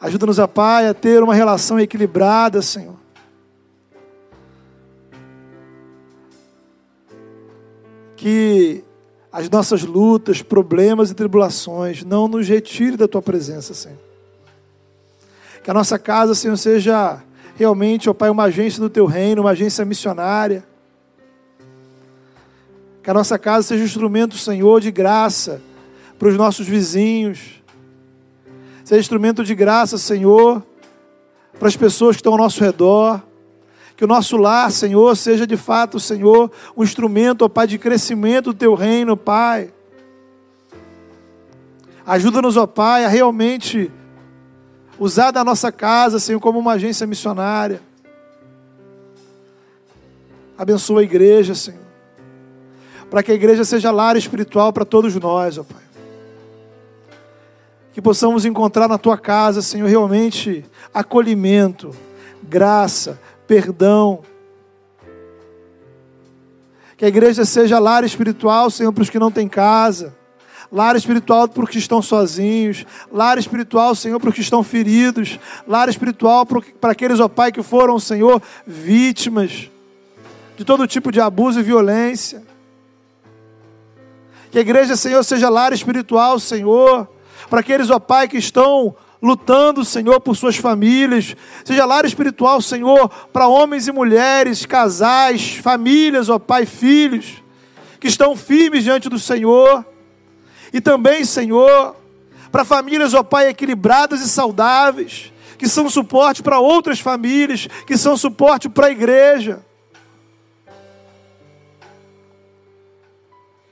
Ajuda-nos, 0.00 0.38
ó 0.38 0.46
Pai, 0.46 0.86
a 0.86 0.94
ter 0.94 1.24
uma 1.24 1.34
relação 1.34 1.80
equilibrada, 1.80 2.62
Senhor. 2.62 2.94
Que 8.14 8.84
as 9.32 9.50
nossas 9.50 9.82
lutas, 9.82 10.40
problemas 10.40 11.10
e 11.10 11.14
tribulações 11.14 12.04
não 12.04 12.28
nos 12.28 12.46
retire 12.46 12.96
da 12.96 13.08
tua 13.08 13.20
presença, 13.20 13.74
Senhor. 13.74 14.09
Que 15.62 15.70
a 15.70 15.74
nossa 15.74 15.98
casa, 15.98 16.34
Senhor, 16.34 16.56
seja 16.56 17.22
realmente, 17.56 18.08
ó 18.08 18.14
Pai, 18.14 18.30
uma 18.30 18.44
agência 18.44 18.80
do 18.80 18.88
teu 18.88 19.06
reino, 19.06 19.42
uma 19.42 19.50
agência 19.50 19.84
missionária. 19.84 20.64
Que 23.02 23.10
a 23.10 23.14
nossa 23.14 23.38
casa 23.38 23.68
seja 23.68 23.82
um 23.82 23.86
instrumento, 23.86 24.36
Senhor, 24.36 24.80
de 24.80 24.90
graça 24.90 25.62
para 26.18 26.28
os 26.28 26.36
nossos 26.36 26.66
vizinhos, 26.66 27.60
Seja 28.90 29.02
instrumento 29.02 29.44
de 29.44 29.54
graça, 29.54 29.96
Senhor, 29.96 30.66
para 31.60 31.68
as 31.68 31.76
pessoas 31.76 32.16
que 32.16 32.20
estão 32.20 32.32
ao 32.32 32.38
nosso 32.38 32.60
redor. 32.60 33.22
Que 33.96 34.04
o 34.04 34.08
nosso 34.08 34.36
lar, 34.36 34.72
Senhor, 34.72 35.16
seja 35.16 35.46
de 35.46 35.56
fato, 35.56 36.00
Senhor, 36.00 36.50
um 36.76 36.82
instrumento, 36.82 37.42
ó 37.42 37.48
Pai, 37.48 37.68
de 37.68 37.78
crescimento 37.78 38.46
do 38.46 38.58
Teu 38.58 38.74
reino, 38.74 39.16
Pai. 39.16 39.72
Ajuda-nos, 42.04 42.56
ó 42.56 42.66
Pai, 42.66 43.04
a 43.04 43.08
realmente 43.08 43.92
usar 45.00 45.32
da 45.32 45.42
nossa 45.42 45.72
casa, 45.72 46.20
Senhor, 46.20 46.38
como 46.38 46.60
uma 46.60 46.74
agência 46.74 47.04
missionária. 47.06 47.80
Abençoa 50.56 51.00
a 51.00 51.04
igreja, 51.04 51.56
Senhor. 51.56 51.80
Para 53.10 53.24
que 53.24 53.32
a 53.32 53.34
igreja 53.34 53.64
seja 53.64 53.90
lar 53.90 54.16
espiritual 54.16 54.72
para 54.72 54.84
todos 54.84 55.16
nós, 55.16 55.58
ó 55.58 55.64
Pai 55.64 55.90
que 57.92 58.00
possamos 58.00 58.44
encontrar 58.44 58.88
na 58.88 58.98
tua 58.98 59.18
casa, 59.18 59.60
Senhor, 59.62 59.88
realmente 59.88 60.64
acolhimento, 60.94 61.90
graça, 62.42 63.20
perdão. 63.46 64.20
Que 66.96 67.04
a 67.04 67.08
igreja 67.08 67.44
seja 67.44 67.78
lar 67.78 68.04
espiritual, 68.04 68.70
Senhor, 68.70 68.92
para 68.92 69.02
os 69.02 69.10
que 69.10 69.18
não 69.18 69.30
têm 69.30 69.48
casa. 69.48 70.16
Lar 70.72 70.94
espiritual 70.96 71.48
para 71.48 71.64
os 71.64 71.70
que 71.70 71.78
estão 71.78 72.00
sozinhos. 72.00 72.84
Lar 73.12 73.38
espiritual, 73.38 73.94
Senhor, 73.94 74.20
para 74.20 74.28
os 74.28 74.34
que 74.34 74.40
estão 74.40 74.62
feridos. 74.62 75.38
Lar 75.66 75.88
espiritual 75.88 76.46
para 76.46 76.92
aqueles, 76.92 77.20
ó 77.20 77.28
Pai, 77.28 77.50
que 77.50 77.62
foram, 77.62 77.98
Senhor, 77.98 78.40
vítimas 78.66 79.70
de 80.56 80.64
todo 80.64 80.86
tipo 80.86 81.10
de 81.10 81.20
abuso 81.20 81.60
e 81.60 81.62
violência. 81.62 82.42
Que 84.50 84.58
a 84.58 84.60
igreja, 84.60 84.96
Senhor, 84.96 85.22
seja 85.24 85.48
lar 85.48 85.72
espiritual, 85.72 86.38
Senhor 86.38 87.08
para 87.48 87.60
aqueles, 87.60 87.90
ó 87.90 87.98
Pai, 87.98 88.28
que 88.28 88.38
estão 88.38 88.94
lutando, 89.22 89.84
Senhor, 89.84 90.20
por 90.20 90.36
suas 90.36 90.56
famílias, 90.56 91.36
seja 91.64 91.84
lar 91.84 92.04
espiritual, 92.04 92.62
Senhor, 92.62 93.08
para 93.32 93.48
homens 93.48 93.86
e 93.86 93.92
mulheres, 93.92 94.64
casais, 94.64 95.56
famílias, 95.56 96.28
ó 96.28 96.38
Pai, 96.38 96.64
filhos, 96.64 97.42
que 97.98 98.08
estão 98.08 98.34
firmes 98.34 98.84
diante 98.84 99.08
do 99.08 99.18
Senhor, 99.18 99.84
e 100.72 100.80
também, 100.80 101.24
Senhor, 101.24 101.96
para 102.50 102.64
famílias, 102.64 103.14
ó 103.14 103.22
Pai, 103.22 103.48
equilibradas 103.48 104.20
e 104.20 104.28
saudáveis, 104.28 105.32
que 105.58 105.68
são 105.68 105.88
suporte 105.90 106.42
para 106.42 106.58
outras 106.58 107.00
famílias, 107.00 107.68
que 107.86 107.96
são 107.96 108.16
suporte 108.16 108.68
para 108.68 108.86
a 108.86 108.90
igreja. 108.90 109.60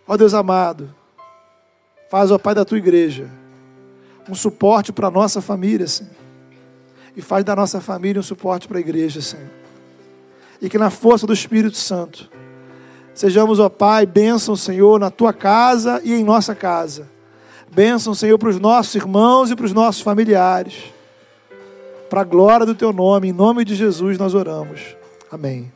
Ó 0.06 0.16
Deus 0.16 0.34
amado, 0.34 0.94
faz, 2.10 2.30
ó 2.30 2.38
Pai, 2.38 2.54
da 2.54 2.64
tua 2.64 2.78
igreja 2.78 3.30
um 4.28 4.34
suporte 4.34 4.92
para 4.92 5.08
a 5.08 5.10
nossa 5.10 5.40
família, 5.40 5.86
Senhor. 5.86 6.12
E 7.16 7.22
faz 7.22 7.44
da 7.44 7.56
nossa 7.56 7.80
família 7.80 8.20
um 8.20 8.22
suporte 8.22 8.68
para 8.68 8.78
a 8.78 8.80
igreja, 8.80 9.20
Senhor. 9.20 9.50
E 10.60 10.68
que 10.68 10.78
na 10.78 10.90
força 10.90 11.26
do 11.26 11.32
Espírito 11.32 11.76
Santo, 11.76 12.30
sejamos, 13.18 13.58
ó 13.58 13.68
Pai, 13.68 14.06
bênção, 14.06 14.54
Senhor, 14.54 15.00
na 15.00 15.10
tua 15.10 15.32
casa 15.32 16.00
e 16.04 16.12
em 16.12 16.22
nossa 16.22 16.54
casa. 16.54 17.08
Bênção, 17.70 18.14
Senhor, 18.14 18.38
para 18.38 18.48
os 18.48 18.60
nossos 18.60 18.94
irmãos 18.94 19.50
e 19.50 19.56
para 19.56 19.66
os 19.66 19.72
nossos 19.72 20.00
familiares. 20.00 20.74
Para 22.08 22.22
a 22.22 22.24
glória 22.24 22.64
do 22.64 22.74
teu 22.74 22.92
nome, 22.92 23.28
em 23.28 23.32
nome 23.32 23.64
de 23.64 23.74
Jesus 23.74 24.16
nós 24.16 24.34
oramos. 24.34 24.96
Amém. 25.30 25.70